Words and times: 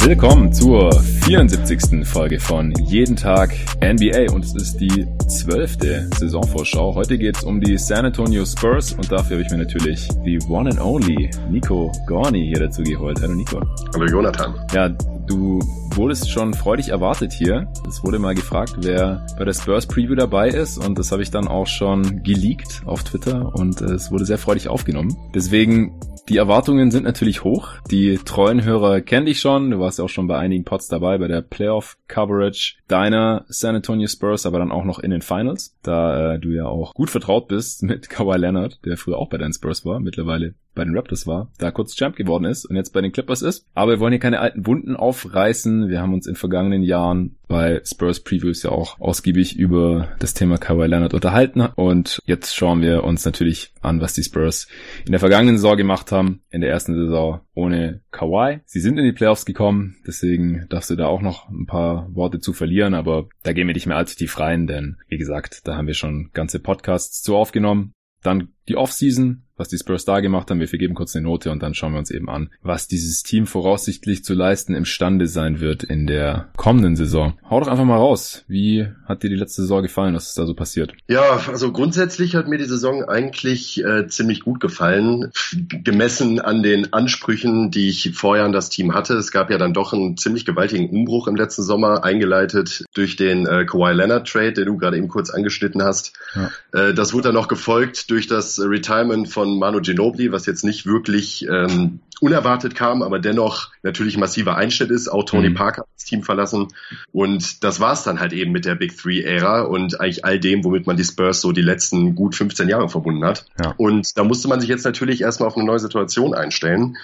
Willkommen 0.00 0.52
zur 0.52 0.90
74. 0.92 2.06
Folge 2.06 2.40
von 2.40 2.72
Jeden 2.84 3.16
Tag 3.16 3.54
NBA 3.80 4.32
und 4.32 4.44
es 4.44 4.54
ist 4.54 4.80
die 4.80 5.06
zwölfte 5.28 6.08
Saisonvorschau. 6.18 6.94
Heute 6.94 7.18
geht 7.18 7.36
es 7.36 7.44
um 7.44 7.60
die 7.60 7.76
San 7.76 8.06
Antonio 8.06 8.44
Spurs 8.46 8.92
und 8.94 9.12
dafür 9.12 9.36
habe 9.36 9.42
ich 9.42 9.50
mir 9.50 9.58
natürlich 9.58 10.08
die 10.24 10.38
one 10.48 10.70
and 10.70 10.80
only 10.80 11.30
Nico 11.50 11.92
Gorni 12.06 12.46
hier 12.46 12.60
dazu 12.60 12.82
geholt. 12.82 13.20
Hallo 13.20 13.34
Nico. 13.34 13.60
Hallo 13.94 14.06
Jonathan. 14.06 14.54
Ja, 14.72 14.88
du 14.88 15.60
wurdest 15.98 16.30
schon 16.30 16.54
freudig 16.54 16.90
erwartet 16.90 17.32
hier. 17.32 17.66
Es 17.88 18.04
wurde 18.04 18.20
mal 18.20 18.34
gefragt, 18.34 18.76
wer 18.78 19.26
bei 19.36 19.44
der 19.44 19.52
Spurs 19.52 19.84
Preview 19.84 20.14
dabei 20.14 20.48
ist 20.48 20.78
und 20.78 20.96
das 20.96 21.10
habe 21.10 21.22
ich 21.22 21.32
dann 21.32 21.48
auch 21.48 21.66
schon 21.66 22.22
geleakt 22.22 22.82
auf 22.86 23.02
Twitter 23.02 23.52
und 23.54 23.80
es 23.80 24.12
wurde 24.12 24.24
sehr 24.24 24.38
freudig 24.38 24.68
aufgenommen. 24.68 25.16
Deswegen 25.34 25.98
die 26.28 26.36
Erwartungen 26.36 26.90
sind 26.90 27.04
natürlich 27.04 27.42
hoch. 27.42 27.72
Die 27.90 28.18
treuen 28.18 28.62
Hörer 28.62 29.00
kennen 29.00 29.24
dich 29.24 29.40
schon. 29.40 29.70
Du 29.70 29.80
warst 29.80 29.98
ja 29.98 30.04
auch 30.04 30.10
schon 30.10 30.26
bei 30.26 30.36
einigen 30.36 30.64
Pots 30.64 30.86
dabei, 30.86 31.16
bei 31.16 31.26
der 31.26 31.40
Playoff-Coverage 31.40 32.76
deiner 32.86 33.46
San 33.48 33.74
Antonio 33.74 34.06
Spurs, 34.08 34.44
aber 34.44 34.58
dann 34.58 34.70
auch 34.70 34.84
noch 34.84 34.98
in 34.98 35.10
den 35.10 35.22
Finals, 35.22 35.74
da 35.82 36.34
äh, 36.34 36.38
du 36.38 36.50
ja 36.50 36.66
auch 36.66 36.92
gut 36.92 37.08
vertraut 37.08 37.48
bist 37.48 37.82
mit 37.82 38.10
Kawhi 38.10 38.36
Leonard, 38.36 38.78
der 38.84 38.98
früher 38.98 39.16
auch 39.16 39.30
bei 39.30 39.38
deinen 39.38 39.54
Spurs 39.54 39.86
war, 39.86 40.00
mittlerweile 40.00 40.54
bei 40.74 40.84
den 40.84 40.96
Raptors 40.96 41.26
war, 41.26 41.50
da 41.58 41.72
kurz 41.72 41.96
Champ 41.96 42.14
geworden 42.14 42.44
ist 42.44 42.64
und 42.64 42.76
jetzt 42.76 42.92
bei 42.92 43.00
den 43.00 43.10
Clippers 43.10 43.42
ist. 43.42 43.66
Aber 43.74 43.92
wir 43.92 44.00
wollen 44.00 44.12
hier 44.12 44.20
keine 44.20 44.38
alten 44.38 44.64
Wunden 44.66 44.94
aufreißen. 44.96 45.87
Wir 45.88 46.00
haben 46.00 46.12
uns 46.12 46.26
in 46.26 46.36
vergangenen 46.36 46.82
Jahren 46.82 47.36
bei 47.46 47.80
Spurs 47.84 48.20
Previews 48.20 48.62
ja 48.62 48.70
auch 48.70 49.00
ausgiebig 49.00 49.56
über 49.56 50.08
das 50.18 50.34
Thema 50.34 50.58
Kawhi 50.58 50.86
Leonard 50.86 51.14
unterhalten 51.14 51.62
und 51.62 52.20
jetzt 52.26 52.54
schauen 52.54 52.82
wir 52.82 53.04
uns 53.04 53.24
natürlich 53.24 53.72
an, 53.80 54.00
was 54.00 54.12
die 54.12 54.22
Spurs 54.22 54.68
in 55.06 55.12
der 55.12 55.20
vergangenen 55.20 55.56
Saison 55.56 55.76
gemacht 55.76 56.12
haben, 56.12 56.42
in 56.50 56.60
der 56.60 56.70
ersten 56.70 56.94
Saison 56.94 57.40
ohne 57.54 58.02
Kawhi. 58.10 58.60
Sie 58.66 58.80
sind 58.80 58.98
in 58.98 59.04
die 59.04 59.12
Playoffs 59.12 59.46
gekommen, 59.46 59.96
deswegen 60.06 60.66
darfst 60.68 60.90
du 60.90 60.96
da 60.96 61.06
auch 61.06 61.22
noch 61.22 61.48
ein 61.48 61.66
paar 61.66 62.14
Worte 62.14 62.38
zu 62.38 62.52
verlieren, 62.52 62.94
aber 62.94 63.28
da 63.42 63.52
gehen 63.52 63.66
wir 63.66 63.74
nicht 63.74 63.86
mehr 63.86 63.96
allzu 63.96 64.16
tief 64.16 64.38
rein, 64.38 64.66
denn 64.66 64.98
wie 65.08 65.18
gesagt, 65.18 65.66
da 65.66 65.76
haben 65.76 65.86
wir 65.86 65.94
schon 65.94 66.30
ganze 66.34 66.60
Podcasts 66.60 67.22
zu 67.22 67.34
aufgenommen. 67.36 67.92
Dann 68.22 68.48
die 68.68 68.76
Offseason, 68.76 69.42
was 69.58 69.68
die 69.68 69.76
Spurs 69.76 70.04
da 70.04 70.20
gemacht 70.20 70.50
haben. 70.50 70.60
Wir 70.60 70.68
vergeben 70.68 70.94
kurz 70.94 71.14
eine 71.16 71.24
Note 71.24 71.50
und 71.50 71.62
dann 71.62 71.74
schauen 71.74 71.92
wir 71.92 71.98
uns 71.98 72.10
eben 72.10 72.30
an, 72.30 72.50
was 72.62 72.88
dieses 72.88 73.22
Team 73.22 73.46
voraussichtlich 73.46 74.24
zu 74.24 74.34
leisten 74.34 74.74
imstande 74.74 75.26
sein 75.26 75.60
wird 75.60 75.82
in 75.82 76.06
der 76.06 76.48
kommenden 76.56 76.96
Saison. 76.96 77.38
Hau 77.50 77.60
doch 77.60 77.68
einfach 77.68 77.84
mal 77.84 77.96
raus. 77.96 78.44
Wie 78.46 78.86
hat 79.06 79.22
dir 79.22 79.30
die 79.30 79.36
letzte 79.36 79.62
Saison 79.62 79.82
gefallen? 79.82 80.14
Was 80.14 80.28
ist 80.28 80.38
da 80.38 80.46
so 80.46 80.54
passiert? 80.54 80.92
Ja, 81.08 81.40
also 81.48 81.72
grundsätzlich 81.72 82.36
hat 82.36 82.48
mir 82.48 82.58
die 82.58 82.64
Saison 82.64 83.04
eigentlich 83.04 83.82
äh, 83.84 84.06
ziemlich 84.06 84.42
gut 84.42 84.60
gefallen, 84.60 85.32
gemessen 85.68 86.40
an 86.40 86.62
den 86.62 86.92
Ansprüchen, 86.92 87.70
die 87.70 87.88
ich 87.88 88.12
vorher 88.14 88.44
an 88.44 88.52
das 88.52 88.68
Team 88.68 88.94
hatte. 88.94 89.14
Es 89.14 89.32
gab 89.32 89.50
ja 89.50 89.58
dann 89.58 89.74
doch 89.74 89.92
einen 89.92 90.16
ziemlich 90.16 90.44
gewaltigen 90.44 90.88
Umbruch 90.90 91.26
im 91.26 91.36
letzten 91.36 91.62
Sommer, 91.62 92.04
eingeleitet 92.04 92.84
durch 92.94 93.16
den 93.16 93.46
äh, 93.46 93.64
Kawhi 93.64 93.92
Leonard 93.92 94.28
Trade, 94.28 94.52
den 94.52 94.66
du 94.66 94.76
gerade 94.76 94.96
eben 94.96 95.08
kurz 95.08 95.30
angeschnitten 95.30 95.82
hast. 95.82 96.12
Ja. 96.34 96.50
Äh, 96.72 96.94
das 96.94 97.12
wurde 97.12 97.24
dann 97.24 97.34
noch 97.34 97.48
gefolgt 97.48 98.10
durch 98.10 98.26
das 98.26 98.57
Retirement 98.66 99.28
von 99.28 99.58
Manu 99.58 99.80
Ginobili, 99.80 100.32
was 100.32 100.46
jetzt 100.46 100.64
nicht 100.64 100.86
wirklich 100.86 101.46
ähm, 101.48 102.00
unerwartet 102.20 102.74
kam, 102.74 103.02
aber 103.02 103.18
dennoch 103.18 103.70
natürlich 103.82 104.16
massiver 104.16 104.56
Einschnitt 104.56 104.90
ist. 104.90 105.08
Auch 105.08 105.24
Tony 105.24 105.50
mhm. 105.50 105.54
Parker 105.54 105.82
hat 105.82 105.88
das 105.96 106.04
Team 106.04 106.22
verlassen. 106.22 106.68
Und 107.12 107.64
das 107.64 107.80
war 107.80 107.92
es 107.92 108.02
dann 108.02 108.20
halt 108.20 108.32
eben 108.32 108.52
mit 108.52 108.64
der 108.64 108.74
Big 108.74 108.96
Three-Ära 108.96 109.62
und 109.62 110.00
eigentlich 110.00 110.24
all 110.24 110.38
dem, 110.40 110.64
womit 110.64 110.86
man 110.86 110.96
die 110.96 111.04
Spurs 111.04 111.40
so 111.40 111.52
die 111.52 111.62
letzten 111.62 112.14
gut 112.14 112.34
15 112.34 112.68
Jahre 112.68 112.88
verbunden 112.88 113.24
hat. 113.24 113.46
Ja. 113.62 113.74
Und 113.76 114.16
da 114.16 114.24
musste 114.24 114.48
man 114.48 114.60
sich 114.60 114.68
jetzt 114.68 114.84
natürlich 114.84 115.20
erstmal 115.20 115.48
auf 115.48 115.56
eine 115.56 115.66
neue 115.66 115.78
Situation 115.78 116.34
einstellen. 116.34 116.96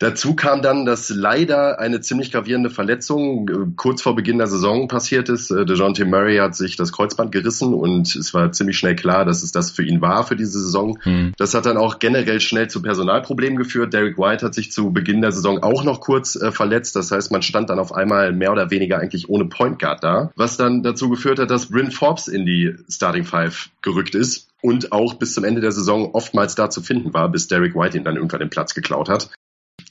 Dazu 0.00 0.34
kam 0.34 0.60
dann, 0.60 0.84
dass 0.84 1.08
leider 1.08 1.78
eine 1.78 2.00
ziemlich 2.00 2.32
gravierende 2.32 2.68
Verletzung 2.68 3.48
äh, 3.48 3.72
kurz 3.76 4.02
vor 4.02 4.16
Beginn 4.16 4.38
der 4.38 4.48
Saison 4.48 4.88
passiert 4.88 5.28
ist. 5.28 5.50
Äh, 5.50 5.64
DeJounte 5.64 6.04
Murray 6.04 6.38
hat 6.38 6.56
sich 6.56 6.76
das 6.76 6.92
Kreuzband 6.92 7.30
gerissen 7.30 7.72
und 7.72 8.14
es 8.16 8.34
war 8.34 8.50
ziemlich 8.50 8.76
schnell 8.76 8.96
klar, 8.96 9.24
dass 9.24 9.42
es 9.42 9.52
das 9.52 9.70
für 9.70 9.84
ihn 9.84 10.00
war 10.00 10.26
für 10.26 10.34
diese 10.34 10.60
Saison. 10.60 10.98
Mhm. 11.04 11.32
Das 11.36 11.54
hat 11.54 11.66
dann 11.66 11.76
auch 11.76 12.00
generell 12.00 12.40
schnell 12.40 12.68
zu 12.68 12.82
Personalproblemen 12.82 13.56
geführt. 13.56 13.92
Derek 13.92 14.18
White 14.18 14.44
hat 14.44 14.53
sich 14.54 14.72
zu 14.72 14.92
Beginn 14.92 15.20
der 15.20 15.32
Saison 15.32 15.62
auch 15.62 15.84
noch 15.84 16.00
kurz 16.00 16.36
äh, 16.36 16.52
verletzt. 16.52 16.96
Das 16.96 17.10
heißt, 17.10 17.32
man 17.32 17.42
stand 17.42 17.70
dann 17.70 17.78
auf 17.78 17.92
einmal 17.92 18.32
mehr 18.32 18.52
oder 18.52 18.70
weniger 18.70 18.98
eigentlich 18.98 19.28
ohne 19.28 19.46
Point 19.46 19.78
Guard 19.78 20.02
da, 20.02 20.30
was 20.36 20.56
dann 20.56 20.82
dazu 20.82 21.10
geführt 21.10 21.38
hat, 21.38 21.50
dass 21.50 21.66
Bryn 21.66 21.90
Forbes 21.90 22.28
in 22.28 22.46
die 22.46 22.74
Starting 22.88 23.24
Five 23.24 23.70
gerückt 23.82 24.14
ist 24.14 24.48
und 24.62 24.92
auch 24.92 25.14
bis 25.14 25.34
zum 25.34 25.44
Ende 25.44 25.60
der 25.60 25.72
Saison 25.72 26.14
oftmals 26.14 26.54
da 26.54 26.70
zu 26.70 26.82
finden 26.82 27.12
war, 27.12 27.28
bis 27.30 27.48
Derek 27.48 27.74
White 27.74 27.98
ihn 27.98 28.04
dann 28.04 28.16
irgendwann 28.16 28.40
den 28.40 28.50
Platz 28.50 28.74
geklaut 28.74 29.08
hat. 29.08 29.30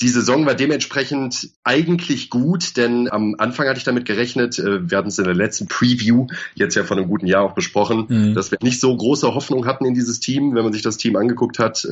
Die 0.02 0.09
Saison 0.09 0.46
war 0.46 0.56
dementsprechend 0.56 1.52
eigentlich 1.63 2.29
gut, 2.29 2.75
denn 2.75 3.09
am 3.12 3.35
Anfang 3.38 3.68
hatte 3.68 3.78
ich 3.78 3.84
damit 3.84 4.06
gerechnet, 4.06 4.59
äh, 4.59 4.90
wir 4.90 4.97
hatten 4.97 5.09
es 5.09 5.18
in 5.18 5.25
der 5.25 5.34
letzten 5.34 5.68
Preview 5.68 6.28
jetzt 6.56 6.75
ja 6.75 6.84
von 6.84 6.97
einem 6.97 7.07
guten 7.07 7.28
Jahr 7.28 7.44
auch 7.44 7.53
besprochen, 7.53 8.06
mhm. 8.09 8.34
dass 8.34 8.52
wir 8.52 8.57
nicht 8.62 8.79
so 8.79 8.96
große 8.96 9.34
Hoffnung 9.34 9.66
hatten 9.66 9.85
in 9.85 9.94
dieses 9.94 10.19
Team, 10.19 10.56
wenn 10.56 10.63
man 10.63 10.73
sich 10.73 10.81
das 10.81 10.97
Team 10.97 11.16
angeguckt 11.16 11.59
hat. 11.59 11.85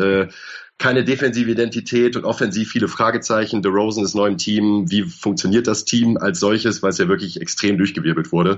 Keine 0.81 1.03
defensive 1.03 1.51
Identität 1.51 2.15
und 2.15 2.25
offensiv 2.25 2.71
viele 2.71 2.87
Fragezeichen. 2.87 3.61
DeRozan 3.61 4.03
ist 4.03 4.15
neu 4.15 4.25
im 4.25 4.39
Team. 4.39 4.89
Wie 4.89 5.03
funktioniert 5.03 5.67
das 5.67 5.85
Team 5.85 6.17
als 6.17 6.39
solches, 6.39 6.81
weil 6.81 6.89
es 6.89 6.97
ja 6.97 7.07
wirklich 7.07 7.39
extrem 7.39 7.77
durchgewirbelt 7.77 8.31
wurde. 8.31 8.55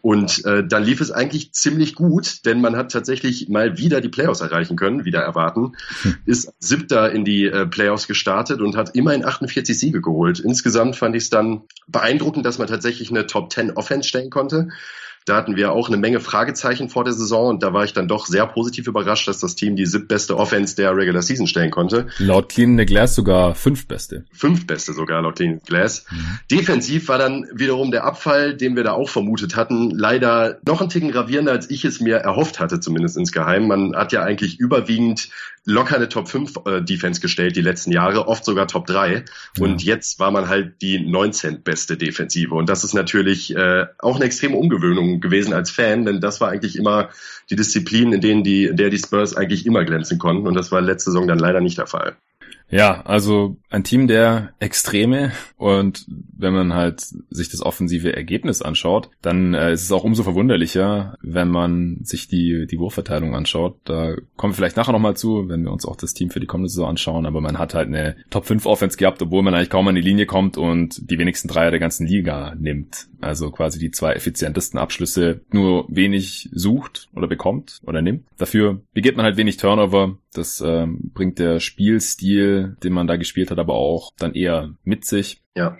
Und 0.00 0.44
äh, 0.44 0.66
dann 0.66 0.82
lief 0.82 1.00
es 1.00 1.12
eigentlich 1.12 1.52
ziemlich 1.52 1.94
gut, 1.94 2.44
denn 2.46 2.60
man 2.60 2.74
hat 2.74 2.90
tatsächlich 2.90 3.48
mal 3.48 3.78
wieder 3.78 4.00
die 4.00 4.08
Playoffs 4.08 4.40
erreichen 4.40 4.74
können, 4.74 5.04
wieder 5.04 5.20
erwarten. 5.20 5.76
Hm. 6.02 6.16
Ist 6.26 6.52
siebter 6.58 7.12
in 7.12 7.24
die 7.24 7.44
äh, 7.44 7.64
Playoffs 7.64 8.08
gestartet 8.08 8.60
und 8.60 8.74
hat 8.74 8.96
immerhin 8.96 9.24
48 9.24 9.78
Siege 9.78 10.00
geholt. 10.00 10.40
Insgesamt 10.40 10.96
fand 10.96 11.14
ich 11.14 11.22
es 11.22 11.30
dann 11.30 11.62
beeindruckend, 11.86 12.44
dass 12.44 12.58
man 12.58 12.66
tatsächlich 12.66 13.10
eine 13.10 13.28
Top 13.28 13.52
10 13.52 13.76
Offense 13.76 14.08
stellen 14.08 14.30
konnte. 14.30 14.70
Da 15.26 15.36
hatten 15.36 15.56
wir 15.56 15.72
auch 15.72 15.88
eine 15.88 15.96
Menge 15.96 16.20
Fragezeichen 16.20 16.88
vor 16.88 17.04
der 17.04 17.12
Saison 17.12 17.48
und 17.48 17.62
da 17.62 17.72
war 17.72 17.84
ich 17.84 17.92
dann 17.92 18.08
doch 18.08 18.26
sehr 18.26 18.46
positiv 18.46 18.86
überrascht, 18.86 19.28
dass 19.28 19.38
das 19.38 19.54
Team 19.54 19.76
die 19.76 19.86
siebtbeste 19.86 20.36
Offense 20.36 20.76
der 20.76 20.96
Regular 20.96 21.22
Season 21.22 21.46
stellen 21.46 21.70
konnte. 21.70 22.06
Laut 22.18 22.48
Clean 22.48 22.76
the 22.76 22.84
Glass 22.86 23.14
sogar 23.14 23.54
fünftbeste. 23.54 24.24
Fünftbeste 24.32 24.92
sogar 24.92 25.22
laut 25.22 25.36
Clean 25.36 25.60
the 25.60 25.66
Glass. 25.66 26.04
Mhm. 26.10 26.38
Defensiv 26.50 27.08
war 27.08 27.18
dann 27.18 27.46
wiederum 27.54 27.90
der 27.90 28.04
Abfall, 28.04 28.56
den 28.56 28.76
wir 28.76 28.84
da 28.84 28.92
auch 28.92 29.08
vermutet 29.08 29.56
hatten, 29.56 29.90
leider 29.90 30.58
noch 30.66 30.80
ein 30.80 30.88
Ticken 30.88 31.10
gravierender, 31.10 31.52
als 31.52 31.70
ich 31.70 31.84
es 31.84 32.00
mir 32.00 32.16
erhofft 32.16 32.60
hatte, 32.60 32.80
zumindest 32.80 33.16
insgeheim. 33.16 33.68
Man 33.68 33.94
hat 33.94 34.12
ja 34.12 34.22
eigentlich 34.22 34.58
überwiegend 34.58 35.28
locker 35.64 35.96
eine 35.96 36.08
Top 36.08 36.28
5 36.28 36.54
äh, 36.66 36.82
Defense 36.82 37.20
gestellt 37.20 37.56
die 37.56 37.60
letzten 37.60 37.92
Jahre, 37.92 38.26
oft 38.26 38.44
sogar 38.44 38.66
Top 38.66 38.86
3. 38.86 39.12
Ja. 39.12 39.22
Und 39.60 39.82
jetzt 39.82 40.18
war 40.18 40.30
man 40.30 40.48
halt 40.48 40.82
die 40.82 40.98
19. 40.98 41.62
beste 41.62 41.96
Defensive. 41.96 42.54
Und 42.54 42.68
das 42.68 42.84
ist 42.84 42.94
natürlich 42.94 43.54
äh, 43.54 43.86
auch 43.98 44.16
eine 44.16 44.24
extreme 44.24 44.56
Umgewöhnung 44.56 45.11
gewesen 45.20 45.52
als 45.52 45.70
Fan, 45.70 46.04
denn 46.04 46.20
das 46.20 46.40
war 46.40 46.50
eigentlich 46.50 46.76
immer 46.76 47.10
die 47.50 47.56
Disziplin, 47.56 48.12
in 48.12 48.20
denen 48.20 48.44
die, 48.44 48.64
in 48.64 48.76
der 48.76 48.90
die 48.90 48.98
Spurs 48.98 49.36
eigentlich 49.36 49.66
immer 49.66 49.84
glänzen 49.84 50.18
konnten. 50.18 50.46
Und 50.46 50.54
das 50.54 50.72
war 50.72 50.80
letzte 50.80 51.10
Saison 51.10 51.28
dann 51.28 51.38
leider 51.38 51.60
nicht 51.60 51.78
der 51.78 51.86
Fall. 51.86 52.16
Ja, 52.72 53.02
also 53.02 53.58
ein 53.68 53.84
Team 53.84 54.08
der 54.08 54.54
Extreme 54.58 55.32
und 55.58 56.06
wenn 56.08 56.54
man 56.54 56.72
halt 56.72 57.02
sich 57.28 57.50
das 57.50 57.60
offensive 57.60 58.16
Ergebnis 58.16 58.62
anschaut, 58.62 59.10
dann 59.20 59.52
äh, 59.52 59.74
ist 59.74 59.82
es 59.82 59.92
auch 59.92 60.04
umso 60.04 60.22
verwunderlicher, 60.22 61.18
wenn 61.20 61.48
man 61.48 61.98
sich 62.02 62.28
die, 62.28 62.66
die 62.66 62.78
Wurfverteilung 62.78 63.34
anschaut. 63.36 63.76
Da 63.84 64.16
kommen 64.36 64.54
wir 64.54 64.56
vielleicht 64.56 64.78
nachher 64.78 64.92
nochmal 64.92 65.16
zu, 65.18 65.50
wenn 65.50 65.64
wir 65.64 65.70
uns 65.70 65.84
auch 65.84 65.96
das 65.96 66.14
Team 66.14 66.30
für 66.30 66.40
die 66.40 66.46
kommende 66.46 66.70
Saison 66.70 66.88
anschauen, 66.88 67.26
aber 67.26 67.42
man 67.42 67.58
hat 67.58 67.74
halt 67.74 67.88
eine 67.88 68.16
Top 68.30 68.46
5 68.46 68.64
Offense 68.64 68.96
gehabt, 68.96 69.20
obwohl 69.20 69.42
man 69.42 69.54
eigentlich 69.54 69.68
kaum 69.68 69.88
an 69.88 69.94
die 69.94 70.00
Linie 70.00 70.24
kommt 70.24 70.56
und 70.56 71.10
die 71.10 71.18
wenigsten 71.18 71.48
Dreier 71.48 71.70
der 71.70 71.80
ganzen 71.80 72.06
Liga 72.06 72.54
nimmt. 72.58 73.06
Also 73.20 73.50
quasi 73.50 73.78
die 73.78 73.90
zwei 73.90 74.14
effizientesten 74.14 74.80
Abschlüsse 74.80 75.42
nur 75.52 75.84
wenig 75.88 76.48
sucht 76.52 77.10
oder 77.14 77.28
bekommt 77.28 77.80
oder 77.84 78.00
nimmt. 78.00 78.24
Dafür 78.38 78.80
begeht 78.94 79.16
man 79.18 79.26
halt 79.26 79.36
wenig 79.36 79.58
Turnover, 79.58 80.16
das 80.32 80.62
ähm, 80.64 81.10
bringt 81.14 81.38
der 81.38 81.60
Spielstil, 81.60 82.76
den 82.82 82.92
man 82.92 83.06
da 83.06 83.16
gespielt 83.16 83.50
hat, 83.50 83.58
aber 83.58 83.74
auch 83.74 84.12
dann 84.18 84.34
eher 84.34 84.74
mit 84.84 85.04
sich. 85.04 85.42
Ja. 85.54 85.78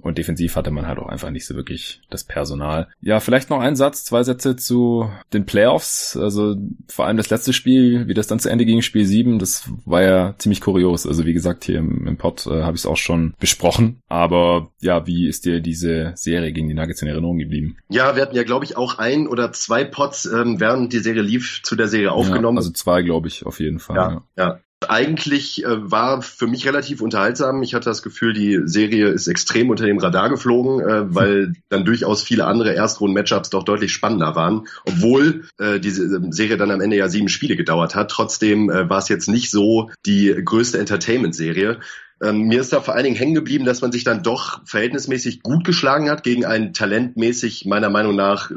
Und 0.00 0.18
defensiv 0.18 0.56
hatte 0.56 0.70
man 0.70 0.86
halt 0.86 0.98
auch 0.98 1.08
einfach 1.08 1.30
nicht 1.30 1.46
so 1.46 1.54
wirklich 1.54 2.02
das 2.10 2.24
Personal. 2.24 2.88
Ja, 3.00 3.20
vielleicht 3.20 3.50
noch 3.50 3.60
ein 3.60 3.76
Satz, 3.76 4.04
zwei 4.04 4.22
Sätze 4.22 4.56
zu 4.56 5.10
den 5.32 5.46
Playoffs. 5.46 6.16
Also 6.16 6.56
vor 6.88 7.06
allem 7.06 7.16
das 7.16 7.30
letzte 7.30 7.52
Spiel, 7.52 8.06
wie 8.06 8.14
das 8.14 8.26
dann 8.26 8.38
zu 8.38 8.50
Ende 8.50 8.64
ging, 8.64 8.82
Spiel 8.82 9.06
7, 9.06 9.38
das 9.38 9.70
war 9.84 10.02
ja 10.02 10.34
ziemlich 10.38 10.60
kurios. 10.60 11.06
Also 11.06 11.24
wie 11.24 11.32
gesagt, 11.32 11.64
hier 11.64 11.78
im, 11.78 12.06
im 12.06 12.16
Pod 12.16 12.46
äh, 12.46 12.62
habe 12.62 12.76
ich 12.76 12.82
es 12.82 12.86
auch 12.86 12.96
schon 12.96 13.34
besprochen. 13.40 14.00
Aber 14.08 14.68
ja, 14.80 15.06
wie 15.06 15.26
ist 15.26 15.44
dir 15.46 15.60
diese 15.60 16.12
Serie 16.16 16.52
gegen 16.52 16.68
die 16.68 16.74
Nuggets 16.74 17.02
in 17.02 17.08
Erinnerung 17.08 17.38
geblieben? 17.38 17.76
Ja, 17.88 18.14
wir 18.14 18.22
hatten 18.22 18.36
ja, 18.36 18.42
glaube 18.42 18.64
ich, 18.64 18.76
auch 18.76 18.98
ein 18.98 19.26
oder 19.26 19.52
zwei 19.52 19.84
Pods, 19.84 20.26
ähm, 20.26 20.60
während 20.60 20.92
die 20.92 20.98
Serie 20.98 21.22
lief, 21.22 21.60
zu 21.62 21.76
der 21.76 21.88
Serie 21.88 22.12
aufgenommen. 22.12 22.56
Ja, 22.56 22.60
also 22.60 22.70
zwei, 22.70 23.02
glaube 23.02 23.28
ich, 23.28 23.46
auf 23.46 23.60
jeden 23.60 23.78
Fall. 23.78 23.96
Ja, 23.96 24.10
ja. 24.36 24.44
ja. 24.44 24.60
Eigentlich 24.88 25.64
äh, 25.64 25.90
war 25.90 26.22
für 26.22 26.46
mich 26.46 26.66
relativ 26.66 27.00
unterhaltsam. 27.00 27.62
Ich 27.62 27.74
hatte 27.74 27.90
das 27.90 28.02
Gefühl, 28.02 28.32
die 28.32 28.60
Serie 28.64 29.08
ist 29.08 29.26
extrem 29.26 29.70
unter 29.70 29.86
dem 29.86 29.98
Radar 29.98 30.28
geflogen, 30.28 30.80
äh, 30.80 31.14
weil 31.14 31.54
dann 31.68 31.84
durchaus 31.84 32.22
viele 32.22 32.46
andere 32.46 32.74
Erstrunden-Matchups 32.74 33.50
doch 33.50 33.64
deutlich 33.64 33.92
spannender 33.92 34.34
waren, 34.34 34.66
obwohl 34.86 35.44
äh, 35.58 35.80
diese 35.80 36.04
ähm, 36.04 36.32
Serie 36.32 36.56
dann 36.56 36.70
am 36.70 36.80
Ende 36.80 36.96
ja 36.96 37.08
sieben 37.08 37.28
Spiele 37.28 37.56
gedauert 37.56 37.94
hat. 37.94 38.10
Trotzdem 38.10 38.70
äh, 38.70 38.88
war 38.88 38.98
es 38.98 39.08
jetzt 39.08 39.28
nicht 39.28 39.50
so 39.50 39.90
die 40.06 40.34
größte 40.44 40.78
Entertainment-Serie. 40.78 41.80
Ähm, 42.22 42.42
mir 42.42 42.60
ist 42.60 42.72
da 42.72 42.80
vor 42.80 42.94
allen 42.94 43.04
Dingen 43.04 43.16
hängen 43.16 43.34
geblieben, 43.34 43.64
dass 43.64 43.82
man 43.82 43.92
sich 43.92 44.04
dann 44.04 44.22
doch 44.22 44.64
verhältnismäßig 44.66 45.42
gut 45.42 45.64
geschlagen 45.64 46.08
hat 46.08 46.22
gegen 46.22 46.44
ein 46.44 46.72
talentmäßig 46.72 47.66
meiner 47.66 47.90
Meinung 47.90 48.14
nach 48.14 48.50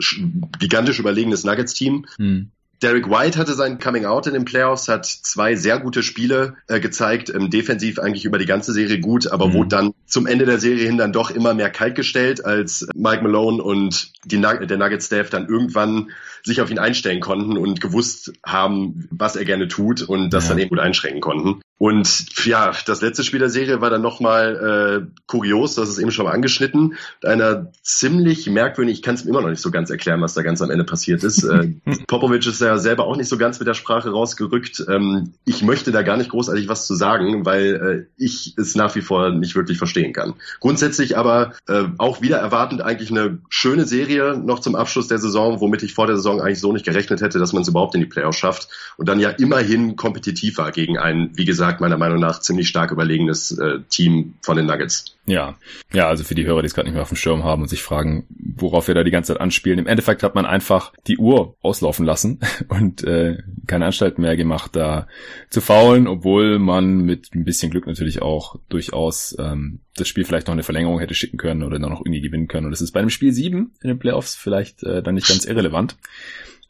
gigantisch 0.60 1.00
überlegenes 1.00 1.44
Nuggets-Team. 1.44 2.06
Hm. 2.18 2.52
Derek 2.82 3.10
White 3.10 3.40
hatte 3.40 3.54
sein 3.54 3.80
Coming 3.80 4.06
Out 4.06 4.28
in 4.28 4.34
den 4.34 4.46
Playoffs, 4.46 4.88
hat 4.88 5.06
zwei 5.06 5.56
sehr 5.56 5.80
gute 5.80 6.04
Spiele 6.04 6.56
äh, 6.68 6.80
gezeigt, 6.80 7.30
ähm, 7.34 7.50
defensiv 7.50 8.00
eigentlich 8.00 8.26
über 8.26 8.38
die 8.38 8.46
ganze 8.46 8.74
Serie 8.74 9.00
gut, 9.00 9.32
aber 9.32 9.48
mhm. 9.48 9.54
wurde 9.54 9.70
dann 9.70 9.94
zum 10.06 10.28
Ende 10.28 10.46
der 10.46 10.60
Serie 10.60 10.86
hin 10.86 10.98
dann 10.98 11.12
doch 11.12 11.32
immer 11.32 11.54
mehr 11.54 11.70
kalt 11.70 11.96
gestellt, 11.96 12.46
als 12.46 12.88
Mike 12.96 13.24
Malone 13.24 13.62
und 13.62 14.12
die, 14.26 14.40
der 14.40 14.78
Nugget 14.78 15.04
Staff 15.04 15.30
dann 15.30 15.48
irgendwann 15.48 16.10
sich 16.44 16.62
auf 16.62 16.72
ihn 16.72 16.80
einstellen 16.80 17.20
konnten 17.20 17.58
und 17.58 17.82
gewusst 17.82 18.34
haben, 18.46 19.08
was 19.12 19.36
er 19.36 19.46
gerne 19.46 19.68
tut 19.68 20.02
und 20.02 20.32
das 20.32 20.46
ja. 20.46 20.50
dann 20.50 20.60
eben 20.60 20.70
gut 20.70 20.80
einschränken 20.80 21.22
konnten. 21.22 21.62
Und 21.80 22.46
ja, 22.46 22.74
das 22.88 23.02
letzte 23.02 23.24
Spiel 23.24 23.40
der 23.40 23.52
Serie 23.52 23.82
war 23.82 23.92
dann 23.92 24.02
nochmal 24.02 25.06
äh, 25.06 25.22
kurios, 25.28 25.76
das 25.76 25.90
ist 25.90 26.00
eben 26.00 26.10
schon 26.10 26.26
mal 26.26 26.32
angeschnitten, 26.32 26.96
mit 27.22 27.26
einer 27.26 27.72
ziemlich 27.84 28.50
merkwürdigen, 28.50 28.96
ich 28.96 29.04
kann 29.04 29.14
es 29.14 29.26
mir 29.26 29.30
immer 29.30 29.42
noch 29.42 29.50
nicht 29.50 29.62
so 29.62 29.70
ganz 29.70 29.92
erklären, 29.92 30.22
was 30.22 30.34
da 30.34 30.42
ganz 30.42 30.62
am 30.64 30.72
Ende 30.72 30.86
passiert 30.86 31.24
ist. 31.24 31.44
äh, 31.44 31.74
Popovic 32.08 32.48
ist 32.48 32.62
ja 32.68 32.78
selber 32.78 33.06
auch 33.06 33.18
nicht 33.18 33.30
so 33.30 33.38
ganz 33.38 33.60
mit 33.60 33.68
der 33.68 33.74
Sprache 33.74 34.10
rausgerückt. 34.10 34.86
Ähm, 34.90 35.34
ich 35.46 35.64
möchte 35.64 35.92
da 35.92 36.02
gar 36.02 36.18
nicht 36.18 36.30
großartig 36.30 36.68
was 36.68 36.88
zu 36.88 36.96
sagen, 36.96 37.46
weil 37.46 38.08
äh, 38.18 38.24
ich 38.24 38.54
es 38.58 38.76
nach 38.76 38.96
wie 38.96 39.02
vor 39.02 39.32
nicht 39.32 39.56
wirklich 39.56 39.78
verstehen 39.78 40.14
kann. 40.14 40.36
Grundsätzlich 40.60 41.18
aber 41.18 41.54
äh, 41.68 41.84
auch 41.98 42.22
wieder 42.22 42.38
erwartend 42.38 42.82
eigentlich 42.82 43.12
eine 43.12 43.40
schöne 43.50 43.86
Serie 43.86 44.38
noch 44.38 44.60
zum 44.60 44.76
Abschluss 44.76 45.08
der 45.08 45.20
Saison, 45.20 45.62
womit 45.62 45.84
ich 45.84 45.94
vor 45.94 46.08
der 46.08 46.16
Saison 46.16 46.42
eigentlich 46.42 46.60
so 46.60 46.72
nicht 46.74 46.86
gerechnet 46.86 47.22
hätte, 47.22 47.40
dass 47.40 47.54
man 47.54 47.64
es 47.64 47.68
überhaupt 47.68 47.96
in 47.96 48.02
die 48.02 48.08
Playoffs 48.08 48.38
schafft 48.38 48.70
und 48.98 49.08
dann 49.08 49.20
ja 49.20 49.30
immerhin 49.30 49.96
kompetitiv 49.96 50.58
gegen 50.74 50.98
ein, 50.98 51.32
wie 51.36 51.46
gesagt, 51.46 51.58
gesagt, 51.58 51.82
meiner 51.82 51.98
Meinung 51.98 52.20
nach 52.20 52.40
ziemlich 52.40 52.68
stark 52.68 52.92
überlegenes 52.92 53.52
äh, 53.58 53.80
Team 53.90 54.36
von 54.42 54.58
den 54.58 54.66
Nuggets. 54.66 55.18
Ja, 55.26 55.56
ja, 55.92 56.08
also 56.08 56.24
für 56.24 56.36
die 56.36 56.46
Hörer, 56.46 56.62
die 56.62 56.68
es 56.68 56.74
gerade 56.74 56.88
nicht 56.88 56.94
mehr 56.94 57.02
auf 57.02 57.10
dem 57.10 57.18
Schirm 57.18 57.44
haben 57.44 57.64
und 57.64 57.68
sich 57.68 57.84
fragen, 57.84 58.26
worauf 58.56 58.88
wir 58.88 58.96
da 58.96 59.04
die 59.04 59.12
ganze 59.12 59.34
Zeit 59.34 59.42
anspielen. 59.42 59.80
Im 59.80 59.88
Endeffekt 59.88 60.24
hat 60.24 60.36
man 60.36 60.46
einfach 60.46 60.94
die 61.08 61.18
Uhr 61.18 61.56
auslaufen 61.62 62.06
lassen 62.06 62.40
und 62.70 63.04
äh, 63.04 63.38
keine 63.66 63.86
Anstalt 63.86 64.20
mehr 64.20 64.36
gemacht, 64.36 64.76
da 64.76 65.08
zu 65.50 65.62
faulen, 65.62 66.08
obwohl 66.08 66.60
man 66.60 67.02
mit 67.02 67.34
ein 67.34 67.44
bisschen 67.44 67.72
Glück 67.72 67.88
natürlich 67.88 68.22
auch 68.22 68.56
durchaus 68.70 69.36
ähm, 69.40 69.80
das 69.96 70.08
Spiel 70.08 70.26
vielleicht 70.26 70.48
noch 70.48 70.54
eine 70.54 70.64
Verlängerung 70.64 71.00
hätte 71.00 71.14
schicken 71.14 71.38
können 71.38 71.64
oder 71.64 71.80
noch 71.80 72.02
irgendwie 72.02 72.22
gewinnen 72.22 72.48
können. 72.48 72.66
Und 72.66 72.72
das 72.72 72.82
ist 72.82 72.92
bei 72.92 73.00
einem 73.00 73.10
Spiel 73.10 73.32
7 73.32 73.72
in 73.82 73.88
den 73.88 74.00
Playoffs 74.00 74.36
vielleicht 74.36 74.84
äh, 74.84 75.02
dann 75.02 75.16
nicht 75.16 75.28
ganz 75.28 75.46
irrelevant. 75.46 75.98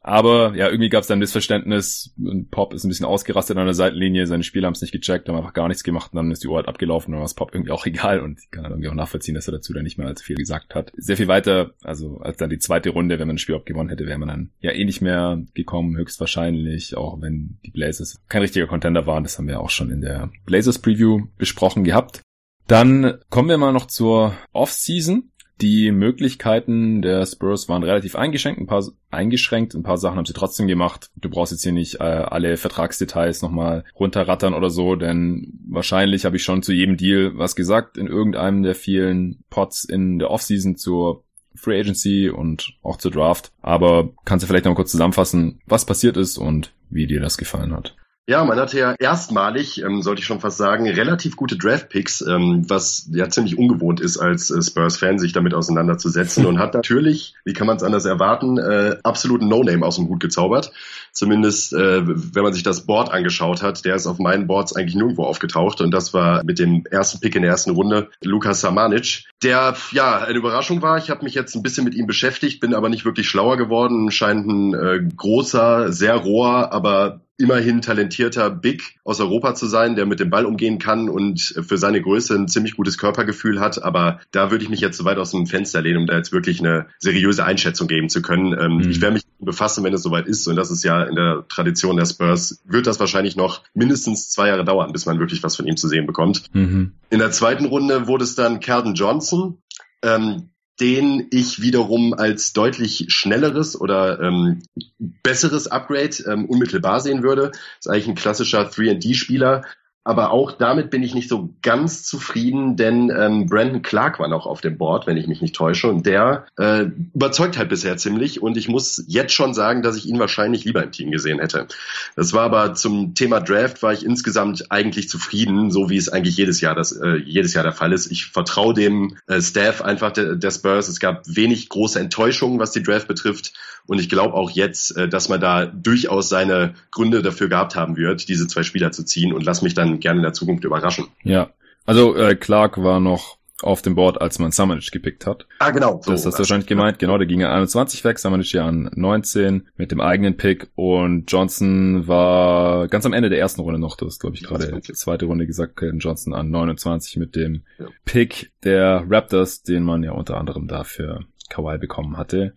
Aber 0.07 0.55
ja, 0.55 0.69
irgendwie 0.69 0.87
gab 0.87 1.01
es 1.01 1.07
dann 1.07 1.19
Missverständnis. 1.19 2.13
Pop 2.49 2.73
ist 2.73 2.85
ein 2.85 2.87
bisschen 2.87 3.05
ausgerastet 3.05 3.57
an 3.57 3.65
der 3.65 3.73
Seitenlinie, 3.73 4.25
seine 4.25 4.43
Spieler 4.43 4.67
haben 4.67 4.73
es 4.73 4.81
nicht 4.81 4.93
gecheckt, 4.93 5.27
haben 5.27 5.35
einfach 5.35 5.51
gar 5.51 5.67
nichts 5.67 5.83
gemacht 5.83 6.13
und 6.13 6.15
dann 6.15 6.31
ist 6.31 6.45
die 6.45 6.47
Uhr 6.47 6.55
halt 6.55 6.69
abgelaufen 6.69 7.07
und 7.07 7.15
dann 7.15 7.19
war 7.19 7.25
es 7.25 7.33
Pop 7.33 7.53
irgendwie 7.53 7.71
auch 7.71 7.85
egal 7.85 8.21
und 8.21 8.39
ich 8.39 8.49
kann 8.49 8.63
dann 8.63 8.71
irgendwie 8.71 8.87
auch 8.87 8.93
nachvollziehen, 8.93 9.35
dass 9.35 9.49
er 9.49 9.51
dazu 9.51 9.73
dann 9.73 9.83
nicht 9.83 9.97
mehr 9.97 10.07
allzu 10.07 10.23
viel 10.23 10.37
gesagt 10.37 10.75
hat. 10.75 10.93
Sehr 10.95 11.17
viel 11.17 11.27
weiter, 11.27 11.71
also 11.83 12.19
als 12.19 12.37
dann 12.37 12.49
die 12.49 12.57
zweite 12.57 12.91
Runde, 12.91 13.19
wenn 13.19 13.27
man 13.27 13.35
das 13.35 13.41
Spiel 13.41 13.59
gewonnen 13.65 13.89
hätte, 13.89 14.05
wäre 14.05 14.17
man 14.17 14.29
dann 14.29 14.49
ja 14.61 14.71
eh 14.71 14.85
nicht 14.85 15.01
mehr 15.01 15.43
gekommen, 15.53 15.97
höchstwahrscheinlich, 15.97 16.95
auch 16.95 17.21
wenn 17.21 17.57
die 17.65 17.71
Blazers 17.71 18.21
kein 18.29 18.43
richtiger 18.43 18.67
Contender 18.67 19.07
waren. 19.07 19.23
Das 19.23 19.37
haben 19.37 19.49
wir 19.49 19.59
auch 19.59 19.69
schon 19.69 19.91
in 19.91 19.99
der 19.99 20.29
Blazers 20.45 20.79
Preview 20.79 21.27
besprochen 21.37 21.83
gehabt. 21.83 22.21
Dann 22.67 23.17
kommen 23.29 23.49
wir 23.49 23.57
mal 23.57 23.73
noch 23.73 23.87
zur 23.87 24.37
Offseason. 24.53 25.31
Die 25.61 25.91
Möglichkeiten 25.91 27.01
der 27.01 27.25
Spurs 27.25 27.67
waren 27.67 27.83
relativ 27.83 28.15
eingeschränkt, 28.15 28.61
ein 28.61 28.67
paar 28.67 28.85
eingeschränkt, 29.09 29.73
ein 29.73 29.81
paar 29.81 29.97
Sachen 29.97 30.17
haben 30.17 30.25
sie 30.25 30.33
trotzdem 30.33 30.67
gemacht. 30.67 31.09
Du 31.15 31.29
brauchst 31.29 31.51
jetzt 31.51 31.63
hier 31.63 31.71
nicht 31.71 31.95
äh, 31.95 32.03
alle 32.03 32.57
Vertragsdetails 32.57 33.41
nochmal 33.41 33.83
runterrattern 33.99 34.53
oder 34.53 34.69
so, 34.69 34.95
denn 34.95 35.59
wahrscheinlich 35.67 36.25
habe 36.25 36.35
ich 36.35 36.43
schon 36.43 36.61
zu 36.61 36.73
jedem 36.73 36.95
Deal 36.95 37.31
was 37.35 37.55
gesagt 37.55 37.97
in 37.97 38.05
irgendeinem 38.05 38.61
der 38.61 38.75
vielen 38.75 39.43
Pots 39.49 39.83
in 39.83 40.19
der 40.19 40.29
Offseason 40.29 40.75
zur 40.75 41.23
Free 41.55 41.79
Agency 41.79 42.29
und 42.29 42.73
auch 42.83 42.97
zur 42.97 43.09
Draft. 43.09 43.51
Aber 43.61 44.09
kannst 44.25 44.43
du 44.43 44.47
vielleicht 44.47 44.65
noch 44.65 44.75
kurz 44.75 44.91
zusammenfassen, 44.91 45.59
was 45.65 45.85
passiert 45.85 46.17
ist 46.17 46.37
und 46.37 46.73
wie 46.89 47.07
dir 47.07 47.19
das 47.19 47.37
gefallen 47.37 47.73
hat? 47.73 47.95
Ja, 48.29 48.43
man 48.43 48.59
hatte 48.59 48.77
ja 48.77 48.93
erstmalig, 48.99 49.81
ähm, 49.81 50.01
sollte 50.01 50.19
ich 50.19 50.25
schon 50.25 50.41
fast 50.41 50.57
sagen, 50.57 50.85
relativ 50.85 51.37
gute 51.37 51.55
Draft-Picks, 51.55 52.19
ähm, 52.27 52.65
was 52.67 53.07
ja 53.13 53.29
ziemlich 53.29 53.57
ungewohnt 53.57 54.01
ist 54.01 54.17
als 54.17 54.51
äh, 54.51 54.61
Spurs-Fan, 54.61 55.17
sich 55.17 55.31
damit 55.31 55.53
auseinanderzusetzen 55.53 56.45
und 56.45 56.59
hat 56.59 56.73
natürlich, 56.73 57.35
wie 57.45 57.53
kann 57.53 57.67
man 57.67 57.77
es 57.77 57.83
anders 57.83 58.03
erwarten, 58.03 58.57
äh, 58.57 58.97
absoluten 59.01 59.47
No-Name 59.47 59.85
aus 59.85 59.95
dem 59.95 60.09
Hut 60.09 60.19
gezaubert. 60.19 60.73
Zumindest, 61.13 61.71
äh, 61.71 62.01
wenn 62.05 62.43
man 62.43 62.51
sich 62.51 62.63
das 62.63 62.85
Board 62.85 63.13
angeschaut 63.13 63.61
hat, 63.61 63.85
der 63.85 63.95
ist 63.95 64.07
auf 64.07 64.19
meinen 64.19 64.45
Boards 64.45 64.75
eigentlich 64.75 64.95
nirgendwo 64.95 65.23
aufgetaucht 65.23 65.79
und 65.79 65.91
das 65.91 66.13
war 66.13 66.43
mit 66.43 66.59
dem 66.59 66.85
ersten 66.91 67.21
Pick 67.21 67.33
in 67.37 67.43
der 67.43 67.51
ersten 67.51 67.71
Runde 67.71 68.09
Lukas 68.21 68.59
Samanic, 68.59 69.23
der 69.41 69.73
ja 69.93 70.17
eine 70.17 70.37
Überraschung 70.37 70.81
war. 70.81 70.97
Ich 70.97 71.09
habe 71.09 71.23
mich 71.23 71.33
jetzt 71.33 71.55
ein 71.55 71.63
bisschen 71.63 71.85
mit 71.85 71.95
ihm 71.95 72.07
beschäftigt, 72.07 72.59
bin 72.59 72.73
aber 72.73 72.89
nicht 72.89 73.05
wirklich 73.05 73.29
schlauer 73.29 73.55
geworden. 73.55 74.11
Scheint 74.11 74.45
ein 74.45 74.73
äh, 74.73 74.99
großer, 75.15 75.93
sehr 75.93 76.15
roher, 76.15 76.73
aber 76.73 77.21
immerhin 77.37 77.81
talentierter 77.81 78.49
Big 78.49 78.97
aus 79.03 79.19
Europa 79.19 79.53
zu 79.55 79.67
sein, 79.67 79.95
der 79.95 80.05
mit 80.05 80.19
dem 80.19 80.29
Ball 80.29 80.45
umgehen 80.45 80.79
kann 80.79 81.07
und 81.07 81.39
für 81.67 81.77
seine 81.77 82.01
Größe 82.01 82.33
ein 82.33 82.47
ziemlich 82.47 82.75
gutes 82.75 82.97
Körpergefühl 82.97 83.59
hat. 83.59 83.83
Aber 83.83 84.19
da 84.31 84.49
würde 84.49 84.63
ich 84.63 84.69
mich 84.69 84.79
jetzt 84.79 84.97
so 84.97 85.05
weit 85.05 85.17
aus 85.19 85.31
dem 85.31 85.45
Fenster 85.45 85.81
lehnen, 85.81 85.99
um 85.99 86.07
da 86.07 86.17
jetzt 86.17 86.31
wirklich 86.31 86.59
eine 86.59 86.87
seriöse 86.97 87.45
Einschätzung 87.45 87.87
geben 87.87 88.09
zu 88.09 88.21
können. 88.21 88.57
Ähm, 88.59 88.77
mhm. 88.77 88.89
Ich 88.89 89.01
werde 89.01 89.13
mich 89.13 89.23
befassen, 89.39 89.83
wenn 89.83 89.93
es 89.93 90.01
soweit 90.01 90.27
ist. 90.27 90.47
Und 90.47 90.55
das 90.55 90.71
ist 90.71 90.83
ja 90.83 91.03
in 91.03 91.15
der 91.15 91.45
Tradition 91.47 91.97
der 91.97 92.05
Spurs, 92.05 92.61
wird 92.65 92.87
das 92.87 92.99
wahrscheinlich 92.99 93.35
noch 93.35 93.63
mindestens 93.73 94.29
zwei 94.29 94.47
Jahre 94.47 94.65
dauern, 94.65 94.91
bis 94.91 95.05
man 95.05 95.19
wirklich 95.19 95.43
was 95.43 95.55
von 95.55 95.67
ihm 95.67 95.77
zu 95.77 95.87
sehen 95.87 96.07
bekommt. 96.07 96.53
Mhm. 96.53 96.93
In 97.09 97.19
der 97.19 97.31
zweiten 97.31 97.65
Runde 97.65 98.07
wurde 98.07 98.23
es 98.23 98.35
dann 98.35 98.59
Carden 98.59 98.95
Johnson. 98.95 99.59
Ähm, 100.01 100.49
den 100.79 101.27
ich 101.31 101.61
wiederum 101.61 102.13
als 102.13 102.53
deutlich 102.53 103.05
schnelleres 103.09 103.79
oder 103.79 104.19
ähm, 104.19 104.61
besseres 104.99 105.67
Upgrade 105.67 106.15
ähm, 106.27 106.45
unmittelbar 106.45 106.99
sehen 106.99 107.23
würde. 107.23 107.51
Ist 107.79 107.89
eigentlich 107.89 108.07
ein 108.07 108.15
klassischer 108.15 108.69
3D-Spieler, 108.69 109.63
aber 110.07 110.31
auch 110.31 110.53
damit 110.53 110.89
bin 110.89 111.03
ich 111.03 111.13
nicht 111.13 111.27
so 111.27 111.53
ganz 111.61 112.03
zufrieden, 112.03 112.77
denn 112.77 113.11
ähm, 113.13 113.45
Brandon 113.47 113.81
Clark 113.81 114.21
war 114.21 114.29
noch 114.29 114.45
auf 114.45 114.61
dem 114.61 114.77
Board, 114.77 115.05
wenn 115.05 115.17
ich 115.17 115.27
mich 115.27 115.41
nicht 115.41 115.53
täusche. 115.53 115.89
Und 115.89 116.05
der 116.05 116.45
äh, 116.57 116.83
überzeugt 117.13 117.57
halt 117.57 117.67
bisher 117.67 117.97
ziemlich. 117.97 118.41
Und 118.41 118.55
ich 118.55 118.69
muss 118.69 119.03
jetzt 119.07 119.33
schon 119.33 119.53
sagen, 119.53 119.81
dass 119.81 119.97
ich 119.97 120.05
ihn 120.05 120.17
wahrscheinlich 120.17 120.63
lieber 120.63 120.81
im 120.81 120.93
Team 120.93 121.11
gesehen 121.11 121.39
hätte. 121.39 121.67
Das 122.15 122.31
war 122.31 122.43
aber 122.43 122.73
zum 122.73 123.15
Thema 123.15 123.41
Draft 123.41 123.83
war 123.83 123.91
ich 123.91 124.05
insgesamt 124.05 124.71
eigentlich 124.71 125.09
zufrieden, 125.09 125.71
so 125.71 125.89
wie 125.89 125.97
es 125.97 126.07
eigentlich 126.07 126.37
jedes 126.37 126.61
Jahr 126.61 126.73
das 126.73 126.93
äh, 126.93 127.17
jedes 127.17 127.53
Jahr 127.53 127.65
der 127.65 127.73
Fall 127.73 127.91
ist. 127.91 128.09
Ich 128.09 128.27
vertraue 128.27 128.73
dem 128.73 129.17
äh, 129.27 129.41
Staff 129.41 129.81
einfach 129.81 130.13
der, 130.13 130.35
der 130.35 130.51
Spurs. 130.51 130.87
Es 130.87 131.01
gab 131.01 131.23
wenig 131.27 131.67
große 131.67 131.99
Enttäuschungen, 131.99 132.59
was 132.59 132.71
die 132.71 132.81
Draft 132.81 133.09
betrifft. 133.09 133.51
Und 133.87 133.99
ich 133.99 134.09
glaube 134.09 134.35
auch 134.35 134.51
jetzt, 134.51 134.95
äh, 134.95 135.07
dass 135.07 135.29
man 135.29 135.41
da 135.41 135.65
durchaus 135.65 136.29
seine 136.29 136.75
Gründe 136.91 137.21
dafür 137.21 137.47
gehabt 137.49 137.75
haben 137.75 137.95
wird, 137.95 138.27
diese 138.27 138.47
zwei 138.47 138.63
Spieler 138.63 138.91
zu 138.91 139.03
ziehen. 139.03 139.33
Und 139.33 139.43
lass 139.43 139.61
mich 139.61 139.73
dann 139.73 139.96
gerne 140.01 140.19
in 140.19 140.23
der 140.23 140.33
Zukunft 140.33 140.63
überraschen. 140.63 141.07
Ja, 141.23 141.49
also 141.85 142.15
äh, 142.15 142.35
Clark 142.35 142.81
war 142.83 142.99
noch 142.99 143.37
auf 143.63 143.81
dem 143.81 143.95
Board, 143.95 144.21
als 144.21 144.37
man 144.37 144.51
Summonic 144.51 144.91
gepickt 144.91 145.25
hat. 145.25 145.47
Ah, 145.59 145.71
genau. 145.71 145.99
So, 146.03 146.11
das 146.11 146.25
hast 146.25 146.35
du 146.35 146.39
wahrscheinlich 146.39 146.67
gemeint. 146.67 146.99
Genau, 146.99 147.17
der 147.17 147.25
ging 147.25 147.43
an 147.43 147.51
21 147.51 148.03
weg, 148.03 148.19
Summonic 148.19 148.51
ja 148.51 148.67
an 148.67 148.91
19 148.93 149.67
mit 149.77 149.91
dem 149.91 149.99
eigenen 149.99 150.37
Pick 150.37 150.69
und 150.75 151.31
Johnson 151.31 152.07
war 152.07 152.87
ganz 152.87 153.05
am 153.05 153.13
Ende 153.13 153.29
der 153.29 153.39
ersten 153.39 153.61
Runde 153.61 153.79
noch, 153.79 153.97
das 153.97 154.09
ist 154.09 154.19
glaube 154.19 154.35
ich 154.35 154.43
gerade 154.43 154.79
die 154.79 154.93
zweite 154.93 155.25
Runde 155.25 155.47
gesagt, 155.47 155.81
Johnson 155.81 156.33
an 156.33 156.51
29 156.51 157.17
mit 157.17 157.35
dem 157.35 157.63
ja. 157.79 157.87
Pick 158.05 158.51
der 158.63 159.05
Raptors, 159.09 159.63
den 159.63 159.83
man 159.83 160.03
ja 160.03 160.11
unter 160.11 160.37
anderem 160.37 160.67
dafür 160.67 161.21
Kawhi 161.49 161.77
bekommen 161.77 162.17
hatte. 162.17 162.53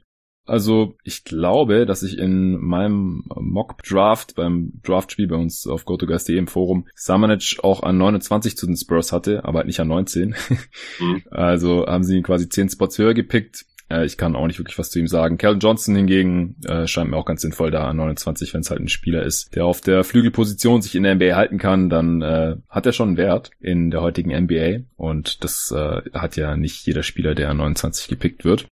Also 0.46 0.96
ich 1.04 1.24
glaube, 1.24 1.86
dass 1.86 2.02
ich 2.02 2.18
in 2.18 2.58
meinem 2.58 3.24
Mock-Draft 3.34 4.34
beim 4.34 4.72
Draft-Spiel 4.82 5.28
bei 5.28 5.36
uns 5.36 5.66
auf 5.66 5.84
GoToGuys.de 5.84 6.36
im 6.36 6.48
Forum 6.48 6.86
Samanic 6.94 7.58
auch 7.62 7.82
an 7.82 7.98
29 7.98 8.56
zu 8.56 8.66
den 8.66 8.76
Spurs 8.76 9.12
hatte, 9.12 9.44
aber 9.44 9.58
halt 9.58 9.66
nicht 9.66 9.80
an 9.80 9.88
19. 9.88 10.34
Mhm. 10.98 11.22
Also 11.30 11.86
haben 11.86 12.04
sie 12.04 12.16
ihn 12.16 12.22
quasi 12.22 12.48
10 12.48 12.70
Spots 12.70 12.98
höher 12.98 13.14
gepickt. 13.14 13.64
Äh, 13.90 14.06
ich 14.06 14.16
kann 14.16 14.36
auch 14.36 14.46
nicht 14.46 14.58
wirklich 14.58 14.78
was 14.78 14.90
zu 14.90 14.98
ihm 14.98 15.06
sagen. 15.06 15.36
Calvin 15.36 15.60
Johnson 15.60 15.94
hingegen 15.94 16.56
äh, 16.64 16.86
scheint 16.86 17.10
mir 17.10 17.16
auch 17.16 17.26
ganz 17.26 17.42
sinnvoll 17.42 17.70
da 17.70 17.88
an 17.88 17.96
29, 17.96 18.54
wenn 18.54 18.60
es 18.60 18.70
halt 18.70 18.80
ein 18.80 18.88
Spieler 18.88 19.22
ist, 19.22 19.54
der 19.54 19.66
auf 19.66 19.80
der 19.80 20.04
Flügelposition 20.04 20.80
sich 20.80 20.94
in 20.94 21.02
der 21.02 21.14
NBA 21.14 21.36
halten 21.36 21.58
kann, 21.58 21.90
dann 21.90 22.22
äh, 22.22 22.56
hat 22.68 22.86
er 22.86 22.92
schon 22.92 23.08
einen 23.08 23.16
Wert 23.16 23.50
in 23.60 23.90
der 23.90 24.00
heutigen 24.00 24.30
NBA 24.30 24.84
und 24.96 25.44
das 25.44 25.72
äh, 25.76 26.02
hat 26.12 26.36
ja 26.36 26.56
nicht 26.56 26.86
jeder 26.86 27.02
Spieler, 27.02 27.34
der 27.34 27.50
an 27.50 27.58
29 27.58 28.08
gepickt 28.08 28.44
wird. 28.44 28.66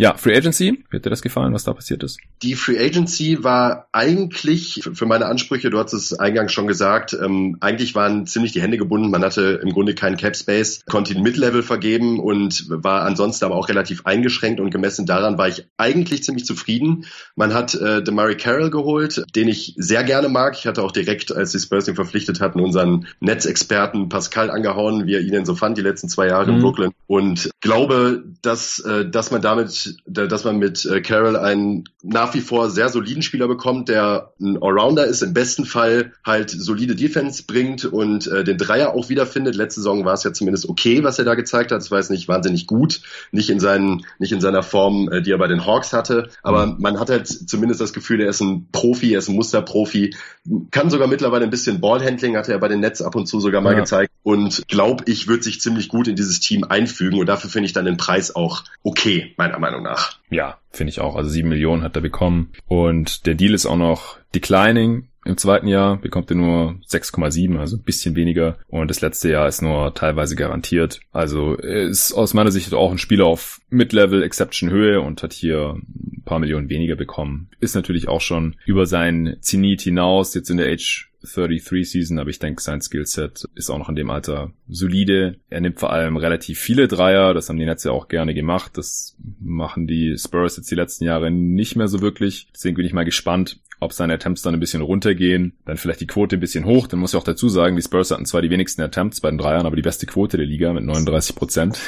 Ja, 0.00 0.16
Free 0.16 0.34
Agency, 0.34 0.82
wie 0.88 0.96
hat 0.96 1.04
dir 1.04 1.10
das 1.10 1.20
gefallen, 1.20 1.52
was 1.52 1.64
da 1.64 1.74
passiert 1.74 2.02
ist? 2.02 2.20
Die 2.42 2.54
Free 2.54 2.82
Agency 2.82 3.44
war 3.44 3.86
eigentlich 3.92 4.88
für 4.94 5.04
meine 5.04 5.26
Ansprüche, 5.26 5.68
du 5.68 5.78
hast 5.78 5.92
es 5.92 6.18
eingangs 6.18 6.54
schon 6.54 6.66
gesagt, 6.66 7.12
ähm, 7.12 7.58
eigentlich 7.60 7.94
waren 7.94 8.26
ziemlich 8.26 8.52
die 8.52 8.62
Hände 8.62 8.78
gebunden. 8.78 9.10
Man 9.10 9.22
hatte 9.22 9.60
im 9.62 9.74
Grunde 9.74 9.94
keinen 9.94 10.16
Cap 10.16 10.34
Space, 10.34 10.86
konnte 10.88 11.12
ihn 11.12 11.22
Mid-Level 11.22 11.62
vergeben 11.62 12.18
und 12.18 12.64
war 12.70 13.02
ansonsten 13.02 13.44
aber 13.44 13.56
auch 13.56 13.68
relativ 13.68 14.06
eingeschränkt 14.06 14.58
und 14.58 14.70
gemessen 14.70 15.04
daran 15.04 15.36
war 15.36 15.48
ich 15.48 15.66
eigentlich 15.76 16.24
ziemlich 16.24 16.46
zufrieden. 16.46 17.04
Man 17.36 17.52
hat 17.52 17.74
äh, 17.74 18.02
Demary 18.02 18.38
Carroll 18.38 18.70
geholt, 18.70 19.22
den 19.36 19.48
ich 19.48 19.74
sehr 19.76 20.02
gerne 20.02 20.30
mag. 20.30 20.56
Ich 20.56 20.66
hatte 20.66 20.82
auch 20.82 20.92
direkt, 20.92 21.30
als 21.30 21.52
die 21.52 21.58
Spurs 21.58 21.88
ihn 21.88 21.94
verpflichtet 21.94 22.40
hatten, 22.40 22.60
unseren 22.60 23.06
Netzexperten 23.20 24.08
Pascal 24.08 24.50
angehauen, 24.50 25.06
wie 25.06 25.16
er 25.16 25.20
ihn 25.20 25.32
denn 25.32 25.44
so 25.44 25.54
fand 25.54 25.76
die 25.76 25.82
letzten 25.82 26.08
zwei 26.08 26.28
Jahre 26.28 26.46
mhm. 26.46 26.56
in 26.56 26.62
Brooklyn 26.62 26.90
und 27.06 27.50
glaube, 27.60 28.24
dass, 28.40 28.78
äh, 28.78 29.04
dass 29.04 29.30
man 29.30 29.42
damit 29.42 29.89
dass 30.06 30.44
man 30.44 30.58
mit 30.58 30.84
äh, 30.84 31.00
Carroll 31.00 31.36
einen 31.36 31.84
nach 32.02 32.34
wie 32.34 32.40
vor 32.40 32.70
sehr 32.70 32.88
soliden 32.88 33.22
Spieler 33.22 33.48
bekommt, 33.48 33.88
der 33.88 34.32
ein 34.40 34.58
Allrounder 34.62 35.06
ist, 35.06 35.22
im 35.22 35.34
besten 35.34 35.64
Fall 35.64 36.12
halt 36.24 36.50
solide 36.50 36.94
Defense 36.94 37.44
bringt 37.46 37.84
und 37.84 38.26
äh, 38.26 38.44
den 38.44 38.58
Dreier 38.58 38.94
auch 38.94 39.08
wiederfindet. 39.08 39.54
Letzte 39.54 39.80
Saison 39.80 40.04
war 40.04 40.14
es 40.14 40.24
ja 40.24 40.32
zumindest 40.32 40.68
okay, 40.68 41.02
was 41.04 41.18
er 41.18 41.24
da 41.24 41.34
gezeigt 41.34 41.72
hat. 41.72 41.90
War 41.90 41.98
jetzt 41.98 42.10
nicht 42.10 42.28
wahnsinnig 42.28 42.66
gut, 42.66 43.00
nicht 43.32 43.50
in 43.50 43.60
seinen, 43.60 44.04
nicht 44.18 44.32
in 44.32 44.40
seiner 44.40 44.62
Form, 44.62 45.10
äh, 45.10 45.22
die 45.22 45.32
er 45.32 45.38
bei 45.38 45.48
den 45.48 45.66
Hawks 45.66 45.92
hatte, 45.92 46.30
aber 46.42 46.66
mhm. 46.66 46.76
man 46.78 47.00
hat 47.00 47.10
halt 47.10 47.26
zumindest 47.26 47.80
das 47.80 47.92
Gefühl, 47.92 48.20
er 48.20 48.30
ist 48.30 48.40
ein 48.40 48.68
Profi, 48.72 49.12
er 49.12 49.18
ist 49.18 49.28
ein 49.28 49.34
Musterprofi, 49.34 50.14
kann 50.70 50.90
sogar 50.90 51.08
mittlerweile 51.08 51.44
ein 51.44 51.50
bisschen 51.50 51.80
Ballhandling, 51.80 52.36
hatte 52.36 52.52
er 52.52 52.58
bei 52.58 52.68
den 52.68 52.80
Nets 52.80 53.02
ab 53.02 53.14
und 53.14 53.26
zu 53.26 53.40
sogar 53.40 53.60
mal 53.60 53.72
ja. 53.72 53.80
gezeigt 53.80 54.12
und 54.22 54.62
glaube 54.68 55.04
ich, 55.06 55.28
wird 55.28 55.44
sich 55.44 55.60
ziemlich 55.60 55.88
gut 55.88 56.08
in 56.08 56.16
dieses 56.16 56.40
Team 56.40 56.64
einfügen 56.64 57.18
und 57.18 57.26
dafür 57.26 57.50
finde 57.50 57.66
ich 57.66 57.72
dann 57.72 57.84
den 57.84 57.96
Preis 57.96 58.34
auch 58.34 58.64
okay, 58.82 59.34
meiner 59.36 59.58
Meinung 59.58 59.69
nach. 59.69 59.69
Ja, 60.30 60.58
finde 60.70 60.90
ich 60.90 61.00
auch. 61.00 61.16
Also 61.16 61.30
sieben 61.30 61.48
Millionen 61.48 61.82
hat 61.82 61.96
er 61.96 62.02
bekommen 62.02 62.52
und 62.66 63.26
der 63.26 63.34
Deal 63.34 63.54
ist 63.54 63.66
auch 63.66 63.76
noch 63.76 64.18
declining. 64.34 65.06
Im 65.26 65.36
zweiten 65.36 65.66
Jahr 65.66 65.98
bekommt 65.98 66.30
er 66.30 66.36
nur 66.36 66.76
6,7, 66.88 67.58
also 67.58 67.76
ein 67.76 67.82
bisschen 67.82 68.16
weniger. 68.16 68.56
Und 68.68 68.88
das 68.88 69.02
letzte 69.02 69.30
Jahr 69.30 69.48
ist 69.48 69.60
nur 69.60 69.92
teilweise 69.92 70.34
garantiert. 70.34 71.00
Also 71.12 71.54
ist 71.56 72.12
aus 72.14 72.32
meiner 72.32 72.50
Sicht 72.50 72.72
auch 72.72 72.90
ein 72.90 72.98
Spieler 72.98 73.26
auf 73.26 73.60
Mid-Level 73.68 74.22
Exception 74.22 74.70
Höhe 74.70 75.02
und 75.02 75.22
hat 75.22 75.34
hier 75.34 75.76
ein 75.76 76.22
paar 76.24 76.38
Millionen 76.38 76.70
weniger 76.70 76.96
bekommen. 76.96 77.50
Ist 77.60 77.74
natürlich 77.74 78.08
auch 78.08 78.22
schon 78.22 78.56
über 78.64 78.86
sein 78.86 79.36
Zenit 79.40 79.82
hinaus, 79.82 80.34
jetzt 80.34 80.48
in 80.48 80.56
der 80.56 80.72
Age 80.72 81.09
33 81.22 81.90
Season, 81.90 82.18
aber 82.18 82.30
ich 82.30 82.38
denke, 82.38 82.62
sein 82.62 82.80
Skillset 82.80 83.48
ist 83.54 83.70
auch 83.70 83.78
noch 83.78 83.88
in 83.88 83.96
dem 83.96 84.10
Alter 84.10 84.52
solide. 84.68 85.36
Er 85.50 85.60
nimmt 85.60 85.78
vor 85.78 85.92
allem 85.92 86.16
relativ 86.16 86.58
viele 86.58 86.88
Dreier, 86.88 87.34
das 87.34 87.48
haben 87.48 87.58
die 87.58 87.66
Netze 87.66 87.92
auch 87.92 88.08
gerne 88.08 88.34
gemacht. 88.34 88.72
Das 88.76 89.16
machen 89.38 89.86
die 89.86 90.16
Spurs 90.18 90.56
jetzt 90.56 90.70
die 90.70 90.76
letzten 90.76 91.04
Jahre 91.04 91.30
nicht 91.30 91.76
mehr 91.76 91.88
so 91.88 92.00
wirklich. 92.00 92.48
Deswegen 92.54 92.76
bin 92.76 92.86
ich 92.86 92.92
mal 92.92 93.04
gespannt, 93.04 93.60
ob 93.80 93.92
seine 93.92 94.14
Attempts 94.14 94.42
dann 94.42 94.54
ein 94.54 94.60
bisschen 94.60 94.82
runtergehen, 94.82 95.54
dann 95.64 95.76
vielleicht 95.76 96.00
die 96.00 96.06
Quote 96.06 96.36
ein 96.36 96.40
bisschen 96.40 96.64
hoch. 96.64 96.86
Dann 96.86 97.00
muss 97.00 97.12
ich 97.12 97.18
auch 97.18 97.24
dazu 97.24 97.48
sagen, 97.48 97.76
die 97.76 97.82
Spurs 97.82 98.10
hatten 98.10 98.26
zwar 98.26 98.42
die 98.42 98.50
wenigsten 98.50 98.82
Attempts 98.82 99.20
bei 99.20 99.30
den 99.30 99.38
Dreiern, 99.38 99.66
aber 99.66 99.76
die 99.76 99.82
beste 99.82 100.06
Quote 100.06 100.36
der 100.36 100.46
Liga 100.46 100.72
mit 100.72 100.84
39 100.84 101.34
Prozent. 101.34 101.78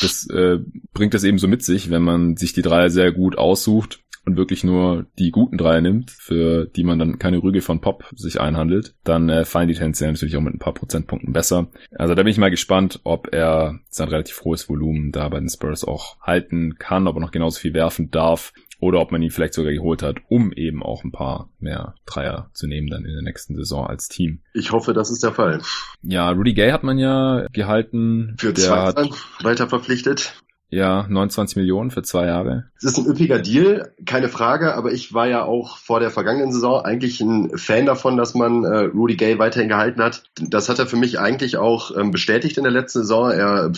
Das 0.00 0.28
äh, 0.30 0.58
bringt 0.92 1.14
das 1.14 1.22
eben 1.22 1.38
so 1.38 1.46
mit 1.46 1.62
sich, 1.62 1.90
wenn 1.90 2.02
man 2.02 2.36
sich 2.36 2.52
die 2.52 2.62
Dreier 2.62 2.90
sehr 2.90 3.12
gut 3.12 3.38
aussucht 3.38 4.00
und 4.26 4.36
wirklich 4.36 4.64
nur 4.64 5.06
die 5.18 5.30
guten 5.30 5.56
Dreier 5.56 5.80
nimmt, 5.80 6.10
für 6.10 6.66
die 6.66 6.84
man 6.84 6.98
dann 6.98 7.18
keine 7.18 7.42
Rüge 7.42 7.62
von 7.62 7.80
Pop 7.80 8.04
sich 8.14 8.40
einhandelt, 8.40 8.94
dann 9.04 9.28
äh, 9.28 9.44
fallen 9.44 9.68
die 9.68 9.74
tendenziell 9.74 10.10
natürlich 10.10 10.36
auch 10.36 10.42
mit 10.42 10.54
ein 10.54 10.58
paar 10.58 10.74
Prozentpunkten 10.74 11.32
besser. 11.32 11.68
Also 11.92 12.14
da 12.14 12.22
bin 12.22 12.30
ich 12.30 12.38
mal 12.38 12.50
gespannt, 12.50 13.00
ob 13.04 13.32
er 13.32 13.78
sein 13.88 14.08
relativ 14.08 14.42
hohes 14.44 14.68
Volumen 14.68 15.12
da 15.12 15.28
bei 15.28 15.38
den 15.38 15.48
Spurs 15.48 15.84
auch 15.84 16.20
halten 16.20 16.76
kann, 16.78 17.06
ob 17.06 17.16
er 17.16 17.20
noch 17.20 17.30
genauso 17.30 17.60
viel 17.60 17.72
werfen 17.72 18.10
darf 18.10 18.52
oder 18.78 19.00
ob 19.00 19.10
man 19.10 19.22
ihn 19.22 19.30
vielleicht 19.30 19.54
sogar 19.54 19.72
geholt 19.72 20.02
hat, 20.02 20.18
um 20.28 20.52
eben 20.52 20.82
auch 20.82 21.04
ein 21.04 21.12
paar 21.12 21.48
mehr 21.60 21.94
Dreier 22.04 22.50
zu 22.52 22.66
nehmen 22.66 22.88
dann 22.88 23.04
in 23.04 23.12
der 23.12 23.22
nächsten 23.22 23.56
Saison 23.56 23.86
als 23.86 24.08
Team. 24.08 24.40
Ich 24.52 24.72
hoffe, 24.72 24.92
das 24.92 25.10
ist 25.10 25.22
der 25.22 25.32
Fall. 25.32 25.62
Ja, 26.02 26.30
Rudy 26.30 26.52
Gay 26.52 26.70
hat 26.70 26.82
man 26.82 26.98
ja 26.98 27.46
gehalten. 27.52 28.34
Für 28.38 28.52
zwei 28.52 28.76
hat, 28.76 29.10
weiter 29.42 29.68
verpflichtet. 29.68 30.34
Ja, 30.68 31.06
29 31.08 31.56
Millionen 31.56 31.92
für 31.92 32.02
zwei 32.02 32.26
Jahre. 32.26 32.64
Es 32.76 32.84
ist 32.84 32.98
ein 32.98 33.06
üppiger 33.06 33.38
Deal, 33.38 33.94
keine 34.04 34.28
Frage, 34.28 34.74
aber 34.74 34.92
ich 34.92 35.14
war 35.14 35.28
ja 35.28 35.44
auch 35.44 35.78
vor 35.78 36.00
der 36.00 36.10
vergangenen 36.10 36.52
Saison 36.52 36.84
eigentlich 36.84 37.20
ein 37.20 37.56
Fan 37.56 37.86
davon, 37.86 38.16
dass 38.16 38.34
man 38.34 38.64
äh, 38.64 38.78
Rudy 38.86 39.14
Gay 39.14 39.38
weiterhin 39.38 39.68
gehalten 39.68 40.02
hat. 40.02 40.24
Das 40.40 40.68
hat 40.68 40.80
er 40.80 40.86
für 40.86 40.96
mich 40.96 41.20
eigentlich 41.20 41.56
auch 41.56 41.96
ähm, 41.96 42.10
bestätigt 42.10 42.58
in 42.58 42.64
der 42.64 42.72
letzten 42.72 43.00
Saison. 43.00 43.30
Er 43.30 43.70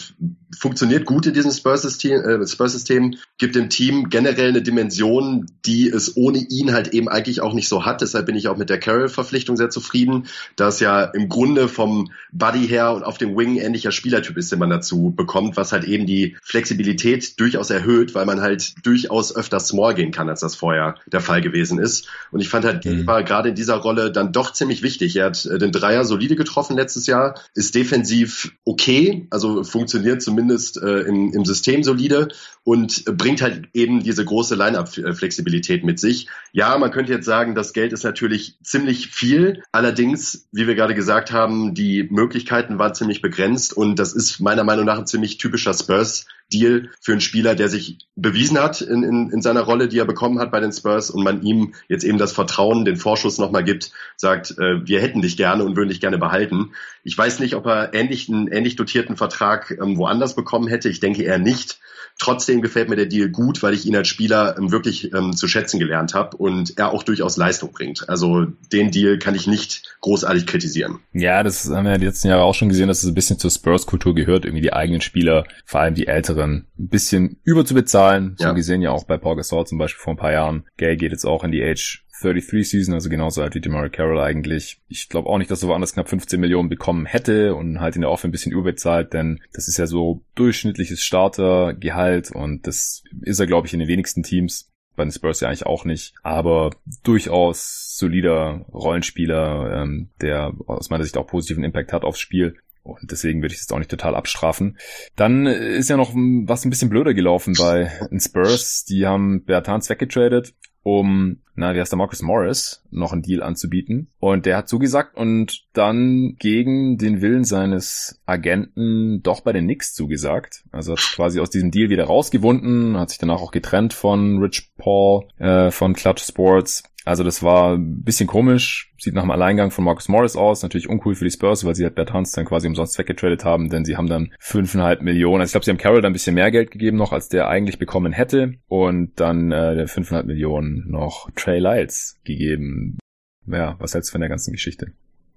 funktioniert 0.56 1.04
gut 1.04 1.26
in 1.26 1.34
diesem 1.34 1.50
Spurs-System, 1.50 2.20
äh, 2.22 2.46
Spurs-System, 2.46 3.16
gibt 3.38 3.54
dem 3.54 3.68
Team 3.68 4.08
generell 4.08 4.50
eine 4.50 4.62
Dimension, 4.62 5.46
die 5.66 5.88
es 5.88 6.16
ohne 6.16 6.38
ihn 6.38 6.72
halt 6.72 6.88
eben 6.88 7.08
eigentlich 7.08 7.40
auch 7.40 7.54
nicht 7.54 7.68
so 7.68 7.84
hat. 7.84 8.00
Deshalb 8.00 8.26
bin 8.26 8.36
ich 8.36 8.48
auch 8.48 8.56
mit 8.56 8.70
der 8.70 8.78
Carroll-Verpflichtung 8.78 9.56
sehr 9.56 9.70
zufrieden, 9.70 10.26
dass 10.56 10.80
ja 10.80 11.02
im 11.02 11.28
Grunde 11.28 11.68
vom 11.68 12.10
Buddy 12.32 12.66
her 12.66 12.92
und 12.92 13.02
auf 13.02 13.18
dem 13.18 13.36
Wing 13.36 13.56
ähnlicher 13.56 13.92
Spielertyp 13.92 14.36
ist, 14.36 14.52
den 14.52 14.58
man 14.58 14.70
dazu 14.70 15.12
bekommt, 15.14 15.56
was 15.56 15.72
halt 15.72 15.84
eben 15.84 16.06
die 16.06 16.36
Flexibilität 16.42 16.88
Flexibilität 16.88 17.40
durchaus 17.40 17.70
erhöht, 17.70 18.14
weil 18.14 18.26
man 18.26 18.40
halt 18.40 18.74
durchaus 18.86 19.34
öfter 19.34 19.60
small 19.60 19.94
gehen 19.94 20.10
kann, 20.10 20.28
als 20.28 20.40
das 20.40 20.54
vorher 20.54 20.96
der 21.06 21.20
Fall 21.20 21.40
gewesen 21.40 21.78
ist. 21.78 22.08
Und 22.30 22.40
ich 22.40 22.48
fand 22.48 22.64
halt, 22.64 22.84
mhm. 22.84 23.06
war 23.06 23.22
gerade 23.22 23.50
in 23.50 23.54
dieser 23.54 23.76
Rolle 23.76 24.10
dann 24.10 24.32
doch 24.32 24.52
ziemlich 24.52 24.82
wichtig. 24.82 25.16
Er 25.16 25.26
hat 25.26 25.44
äh, 25.46 25.58
den 25.58 25.72
Dreier 25.72 26.04
solide 26.04 26.36
getroffen 26.36 26.76
letztes 26.76 27.06
Jahr, 27.06 27.40
ist 27.54 27.74
defensiv 27.74 28.52
okay, 28.64 29.26
also 29.30 29.64
funktioniert 29.64 30.22
zumindest 30.22 30.37
äh, 30.38 31.08
im, 31.08 31.32
im 31.32 31.44
System 31.44 31.82
solide 31.82 32.28
und 32.64 33.04
bringt 33.16 33.42
halt 33.42 33.68
eben 33.72 34.02
diese 34.02 34.24
große 34.24 34.54
Line-Up-Flexibilität 34.54 35.84
mit 35.84 35.98
sich. 35.98 36.28
Ja, 36.52 36.76
man 36.78 36.90
könnte 36.90 37.12
jetzt 37.12 37.24
sagen, 37.24 37.54
das 37.54 37.72
Geld 37.72 37.92
ist 37.92 38.04
natürlich 38.04 38.58
ziemlich 38.62 39.08
viel. 39.08 39.62
Allerdings, 39.72 40.48
wie 40.52 40.66
wir 40.66 40.74
gerade 40.74 40.94
gesagt 40.94 41.32
haben, 41.32 41.74
die 41.74 42.06
Möglichkeiten 42.10 42.78
waren 42.78 42.94
ziemlich 42.94 43.22
begrenzt 43.22 43.72
und 43.72 43.98
das 43.98 44.12
ist 44.12 44.40
meiner 44.40 44.64
Meinung 44.64 44.84
nach 44.84 44.98
ein 44.98 45.06
ziemlich 45.06 45.38
typischer 45.38 45.74
Spurs 45.74 46.26
Deal 46.52 46.90
für 47.00 47.12
einen 47.12 47.20
Spieler, 47.20 47.54
der 47.54 47.68
sich 47.68 47.98
bewiesen 48.16 48.58
hat 48.58 48.80
in, 48.80 49.02
in, 49.02 49.30
in 49.30 49.42
seiner 49.42 49.62
Rolle, 49.62 49.88
die 49.88 49.98
er 49.98 50.04
bekommen 50.04 50.38
hat 50.38 50.50
bei 50.50 50.60
den 50.60 50.72
Spurs 50.72 51.10
und 51.10 51.22
man 51.22 51.42
ihm 51.42 51.74
jetzt 51.88 52.04
eben 52.04 52.18
das 52.18 52.32
Vertrauen, 52.32 52.84
den 52.84 52.96
Vorschuss 52.96 53.38
nochmal 53.38 53.64
gibt, 53.64 53.92
sagt, 54.16 54.52
äh, 54.58 54.86
wir 54.86 55.00
hätten 55.00 55.22
dich 55.22 55.36
gerne 55.36 55.64
und 55.64 55.76
würden 55.76 55.90
dich 55.90 56.00
gerne 56.00 56.18
behalten. 56.18 56.72
Ich 57.04 57.16
weiß 57.16 57.38
nicht, 57.40 57.54
ob 57.54 57.66
er 57.66 57.94
ähnlich, 57.94 58.28
einen 58.28 58.48
ähnlich 58.48 58.76
dotierten 58.76 59.16
Vertrag 59.16 59.70
ähm, 59.70 59.96
woanders 59.96 60.34
bekommen 60.34 60.68
hätte. 60.68 60.88
Ich 60.88 61.00
denke 61.00 61.22
eher 61.22 61.38
nicht. 61.38 61.80
Trotzdem 62.20 62.62
gefällt 62.62 62.88
mir 62.88 62.96
der 62.96 63.06
Deal 63.06 63.28
gut, 63.28 63.62
weil 63.62 63.74
ich 63.74 63.86
ihn 63.86 63.94
als 63.94 64.08
Spieler 64.08 64.56
ähm, 64.58 64.72
wirklich 64.72 65.12
ähm, 65.14 65.36
zu 65.36 65.46
schätzen 65.46 65.78
gelernt 65.78 66.14
habe 66.14 66.36
und 66.36 66.76
er 66.76 66.92
auch 66.92 67.04
durchaus 67.04 67.36
Leistung 67.36 67.70
bringt. 67.72 68.08
Also 68.08 68.46
den 68.72 68.90
Deal 68.90 69.18
kann 69.18 69.36
ich 69.36 69.46
nicht 69.46 69.96
großartig 70.00 70.46
kritisieren. 70.46 70.98
Ja, 71.12 71.44
das 71.44 71.70
haben 71.70 71.86
wir 71.86 71.96
die 71.98 72.06
letzten 72.06 72.28
Jahre 72.28 72.42
auch 72.42 72.54
schon 72.54 72.68
gesehen, 72.68 72.88
dass 72.88 73.04
es 73.04 73.08
ein 73.08 73.14
bisschen 73.14 73.38
zur 73.38 73.52
Spurs-Kultur 73.52 74.16
gehört, 74.16 74.44
irgendwie 74.44 74.62
die 74.62 74.72
eigenen 74.72 75.00
Spieler, 75.00 75.44
vor 75.64 75.80
allem 75.80 75.94
die 75.94 76.08
älteren, 76.08 76.37
ein 76.44 76.66
bisschen 76.76 77.38
überzubezahlen. 77.44 78.34
So 78.38 78.44
ja. 78.44 78.52
gesehen 78.52 78.82
ja 78.82 78.90
auch 78.90 79.04
bei 79.04 79.16
Paul 79.18 79.36
Gasol 79.36 79.66
zum 79.66 79.78
Beispiel 79.78 80.02
vor 80.02 80.14
ein 80.14 80.18
paar 80.18 80.32
Jahren. 80.32 80.64
Gay 80.76 80.96
geht 80.96 81.12
jetzt 81.12 81.24
auch 81.24 81.44
in 81.44 81.52
die 81.52 81.62
Age 81.62 82.04
33 82.20 82.68
Season, 82.68 82.94
also 82.94 83.08
genauso 83.08 83.42
alt 83.42 83.54
wie 83.54 83.60
Demary 83.60 83.90
Carroll 83.90 84.20
eigentlich. 84.20 84.80
Ich 84.88 85.08
glaube 85.08 85.28
auch 85.28 85.38
nicht, 85.38 85.50
dass 85.50 85.62
er 85.62 85.68
woanders 85.68 85.94
knapp 85.94 86.08
15 86.08 86.40
Millionen 86.40 86.68
bekommen 86.68 87.06
hätte 87.06 87.54
und 87.54 87.80
halt 87.80 87.94
in 87.94 88.02
der 88.02 88.10
Off 88.10 88.24
ein 88.24 88.30
bisschen 88.30 88.52
überbezahlt, 88.52 89.12
denn 89.12 89.40
das 89.52 89.68
ist 89.68 89.78
ja 89.78 89.86
so 89.86 90.22
durchschnittliches 90.34 91.02
Startergehalt 91.02 92.32
und 92.32 92.66
das 92.66 93.04
ist 93.22 93.40
er, 93.40 93.46
glaube 93.46 93.66
ich, 93.66 93.72
in 93.72 93.80
den 93.80 93.88
wenigsten 93.88 94.22
Teams. 94.22 94.72
Bei 94.96 95.04
den 95.04 95.12
Spurs 95.12 95.40
ja 95.40 95.48
eigentlich 95.48 95.66
auch 95.66 95.84
nicht, 95.84 96.14
aber 96.24 96.70
durchaus 97.04 97.96
solider 97.96 98.66
Rollenspieler, 98.72 99.82
ähm, 99.82 100.08
der 100.20 100.54
aus 100.66 100.90
meiner 100.90 101.04
Sicht 101.04 101.16
auch 101.16 101.26
positiven 101.28 101.62
Impact 101.62 101.92
hat 101.92 102.02
aufs 102.02 102.18
Spiel. 102.18 102.56
Und 102.88 103.10
deswegen 103.10 103.42
würde 103.42 103.54
ich 103.54 103.60
es 103.60 103.70
auch 103.70 103.78
nicht 103.78 103.90
total 103.90 104.14
abstrafen. 104.14 104.78
Dann 105.16 105.46
ist 105.46 105.90
ja 105.90 105.96
noch 105.96 106.12
was 106.14 106.64
ein 106.64 106.70
bisschen 106.70 106.90
blöder 106.90 107.14
gelaufen 107.14 107.54
bei 107.58 107.90
den 108.10 108.20
Spurs. 108.20 108.84
Die 108.84 109.06
haben 109.06 109.44
Bertans 109.44 109.88
weggetradet 109.90 110.54
um, 110.88 111.42
na, 111.54 111.74
wie 111.74 111.80
heißt 111.80 111.92
der 111.92 111.98
Marcus 111.98 112.22
Morris, 112.22 112.82
noch 112.90 113.12
einen 113.12 113.20
Deal 113.20 113.42
anzubieten. 113.42 114.08
Und 114.20 114.46
der 114.46 114.56
hat 114.56 114.70
zugesagt 114.70 115.18
und 115.18 115.66
dann 115.74 116.36
gegen 116.38 116.96
den 116.96 117.20
Willen 117.20 117.44
seines 117.44 118.22
Agenten 118.24 119.22
doch 119.22 119.42
bei 119.42 119.52
den 119.52 119.64
Knicks 119.64 119.92
zugesagt. 119.92 120.64
Also 120.72 120.92
hat 120.92 121.00
quasi 121.00 121.40
aus 121.40 121.50
diesem 121.50 121.70
Deal 121.70 121.90
wieder 121.90 122.04
rausgewunden, 122.04 122.96
hat 122.96 123.10
sich 123.10 123.18
danach 123.18 123.42
auch 123.42 123.50
getrennt 123.50 123.92
von 123.92 124.38
Rich 124.38 124.70
Paul, 124.78 125.26
äh, 125.36 125.70
von 125.70 125.92
Clutch 125.92 126.22
Sports. 126.24 126.84
Also 127.08 127.24
das 127.24 127.42
war 127.42 127.74
ein 127.74 128.02
bisschen 128.02 128.26
komisch, 128.26 128.92
sieht 128.98 129.14
nach 129.14 129.22
einem 129.22 129.30
Alleingang 129.30 129.70
von 129.70 129.82
Marcus 129.82 130.08
Morris 130.08 130.36
aus, 130.36 130.62
natürlich 130.62 130.90
uncool 130.90 131.14
für 131.14 131.24
die 131.24 131.30
Spurs, 131.30 131.64
weil 131.64 131.74
sie 131.74 131.84
halt 131.84 131.94
Bert 131.94 132.12
Hans 132.12 132.32
dann 132.32 132.44
quasi 132.44 132.68
umsonst 132.68 132.98
weggetradet 132.98 133.46
haben, 133.46 133.70
denn 133.70 133.86
sie 133.86 133.96
haben 133.96 134.08
dann 134.10 134.34
fünfeinhalb 134.38 135.00
Millionen, 135.00 135.40
also 135.40 135.48
ich 135.48 135.52
glaube, 135.52 135.64
sie 135.64 135.70
haben 135.70 135.78
Carroll 135.78 136.02
dann 136.02 136.10
ein 136.10 136.12
bisschen 136.12 136.34
mehr 136.34 136.50
Geld 136.50 136.70
gegeben 136.70 136.98
noch, 136.98 137.14
als 137.14 137.30
der 137.30 137.48
eigentlich 137.48 137.78
bekommen 137.78 138.12
hätte 138.12 138.56
und 138.68 139.18
dann 139.18 139.52
äh, 139.52 139.86
fünfeinhalb 139.86 140.26
Millionen 140.26 140.84
noch 140.90 141.30
Trey 141.34 141.60
Lyles 141.60 142.18
gegeben. 142.24 142.98
Ja, 143.46 143.76
was 143.78 143.94
hältst 143.94 144.10
du 144.10 144.12
von 144.12 144.20
der 144.20 144.28
ganzen 144.28 144.52
Geschichte? 144.52 144.92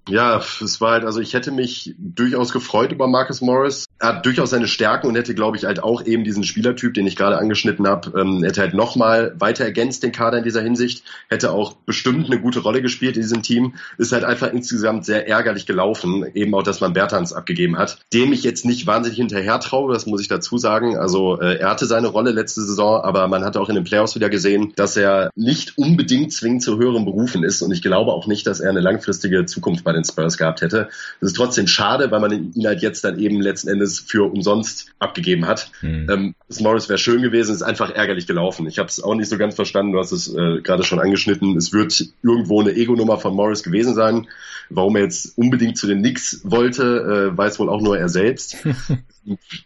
Ja, 0.08 0.38
es 0.38 0.80
war 0.80 0.92
halt, 0.92 1.04
also 1.04 1.20
ich 1.20 1.32
hätte 1.32 1.52
mich 1.52 1.94
durchaus 1.96 2.52
gefreut 2.52 2.90
über 2.90 3.06
Marcus 3.06 3.40
Morris. 3.40 3.86
Er 4.00 4.08
hat 4.08 4.26
durchaus 4.26 4.50
seine 4.50 4.66
Stärken 4.66 5.06
und 5.06 5.14
hätte, 5.14 5.32
glaube 5.32 5.56
ich, 5.56 5.64
halt 5.64 5.80
auch 5.80 6.04
eben 6.04 6.24
diesen 6.24 6.42
Spielertyp, 6.42 6.92
den 6.94 7.06
ich 7.06 7.14
gerade 7.14 7.38
angeschnitten 7.38 7.86
habe, 7.86 8.20
ähm, 8.20 8.42
hätte 8.42 8.62
halt 8.62 8.74
nochmal 8.74 9.32
weiter 9.38 9.64
ergänzt 9.64 10.02
den 10.02 10.10
Kader 10.10 10.38
in 10.38 10.44
dieser 10.44 10.60
Hinsicht, 10.60 11.04
hätte 11.28 11.52
auch 11.52 11.74
bestimmt 11.86 12.26
eine 12.26 12.40
gute 12.40 12.58
Rolle 12.58 12.82
gespielt 12.82 13.14
in 13.14 13.22
diesem 13.22 13.42
Team. 13.44 13.74
Ist 13.96 14.10
halt 14.10 14.24
einfach 14.24 14.52
insgesamt 14.52 15.04
sehr 15.04 15.28
ärgerlich 15.28 15.66
gelaufen, 15.66 16.26
eben 16.34 16.52
auch, 16.56 16.64
dass 16.64 16.80
man 16.80 16.94
Bertans 16.94 17.32
abgegeben 17.32 17.78
hat, 17.78 17.98
dem 18.12 18.32
ich 18.32 18.42
jetzt 18.42 18.64
nicht 18.64 18.88
wahnsinnig 18.88 19.18
hinterher 19.18 19.60
traue, 19.60 19.94
das 19.94 20.06
muss 20.06 20.20
ich 20.20 20.26
dazu 20.26 20.58
sagen. 20.58 20.96
Also 20.96 21.40
äh, 21.40 21.58
er 21.58 21.70
hatte 21.70 21.86
seine 21.86 22.08
Rolle 22.08 22.32
letzte 22.32 22.62
Saison, 22.62 23.00
aber 23.02 23.28
man 23.28 23.44
hat 23.44 23.56
auch 23.56 23.68
in 23.68 23.76
den 23.76 23.84
Playoffs 23.84 24.16
wieder 24.16 24.30
gesehen, 24.30 24.72
dass 24.74 24.96
er 24.96 25.30
nicht 25.36 25.78
unbedingt 25.78 26.32
zwingend 26.32 26.64
zu 26.64 26.76
höheren 26.76 27.04
Berufen 27.04 27.44
ist 27.44 27.62
und 27.62 27.70
ich 27.70 27.82
glaube 27.82 28.12
auch 28.12 28.26
nicht, 28.26 28.48
dass 28.48 28.58
er 28.58 28.70
eine 28.70 28.80
langfristige 28.80 29.46
Zukunft 29.46 29.84
bei 29.84 29.91
bei 29.92 29.96
den 29.96 30.04
Spurs 30.04 30.38
gehabt 30.38 30.62
hätte. 30.62 30.88
Das 31.20 31.30
ist 31.30 31.36
trotzdem 31.36 31.66
schade, 31.66 32.10
weil 32.10 32.20
man 32.20 32.52
ihn 32.54 32.66
halt 32.66 32.82
jetzt 32.82 33.04
dann 33.04 33.18
eben 33.18 33.40
letzten 33.40 33.68
Endes 33.68 34.00
für 34.00 34.30
umsonst 34.30 34.86
abgegeben 34.98 35.46
hat. 35.46 35.70
Mhm. 35.82 36.08
Ähm, 36.10 36.34
das 36.48 36.60
Morris 36.60 36.88
wäre 36.88 36.98
schön 36.98 37.22
gewesen, 37.22 37.54
ist 37.54 37.62
einfach 37.62 37.90
ärgerlich 37.90 38.26
gelaufen. 38.26 38.66
Ich 38.66 38.78
habe 38.78 38.88
es 38.88 39.02
auch 39.02 39.14
nicht 39.14 39.28
so 39.28 39.38
ganz 39.38 39.54
verstanden, 39.54 39.92
du 39.92 39.98
hast 39.98 40.12
es 40.12 40.34
äh, 40.34 40.60
gerade 40.62 40.82
schon 40.82 40.98
angeschnitten. 40.98 41.56
Es 41.56 41.72
wird 41.72 42.06
irgendwo 42.22 42.60
eine 42.60 42.72
Ego-Nummer 42.72 43.18
von 43.18 43.34
Morris 43.34 43.62
gewesen 43.62 43.94
sein. 43.94 44.28
Warum 44.70 44.96
er 44.96 45.02
jetzt 45.02 45.36
unbedingt 45.36 45.76
zu 45.76 45.86
den 45.86 45.98
Knicks 45.98 46.40
wollte, 46.44 47.32
äh, 47.32 47.36
weiß 47.36 47.58
wohl 47.58 47.68
auch 47.68 47.82
nur 47.82 47.98
er 47.98 48.08
selbst. 48.08 48.56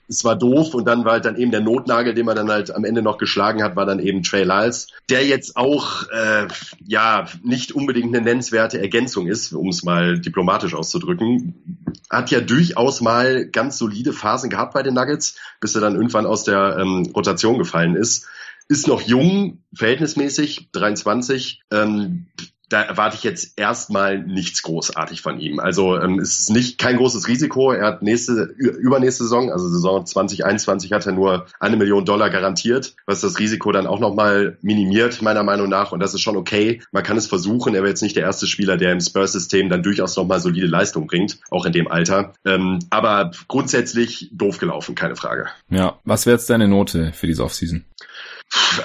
es 0.08 0.24
war 0.24 0.36
doof 0.36 0.74
und 0.74 0.86
dann 0.86 1.04
war 1.04 1.12
halt 1.12 1.24
dann 1.24 1.36
eben 1.36 1.50
der 1.50 1.60
Notnagel, 1.60 2.14
den 2.14 2.26
man 2.26 2.36
dann 2.36 2.50
halt 2.50 2.74
am 2.74 2.84
Ende 2.84 3.02
noch 3.02 3.18
geschlagen 3.18 3.62
hat, 3.62 3.76
war 3.76 3.86
dann 3.86 3.98
eben 3.98 4.22
Trey 4.22 4.44
Lyles, 4.44 4.88
der 5.08 5.26
jetzt 5.26 5.56
auch 5.56 6.04
äh, 6.10 6.48
ja 6.86 7.26
nicht 7.42 7.72
unbedingt 7.72 8.14
eine 8.14 8.24
nennenswerte 8.24 8.80
Ergänzung 8.80 9.26
ist, 9.26 9.52
um 9.52 9.68
es 9.68 9.82
mal 9.82 10.18
diplomatisch 10.18 10.74
auszudrücken. 10.74 11.94
Hat 12.10 12.30
ja 12.30 12.40
durchaus 12.40 13.00
mal 13.00 13.46
ganz 13.46 13.78
solide 13.78 14.12
Phasen 14.12 14.50
gehabt 14.50 14.74
bei 14.74 14.82
den 14.82 14.94
Nuggets, 14.94 15.38
bis 15.60 15.74
er 15.74 15.80
dann 15.80 15.94
irgendwann 15.94 16.26
aus 16.26 16.44
der 16.44 16.76
ähm, 16.78 17.10
Rotation 17.14 17.58
gefallen 17.58 17.96
ist. 17.96 18.26
Ist 18.68 18.88
noch 18.88 19.00
jung, 19.00 19.62
verhältnismäßig, 19.74 20.70
23. 20.72 21.62
Ähm, 21.70 22.26
da 22.68 22.82
erwarte 22.82 23.16
ich 23.16 23.22
jetzt 23.22 23.58
erstmal 23.58 24.18
nichts 24.18 24.62
großartig 24.62 25.20
von 25.20 25.38
ihm. 25.38 25.60
Also 25.60 25.98
ähm, 25.98 26.18
es 26.18 26.40
ist 26.40 26.50
nicht 26.50 26.78
kein 26.78 26.96
großes 26.96 27.28
Risiko. 27.28 27.72
Er 27.72 27.86
hat 27.86 28.02
nächste 28.02 28.42
übernächste 28.56 29.24
Saison, 29.24 29.52
also 29.52 29.68
Saison 29.68 30.04
2021, 30.04 30.92
hat 30.92 31.06
er 31.06 31.12
nur 31.12 31.46
eine 31.60 31.76
Million 31.76 32.04
Dollar 32.04 32.28
garantiert, 32.30 32.94
was 33.06 33.20
das 33.20 33.38
Risiko 33.38 33.70
dann 33.70 33.86
auch 33.86 34.00
nochmal 34.00 34.58
minimiert 34.62 35.22
meiner 35.22 35.44
Meinung 35.44 35.68
nach. 35.68 35.92
Und 35.92 36.00
das 36.00 36.14
ist 36.14 36.22
schon 36.22 36.36
okay. 36.36 36.82
Man 36.90 37.04
kann 37.04 37.16
es 37.16 37.28
versuchen. 37.28 37.74
Er 37.74 37.82
wäre 37.82 37.90
jetzt 37.90 38.02
nicht 38.02 38.16
der 38.16 38.24
erste 38.24 38.46
Spieler, 38.48 38.76
der 38.76 38.92
im 38.92 39.00
Spurs-System 39.00 39.68
dann 39.68 39.84
durchaus 39.84 40.16
nochmal 40.16 40.40
solide 40.40 40.66
Leistung 40.66 41.06
bringt, 41.06 41.38
auch 41.50 41.66
in 41.66 41.72
dem 41.72 41.88
Alter. 41.88 42.34
Ähm, 42.44 42.80
aber 42.90 43.30
grundsätzlich 43.46 44.30
doof 44.32 44.58
gelaufen, 44.58 44.96
keine 44.96 45.14
Frage. 45.14 45.48
Ja, 45.70 45.98
was 46.04 46.26
wäre 46.26 46.36
jetzt 46.36 46.50
deine 46.50 46.66
Note 46.66 47.12
für 47.12 47.28
diese 47.28 47.44
Offseason? 47.44 47.84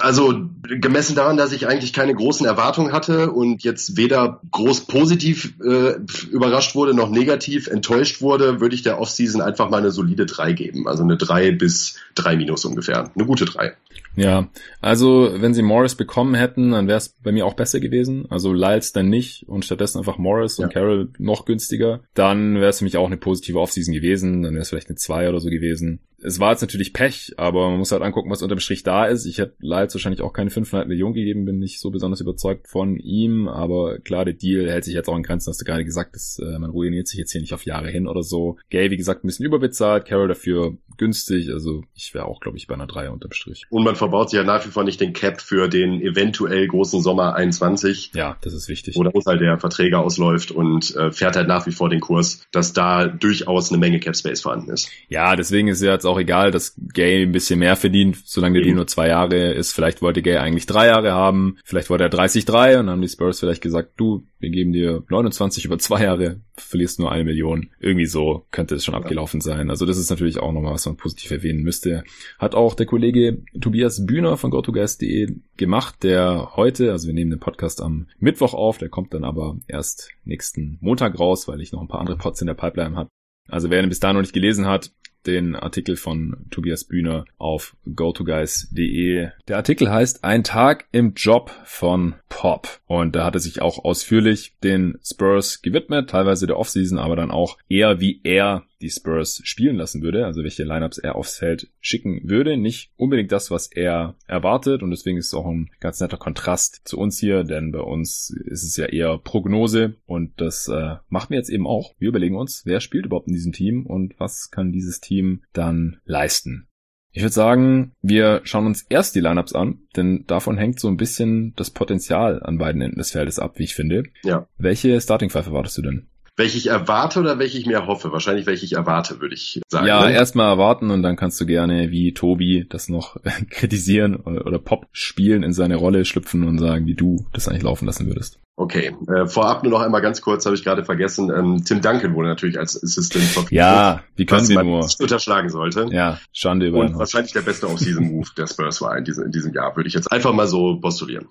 Also 0.00 0.48
gemessen 0.62 1.14
daran, 1.14 1.36
dass 1.36 1.52
ich 1.52 1.66
eigentlich 1.66 1.92
keine 1.92 2.14
großen 2.14 2.46
Erwartungen 2.46 2.92
hatte 2.92 3.30
und 3.30 3.62
jetzt 3.62 3.96
weder 3.96 4.40
groß 4.50 4.82
positiv 4.82 5.54
äh, 5.64 5.94
überrascht 6.30 6.74
wurde 6.74 6.94
noch 6.94 7.10
negativ 7.10 7.68
enttäuscht 7.68 8.20
wurde, 8.20 8.60
würde 8.60 8.74
ich 8.74 8.82
der 8.82 9.00
Offseason 9.00 9.40
einfach 9.40 9.70
mal 9.70 9.78
eine 9.78 9.90
solide 9.90 10.26
3 10.26 10.52
geben. 10.52 10.88
Also 10.88 11.04
eine 11.04 11.16
3 11.16 11.52
bis 11.52 11.96
3 12.16 12.36
minus 12.36 12.64
ungefähr. 12.64 13.10
Eine 13.14 13.26
gute 13.26 13.44
3. 13.44 13.72
Ja, 14.14 14.48
also 14.80 15.30
wenn 15.36 15.54
sie 15.54 15.62
Morris 15.62 15.94
bekommen 15.94 16.34
hätten, 16.34 16.72
dann 16.72 16.86
wäre 16.86 16.98
es 16.98 17.08
bei 17.22 17.32
mir 17.32 17.46
auch 17.46 17.54
besser 17.54 17.80
gewesen. 17.80 18.26
Also 18.30 18.52
Lyles 18.52 18.92
dann 18.92 19.08
nicht 19.08 19.48
und 19.48 19.64
stattdessen 19.64 19.98
einfach 19.98 20.18
Morris 20.18 20.58
ja. 20.58 20.66
und 20.66 20.72
Carroll 20.72 21.08
noch 21.18 21.44
günstiger. 21.44 22.00
Dann 22.14 22.56
wäre 22.56 22.70
es 22.70 22.78
für 22.78 22.84
mich 22.84 22.96
auch 22.96 23.06
eine 23.06 23.16
positive 23.16 23.58
Offseason 23.58 23.94
gewesen. 23.94 24.42
Dann 24.42 24.52
wäre 24.52 24.62
es 24.62 24.68
vielleicht 24.68 24.88
eine 24.88 24.96
2 24.96 25.28
oder 25.28 25.40
so 25.40 25.48
gewesen 25.48 26.00
es 26.22 26.40
war 26.40 26.52
jetzt 26.52 26.62
natürlich 26.62 26.92
Pech, 26.92 27.34
aber 27.36 27.70
man 27.70 27.78
muss 27.78 27.92
halt 27.92 28.02
angucken, 28.02 28.30
was 28.30 28.42
unterm 28.42 28.60
Strich 28.60 28.82
da 28.82 29.06
ist. 29.06 29.26
Ich 29.26 29.38
hätte 29.38 29.54
Lyles 29.60 29.94
wahrscheinlich 29.94 30.22
auch 30.22 30.32
keine 30.32 30.50
500 30.50 30.88
Millionen 30.88 31.14
gegeben, 31.14 31.44
bin 31.44 31.58
nicht 31.58 31.80
so 31.80 31.90
besonders 31.90 32.20
überzeugt 32.20 32.68
von 32.68 32.96
ihm, 32.98 33.48
aber 33.48 33.98
klar, 33.98 34.24
der 34.24 34.34
Deal 34.34 34.70
hält 34.70 34.84
sich 34.84 34.94
jetzt 34.94 35.08
auch 35.08 35.16
in 35.16 35.22
Grenzen, 35.22 35.50
hast 35.50 35.60
du 35.60 35.64
gerade 35.64 35.84
gesagt, 35.84 36.14
dass, 36.14 36.38
äh, 36.38 36.58
man 36.58 36.70
ruiniert 36.70 37.08
sich 37.08 37.18
jetzt 37.18 37.32
hier 37.32 37.40
nicht 37.40 37.54
auf 37.54 37.66
Jahre 37.66 37.88
hin 37.88 38.06
oder 38.06 38.22
so. 38.22 38.56
Gay, 38.70 38.90
wie 38.90 38.96
gesagt, 38.96 39.24
ein 39.24 39.26
bisschen 39.26 39.46
überbezahlt, 39.46 40.06
Carroll 40.06 40.28
dafür 40.28 40.76
günstig, 40.96 41.50
also 41.50 41.82
ich 41.94 42.14
wäre 42.14 42.26
auch, 42.26 42.40
glaube 42.40 42.56
ich, 42.56 42.66
bei 42.66 42.74
einer 42.74 42.86
3 42.86 43.10
unterm 43.10 43.32
Strich. 43.32 43.66
Und 43.70 43.84
man 43.84 43.96
verbaut 43.96 44.30
sich 44.30 44.36
ja 44.36 44.44
nach 44.44 44.64
wie 44.64 44.70
vor 44.70 44.84
nicht 44.84 45.00
den 45.00 45.12
Cap 45.12 45.40
für 45.40 45.68
den 45.68 46.00
eventuell 46.00 46.66
großen 46.68 47.00
Sommer 47.00 47.34
21. 47.34 48.12
Ja, 48.14 48.36
das 48.42 48.52
ist 48.52 48.68
wichtig. 48.68 48.96
Oder 48.96 49.10
wo 49.12 49.22
halt 49.24 49.40
der 49.40 49.58
Verträge 49.58 49.98
ausläuft 49.98 50.50
und 50.50 50.94
äh, 50.96 51.10
fährt 51.10 51.36
halt 51.36 51.48
nach 51.48 51.66
wie 51.66 51.72
vor 51.72 51.88
den 51.88 52.00
Kurs, 52.00 52.46
dass 52.52 52.72
da 52.72 53.06
durchaus 53.06 53.70
eine 53.70 53.78
Menge 53.78 54.00
Cap 54.00 54.16
Space 54.16 54.42
vorhanden 54.42 54.70
ist. 54.70 54.90
Ja, 55.08 55.36
deswegen 55.36 55.68
ist 55.68 55.82
ja 55.82 55.92
jetzt 55.92 56.04
auch 56.04 56.11
auch 56.12 56.20
egal, 56.20 56.50
dass 56.50 56.74
Gay 56.92 57.22
ein 57.22 57.32
bisschen 57.32 57.58
mehr 57.58 57.76
verdient, 57.76 58.18
solange 58.24 58.54
der 58.54 58.64
Deal 58.64 58.76
nur 58.76 58.86
zwei 58.86 59.08
Jahre 59.08 59.52
ist. 59.52 59.72
Vielleicht 59.72 60.02
wollte 60.02 60.22
Gay 60.22 60.36
eigentlich 60.36 60.66
drei 60.66 60.86
Jahre 60.86 61.12
haben, 61.12 61.58
vielleicht 61.64 61.90
wollte 61.90 62.04
er 62.04 62.12
30-3 62.12 62.78
und 62.78 62.86
dann 62.86 62.90
haben 62.90 63.02
die 63.02 63.08
Spurs 63.08 63.40
vielleicht 63.40 63.62
gesagt, 63.62 63.94
du, 63.96 64.24
wir 64.38 64.50
geben 64.50 64.72
dir 64.72 65.02
29 65.08 65.64
über 65.64 65.78
zwei 65.78 66.04
Jahre, 66.04 66.40
verlierst 66.56 66.98
nur 66.98 67.10
eine 67.10 67.24
Million. 67.24 67.70
Irgendwie 67.80 68.06
so 68.06 68.46
könnte 68.50 68.74
es 68.74 68.84
schon 68.84 68.94
abgelaufen 68.94 69.40
sein. 69.40 69.70
Also 69.70 69.86
das 69.86 69.98
ist 69.98 70.10
natürlich 70.10 70.38
auch 70.38 70.52
nochmal, 70.52 70.74
was 70.74 70.86
man 70.86 70.96
positiv 70.96 71.30
erwähnen 71.30 71.62
müsste. 71.62 72.04
Hat 72.38 72.54
auch 72.54 72.74
der 72.74 72.86
Kollege 72.86 73.42
Tobias 73.60 74.04
Bühner 74.04 74.36
von 74.36 74.50
GoToGuys.de 74.50 75.36
gemacht, 75.56 76.02
der 76.02 76.50
heute, 76.56 76.92
also 76.92 77.06
wir 77.06 77.14
nehmen 77.14 77.30
den 77.30 77.40
Podcast 77.40 77.80
am 77.80 78.08
Mittwoch 78.18 78.54
auf, 78.54 78.78
der 78.78 78.88
kommt 78.88 79.14
dann 79.14 79.24
aber 79.24 79.56
erst 79.66 80.10
nächsten 80.24 80.78
Montag 80.80 81.18
raus, 81.18 81.48
weil 81.48 81.60
ich 81.60 81.72
noch 81.72 81.80
ein 81.80 81.88
paar 81.88 82.00
andere 82.00 82.18
Pods 82.18 82.40
in 82.40 82.46
der 82.46 82.54
Pipeline 82.54 82.96
habe. 82.96 83.08
Also 83.48 83.70
wer 83.70 83.82
ihn 83.82 83.88
bis 83.88 84.00
da 84.00 84.12
noch 84.12 84.20
nicht 84.20 84.32
gelesen 84.32 84.66
hat, 84.66 84.92
den 85.26 85.54
Artikel 85.54 85.96
von 85.96 86.46
Tobias 86.50 86.84
Bühner 86.84 87.24
auf 87.38 87.76
gotoguys.de. 87.94 89.28
Der 89.48 89.56
Artikel 89.56 89.90
heißt 89.90 90.24
Ein 90.24 90.44
Tag 90.44 90.86
im 90.92 91.14
Job 91.14 91.50
von 91.64 92.14
Pop. 92.28 92.80
Und 92.86 93.16
da 93.16 93.24
hat 93.24 93.34
er 93.34 93.40
sich 93.40 93.62
auch 93.62 93.84
ausführlich 93.84 94.54
den 94.62 94.98
Spurs 95.04 95.62
gewidmet, 95.62 96.10
teilweise 96.10 96.46
der 96.46 96.58
Offseason, 96.58 96.98
aber 96.98 97.16
dann 97.16 97.30
auch 97.30 97.58
eher 97.68 98.00
wie 98.00 98.20
er 98.24 98.64
die 98.82 98.90
Spurs 98.90 99.40
spielen 99.44 99.76
lassen 99.76 100.02
würde, 100.02 100.26
also 100.26 100.42
welche 100.42 100.64
Lineups 100.64 100.98
er 100.98 101.16
aufs 101.16 101.38
Feld 101.38 101.70
schicken 101.80 102.20
würde. 102.24 102.56
Nicht 102.56 102.90
unbedingt 102.96 103.32
das, 103.32 103.50
was 103.50 103.68
er 103.68 104.16
erwartet 104.26 104.82
und 104.82 104.90
deswegen 104.90 105.18
ist 105.18 105.28
es 105.28 105.34
auch 105.34 105.46
ein 105.46 105.70
ganz 105.80 106.00
netter 106.00 106.18
Kontrast 106.18 106.82
zu 106.84 106.98
uns 106.98 107.18
hier, 107.18 107.44
denn 107.44 107.72
bei 107.72 107.80
uns 107.80 108.30
ist 108.44 108.64
es 108.64 108.76
ja 108.76 108.86
eher 108.86 109.18
Prognose 109.18 109.94
und 110.06 110.40
das 110.40 110.68
äh, 110.68 110.96
machen 111.08 111.30
wir 111.30 111.38
jetzt 111.38 111.50
eben 111.50 111.66
auch. 111.66 111.94
Wir 111.98 112.08
überlegen 112.08 112.36
uns, 112.36 112.62
wer 112.64 112.80
spielt 112.80 113.06
überhaupt 113.06 113.28
in 113.28 113.34
diesem 113.34 113.52
Team 113.52 113.86
und 113.86 114.18
was 114.18 114.50
kann 114.50 114.72
dieses 114.72 115.00
Team 115.00 115.42
dann 115.52 115.98
leisten. 116.04 116.68
Ich 117.14 117.22
würde 117.22 117.34
sagen, 117.34 117.92
wir 118.00 118.40
schauen 118.44 118.64
uns 118.64 118.86
erst 118.88 119.14
die 119.14 119.20
Lineups 119.20 119.54
an, 119.54 119.80
denn 119.96 120.24
davon 120.26 120.56
hängt 120.56 120.80
so 120.80 120.88
ein 120.88 120.96
bisschen 120.96 121.52
das 121.56 121.70
Potenzial 121.70 122.42
an 122.42 122.56
beiden 122.56 122.80
Enden 122.80 122.96
des 122.96 123.10
Feldes 123.10 123.38
ab, 123.38 123.58
wie 123.58 123.64
ich 123.64 123.74
finde. 123.74 124.04
Ja. 124.24 124.48
Welche 124.56 124.98
Starting 124.98 125.28
Five 125.28 125.46
erwartest 125.46 125.76
du 125.76 125.82
denn? 125.82 126.08
Welche 126.36 126.58
ich 126.58 126.68
erwarte 126.68 127.20
oder 127.20 127.38
welche 127.38 127.58
ich 127.58 127.66
mir 127.66 127.86
hoffe? 127.86 128.12
Wahrscheinlich 128.12 128.46
welche 128.46 128.64
ich 128.64 128.72
erwarte, 128.72 129.20
würde 129.20 129.34
ich 129.34 129.60
sagen. 129.68 129.86
Ja, 129.86 130.06
ne? 130.06 130.14
erstmal 130.14 130.48
erwarten 130.48 130.90
und 130.90 131.02
dann 131.02 131.16
kannst 131.16 131.40
du 131.40 131.46
gerne 131.46 131.90
wie 131.90 132.14
Tobi 132.14 132.66
das 132.68 132.88
noch 132.88 133.16
kritisieren 133.50 134.16
oder 134.16 134.58
Pop 134.58 134.86
spielen 134.92 135.42
in 135.42 135.52
seine 135.52 135.76
Rolle 135.76 136.04
schlüpfen 136.04 136.44
und 136.44 136.58
sagen, 136.58 136.86
wie 136.86 136.94
du 136.94 137.26
das 137.32 137.48
eigentlich 137.48 137.62
laufen 137.62 137.86
lassen 137.86 138.06
würdest. 138.06 138.38
Okay, 138.54 138.94
äh, 139.08 139.26
vorab 139.26 139.62
nur 139.62 139.72
noch 139.72 139.80
einmal 139.80 140.02
ganz 140.02 140.20
kurz, 140.20 140.44
habe 140.44 140.54
ich 140.54 140.62
gerade 140.62 140.84
vergessen. 140.84 141.30
Ähm, 141.34 141.64
Tim 141.64 141.80
Duncan 141.80 142.14
wurde 142.14 142.28
natürlich 142.28 142.58
als 142.58 142.80
Assistant 142.82 143.24
verpflichtet. 143.24 143.56
Ja, 143.56 144.04
wie 144.14 144.26
können 144.26 144.46
wir 144.46 144.62
nur 144.62 144.80
nicht 144.80 145.00
unterschlagen 145.00 145.48
sollte. 145.48 145.88
Ja, 145.90 146.18
Schande 146.32 146.66
über 146.66 146.80
Und 146.80 146.98
wahrscheinlich 146.98 147.32
der 147.32 147.40
beste 147.40 147.66
Off-Season-Move 147.66 148.28
der 148.36 148.46
Spurs 148.46 148.82
war 148.82 148.96
in 148.98 149.04
diesem, 149.04 149.24
in 149.24 149.32
diesem 149.32 149.54
Jahr, 149.54 149.74
würde 149.74 149.88
ich 149.88 149.94
jetzt 149.94 150.12
einfach 150.12 150.34
mal 150.34 150.46
so 150.46 150.78
postulieren. 150.78 151.28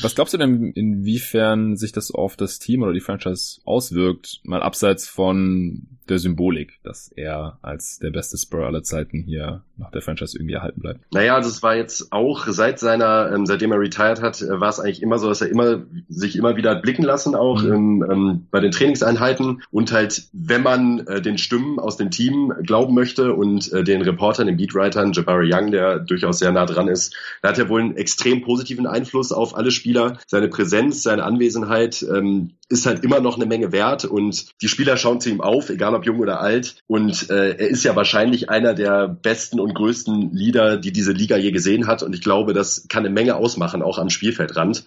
Was 0.00 0.14
glaubst 0.14 0.32
du 0.32 0.38
denn, 0.38 0.72
inwiefern 0.72 1.76
sich 1.76 1.92
das 1.92 2.10
auf 2.10 2.36
das 2.36 2.58
Team 2.58 2.82
oder 2.82 2.94
die 2.94 3.00
Franchise 3.00 3.60
auswirkt, 3.66 4.40
mal 4.42 4.62
abseits 4.62 5.06
von 5.06 5.97
der 6.10 6.18
Symbolik, 6.18 6.80
dass 6.82 7.10
er 7.14 7.58
als 7.62 7.98
der 7.98 8.10
beste 8.10 8.36
Spur 8.38 8.66
aller 8.66 8.82
Zeiten 8.82 9.22
hier 9.22 9.62
nach 9.76 9.90
der 9.90 10.02
Franchise 10.02 10.36
irgendwie 10.36 10.54
erhalten 10.54 10.80
bleibt. 10.80 11.00
Naja, 11.12 11.34
also 11.34 11.48
es 11.48 11.62
war 11.62 11.76
jetzt 11.76 12.12
auch 12.12 12.46
seit 12.46 12.78
seiner, 12.78 13.30
ähm, 13.32 13.46
seitdem 13.46 13.72
er 13.72 13.78
retired 13.78 14.20
hat, 14.20 14.42
äh, 14.42 14.60
war 14.60 14.68
es 14.68 14.80
eigentlich 14.80 15.02
immer 15.02 15.18
so, 15.18 15.28
dass 15.28 15.40
er 15.40 15.48
immer 15.48 15.82
sich 16.08 16.36
immer 16.36 16.56
wieder 16.56 16.70
hat 16.70 16.82
blicken 16.82 17.04
lassen, 17.04 17.34
auch 17.34 17.62
mhm. 17.62 17.72
im, 17.72 18.10
ähm, 18.10 18.46
bei 18.50 18.60
den 18.60 18.72
Trainingseinheiten 18.72 19.62
und 19.70 19.92
halt, 19.92 20.28
wenn 20.32 20.62
man 20.62 21.06
äh, 21.06 21.20
den 21.20 21.38
Stimmen 21.38 21.78
aus 21.78 21.96
dem 21.96 22.10
Team 22.10 22.52
glauben 22.62 22.94
möchte 22.94 23.34
und 23.34 23.72
äh, 23.72 23.84
den 23.84 24.02
Reportern, 24.02 24.46
den 24.46 24.56
Beatwritern, 24.56 25.12
Jabari 25.12 25.52
Young, 25.52 25.70
der 25.70 25.98
durchaus 25.98 26.38
sehr 26.38 26.52
nah 26.52 26.66
dran 26.66 26.88
ist, 26.88 27.14
da 27.42 27.50
hat 27.50 27.58
er 27.58 27.68
wohl 27.68 27.80
einen 27.80 27.96
extrem 27.96 28.42
positiven 28.42 28.86
Einfluss 28.86 29.32
auf 29.32 29.56
alle 29.56 29.70
Spieler. 29.70 30.18
Seine 30.26 30.48
Präsenz, 30.48 31.02
seine 31.02 31.24
Anwesenheit 31.24 32.02
ähm, 32.02 32.52
ist 32.68 32.86
halt 32.86 33.02
immer 33.04 33.20
noch 33.20 33.36
eine 33.36 33.46
Menge 33.46 33.72
wert 33.72 34.04
und 34.04 34.46
die 34.60 34.68
Spieler 34.68 34.96
schauen 34.96 35.20
zu 35.20 35.30
ihm 35.30 35.40
auf, 35.40 35.70
egal 35.70 35.94
ob 35.98 36.06
jung 36.06 36.18
oder 36.18 36.40
alt. 36.40 36.76
Und 36.86 37.30
äh, 37.30 37.50
er 37.50 37.68
ist 37.68 37.84
ja 37.84 37.94
wahrscheinlich 37.94 38.48
einer 38.48 38.74
der 38.74 39.08
besten 39.08 39.60
und 39.60 39.74
größten 39.74 40.32
Leader, 40.32 40.78
die 40.78 40.92
diese 40.92 41.12
Liga 41.12 41.36
je 41.36 41.50
gesehen 41.50 41.86
hat. 41.86 42.02
Und 42.02 42.14
ich 42.14 42.22
glaube, 42.22 42.54
das 42.54 42.86
kann 42.88 43.04
eine 43.04 43.14
Menge 43.14 43.36
ausmachen, 43.36 43.82
auch 43.82 43.98
am 43.98 44.10
Spielfeldrand. 44.10 44.84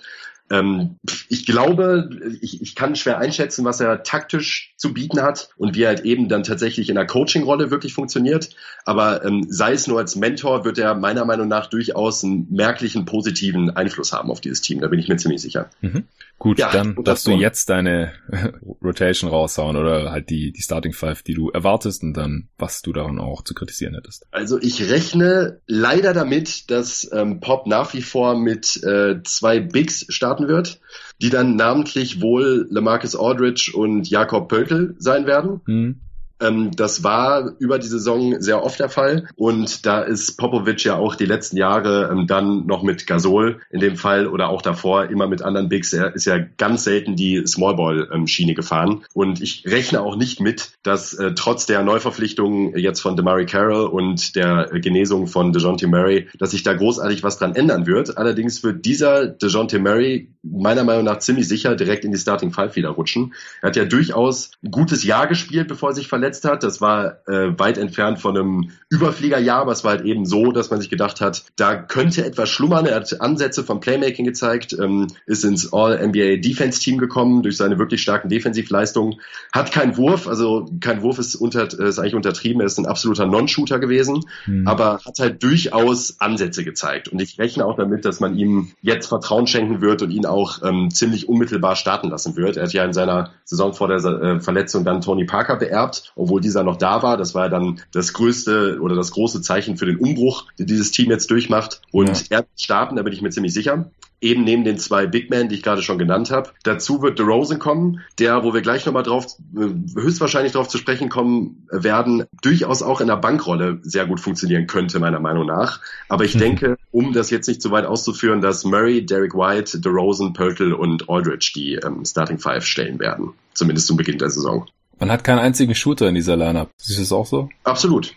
Ähm, 0.51 0.97
ich 1.29 1.45
glaube, 1.45 2.09
ich, 2.41 2.61
ich 2.61 2.75
kann 2.75 2.95
schwer 2.95 3.19
einschätzen, 3.19 3.63
was 3.63 3.79
er 3.79 4.03
taktisch 4.03 4.73
zu 4.75 4.93
bieten 4.93 5.21
hat 5.21 5.49
und 5.55 5.75
wie 5.75 5.83
er 5.83 5.89
halt 5.89 6.01
eben 6.01 6.27
dann 6.27 6.43
tatsächlich 6.43 6.89
in 6.89 6.95
der 6.95 7.07
Coaching-Rolle 7.07 7.71
wirklich 7.71 7.93
funktioniert. 7.93 8.49
Aber 8.85 9.23
ähm, 9.23 9.47
sei 9.49 9.71
es 9.71 9.87
nur 9.87 9.99
als 9.99 10.17
Mentor, 10.17 10.65
wird 10.65 10.77
er 10.77 10.93
meiner 10.93 11.23
Meinung 11.23 11.47
nach 11.47 11.67
durchaus 11.67 12.23
einen 12.23 12.47
merklichen 12.51 13.05
positiven 13.05 13.69
Einfluss 13.69 14.11
haben 14.11 14.29
auf 14.29 14.41
dieses 14.41 14.61
Team. 14.61 14.81
Da 14.81 14.87
bin 14.87 14.99
ich 14.99 15.07
mir 15.07 15.17
ziemlich 15.17 15.41
sicher. 15.41 15.69
Mhm. 15.79 16.03
Gut, 16.41 16.57
ja, 16.57 16.71
dann 16.71 16.95
darfst 17.03 17.27
du 17.27 17.33
jetzt 17.33 17.69
deine 17.69 18.13
Rotation 18.83 19.29
raushauen 19.29 19.77
oder 19.77 20.09
halt 20.09 20.31
die, 20.31 20.51
die 20.51 20.61
Starting 20.63 20.91
Five, 20.91 21.21
die 21.21 21.35
du 21.35 21.51
erwartest 21.51 22.01
und 22.01 22.13
dann, 22.13 22.49
was 22.57 22.81
du 22.81 22.91
daran 22.91 23.19
auch 23.19 23.43
zu 23.43 23.53
kritisieren 23.53 23.93
hättest. 23.93 24.25
Also 24.31 24.59
ich 24.59 24.89
rechne 24.89 25.61
leider 25.67 26.15
damit, 26.15 26.71
dass 26.71 27.07
ähm, 27.13 27.41
Pop 27.41 27.67
nach 27.67 27.93
wie 27.93 28.01
vor 28.01 28.35
mit 28.35 28.81
äh, 28.83 29.21
zwei 29.23 29.59
Bigs 29.59 30.07
starten 30.09 30.47
wird, 30.47 30.81
die 31.21 31.29
dann 31.29 31.57
namentlich 31.57 32.21
wohl 32.21 32.65
Lamarcus 32.71 33.15
Aldridge 33.15 33.73
und 33.75 34.09
Jakob 34.09 34.49
Pöltl 34.49 34.95
sein 34.97 35.27
werden. 35.27 35.61
Mhm. 35.67 36.01
Ähm, 36.41 36.71
das 36.75 37.03
war 37.03 37.53
über 37.59 37.79
die 37.79 37.87
Saison 37.87 38.41
sehr 38.41 38.63
oft 38.63 38.79
der 38.79 38.89
Fall 38.89 39.27
und 39.35 39.85
da 39.85 40.01
ist 40.01 40.37
Popovic 40.37 40.83
ja 40.83 40.95
auch 40.95 41.15
die 41.15 41.25
letzten 41.25 41.57
Jahre 41.57 42.09
ähm, 42.11 42.27
dann 42.27 42.65
noch 42.65 42.83
mit 42.83 43.07
Gasol 43.07 43.61
in 43.69 43.79
dem 43.79 43.95
Fall 43.95 44.27
oder 44.27 44.49
auch 44.49 44.61
davor 44.61 45.05
immer 45.05 45.27
mit 45.27 45.41
anderen 45.41 45.69
Bigs. 45.69 45.93
Er 45.93 46.15
ist 46.15 46.25
ja 46.25 46.37
ganz 46.57 46.83
selten 46.83 47.15
die 47.15 47.45
Smallball-Schiene 47.45 48.53
gefahren 48.53 49.03
und 49.13 49.41
ich 49.41 49.63
rechne 49.67 50.01
auch 50.01 50.15
nicht 50.15 50.39
mit, 50.39 50.73
dass 50.83 51.13
äh, 51.13 51.33
trotz 51.35 51.65
der 51.65 51.83
Neuverpflichtungen 51.83 52.77
jetzt 52.77 53.01
von 53.01 53.15
DeMarie 53.15 53.45
Carroll 53.45 53.87
und 53.87 54.35
der 54.35 54.69
Genesung 54.73 55.27
von 55.27 55.53
DeJounte 55.53 55.87
Murray, 55.87 56.27
dass 56.37 56.51
sich 56.51 56.63
da 56.63 56.73
großartig 56.73 57.23
was 57.23 57.37
dran 57.37 57.55
ändern 57.55 57.85
wird. 57.85 58.17
Allerdings 58.17 58.63
wird 58.63 58.85
dieser 58.85 59.27
DeJounte 59.27 59.79
Murray 59.79 60.29
meiner 60.43 60.83
Meinung 60.83 61.05
nach 61.05 61.19
ziemlich 61.19 61.47
sicher 61.47 61.75
direkt 61.75 62.03
in 62.03 62.11
die 62.11 62.17
Starting 62.17 62.51
Five 62.51 62.75
wieder 62.75 62.89
rutschen. 62.89 63.33
Er 63.61 63.67
hat 63.67 63.75
ja 63.75 63.85
durchaus 63.85 64.51
ein 64.63 64.71
gutes 64.71 65.03
Jahr 65.03 65.27
gespielt, 65.27 65.67
bevor 65.67 65.89
er 65.89 65.95
sich 65.95 66.07
verletzt 66.07 66.30
verletzt 66.31 66.45
hat. 66.45 66.63
Das 66.63 66.81
war 66.81 67.27
äh, 67.27 67.57
weit 67.59 67.77
entfernt 67.77 68.19
von 68.19 68.37
einem 68.37 68.71
Überfliegerjahr, 68.89 69.61
aber 69.61 69.71
es 69.71 69.83
war 69.83 69.91
halt 69.91 70.05
eben 70.05 70.25
so, 70.25 70.51
dass 70.51 70.69
man 70.69 70.79
sich 70.79 70.89
gedacht 70.89 71.21
hat, 71.21 71.43
da 71.55 71.75
könnte 71.75 72.25
etwas 72.25 72.49
schlummern. 72.49 72.85
Er 72.85 72.95
hat 72.95 73.21
Ansätze 73.21 73.63
vom 73.63 73.79
Playmaking 73.79 74.25
gezeigt, 74.25 74.73
ähm, 74.73 75.07
ist 75.25 75.43
ins 75.43 75.73
All-NBA 75.73 76.37
Defense 76.37 76.79
Team 76.79 76.97
gekommen 76.97 77.43
durch 77.43 77.57
seine 77.57 77.77
wirklich 77.79 78.01
starken 78.01 78.29
Defensivleistungen, 78.29 79.19
hat 79.53 79.71
keinen 79.71 79.97
Wurf, 79.97 80.27
also 80.27 80.65
kein 80.79 81.01
Wurf 81.01 81.19
ist, 81.19 81.35
unter, 81.35 81.63
äh, 81.79 81.89
ist 81.89 81.99
eigentlich 81.99 82.15
untertrieben, 82.15 82.61
er 82.61 82.67
ist 82.67 82.77
ein 82.77 82.85
absoluter 82.85 83.25
Non-Shooter 83.25 83.79
gewesen, 83.79 84.21
mhm. 84.45 84.67
aber 84.67 84.99
hat 85.05 85.19
halt 85.19 85.43
durchaus 85.43 86.19
Ansätze 86.19 86.63
gezeigt. 86.63 87.09
Und 87.09 87.21
ich 87.21 87.39
rechne 87.39 87.65
auch 87.65 87.75
damit, 87.75 88.05
dass 88.05 88.19
man 88.19 88.37
ihm 88.37 88.71
jetzt 88.81 89.07
Vertrauen 89.07 89.47
schenken 89.47 89.81
wird 89.81 90.01
und 90.01 90.11
ihn 90.11 90.25
auch 90.25 90.61
ähm, 90.63 90.89
ziemlich 90.91 91.27
unmittelbar 91.27 91.75
starten 91.75 92.09
lassen 92.09 92.35
wird. 92.35 92.57
Er 92.57 92.63
hat 92.63 92.73
ja 92.73 92.85
in 92.85 92.93
seiner 92.93 93.31
Saison 93.43 93.73
vor 93.73 93.87
der 93.87 93.97
äh, 93.97 94.39
Verletzung 94.39 94.85
dann 94.85 95.01
Tony 95.01 95.25
Parker 95.25 95.57
beerbt, 95.57 96.13
obwohl 96.21 96.39
dieser 96.39 96.63
noch 96.63 96.77
da 96.77 97.01
war. 97.01 97.17
Das 97.17 97.33
war 97.33 97.49
dann 97.49 97.81
das 97.91 98.13
größte 98.13 98.79
oder 98.79 98.95
das 98.95 99.11
große 99.11 99.41
Zeichen 99.41 99.75
für 99.75 99.87
den 99.87 99.97
Umbruch, 99.97 100.45
den 100.59 100.67
dieses 100.67 100.91
Team 100.91 101.09
jetzt 101.09 101.31
durchmacht. 101.31 101.81
Und 101.91 102.29
ja. 102.29 102.37
er 102.37 102.37
wird 102.39 102.49
starten, 102.59 102.95
da 102.95 103.01
bin 103.01 103.11
ich 103.11 103.21
mir 103.21 103.31
ziemlich 103.31 103.53
sicher 103.53 103.89
eben 104.21 104.43
neben 104.43 104.63
den 104.63 104.77
zwei 104.77 105.07
Big 105.07 105.29
Men, 105.29 105.49
die 105.49 105.55
ich 105.55 105.63
gerade 105.63 105.81
schon 105.81 105.97
genannt 105.97 106.29
habe. 106.29 106.51
Dazu 106.63 107.01
wird 107.01 107.17
DeRozan 107.17 107.57
kommen, 107.57 108.01
der, 108.19 108.43
wo 108.43 108.53
wir 108.53 108.61
gleich 108.61 108.85
nochmal 108.85 109.03
drauf, 109.03 109.25
äh, 109.57 109.99
höchstwahrscheinlich 109.99 110.53
darauf 110.53 110.67
zu 110.67 110.77
sprechen 110.77 111.09
kommen 111.09 111.67
werden, 111.71 112.25
durchaus 112.43 112.83
auch 112.83 113.01
in 113.01 113.07
der 113.07 113.17
Bankrolle 113.17 113.79
sehr 113.81 114.05
gut 114.05 114.19
funktionieren 114.19 114.67
könnte, 114.67 114.99
meiner 114.99 115.19
Meinung 115.19 115.47
nach. 115.47 115.81
Aber 116.07 116.23
ich 116.23 116.35
mhm. 116.35 116.39
denke, 116.39 116.77
um 116.91 117.13
das 117.13 117.31
jetzt 117.31 117.47
nicht 117.47 117.61
zu 117.61 117.71
weit 117.71 117.85
auszuführen, 117.85 118.41
dass 118.41 118.63
Murray, 118.63 119.03
Derek 119.03 119.33
White, 119.33 119.79
DeRozan, 119.79 120.33
Pöltl 120.33 120.73
und 120.73 121.09
Aldridge 121.09 121.51
die 121.55 121.73
ähm, 121.83 122.05
Starting 122.05 122.37
Five 122.37 122.65
stellen 122.65 122.99
werden. 122.99 123.33
Zumindest 123.55 123.87
zum 123.87 123.97
Beginn 123.97 124.19
der 124.19 124.29
Saison. 124.29 124.67
Man 125.01 125.11
hat 125.11 125.23
keinen 125.23 125.39
einzigen 125.39 125.73
Shooter 125.73 126.07
in 126.07 126.13
dieser 126.13 126.37
Lineup. 126.37 126.69
Siehst 126.77 126.99
du 126.99 127.03
es 127.03 127.11
auch 127.11 127.25
so? 127.25 127.49
Absolut. 127.63 128.15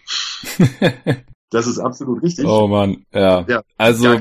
das 1.50 1.66
ist 1.66 1.78
absolut 1.78 2.22
richtig. 2.22 2.44
Oh 2.44 2.68
man, 2.68 3.06
ja. 3.10 3.46
ja. 3.48 3.62
Also, 3.78 4.12
ja. 4.12 4.20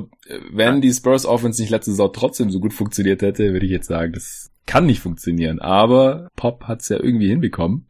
wenn 0.50 0.80
die 0.80 0.94
Spurs 0.94 1.26
Offense 1.26 1.62
nicht 1.62 1.72
letzte 1.72 1.92
Saison 1.92 2.12
trotzdem 2.14 2.52
so 2.52 2.62
gut 2.62 2.74
funktioniert 2.74 3.22
hätte, 3.22 3.52
würde 3.52 3.66
ich 3.66 3.72
jetzt 3.74 3.88
sagen, 3.88 4.14
das 4.14 4.50
kann 4.66 4.86
nicht 4.86 5.02
funktionieren. 5.02 5.60
Aber 5.60 6.30
Pop 6.38 6.64
hat 6.64 6.80
es 6.80 6.88
ja 6.88 6.96
irgendwie 7.04 7.28
hinbekommen. 7.28 7.86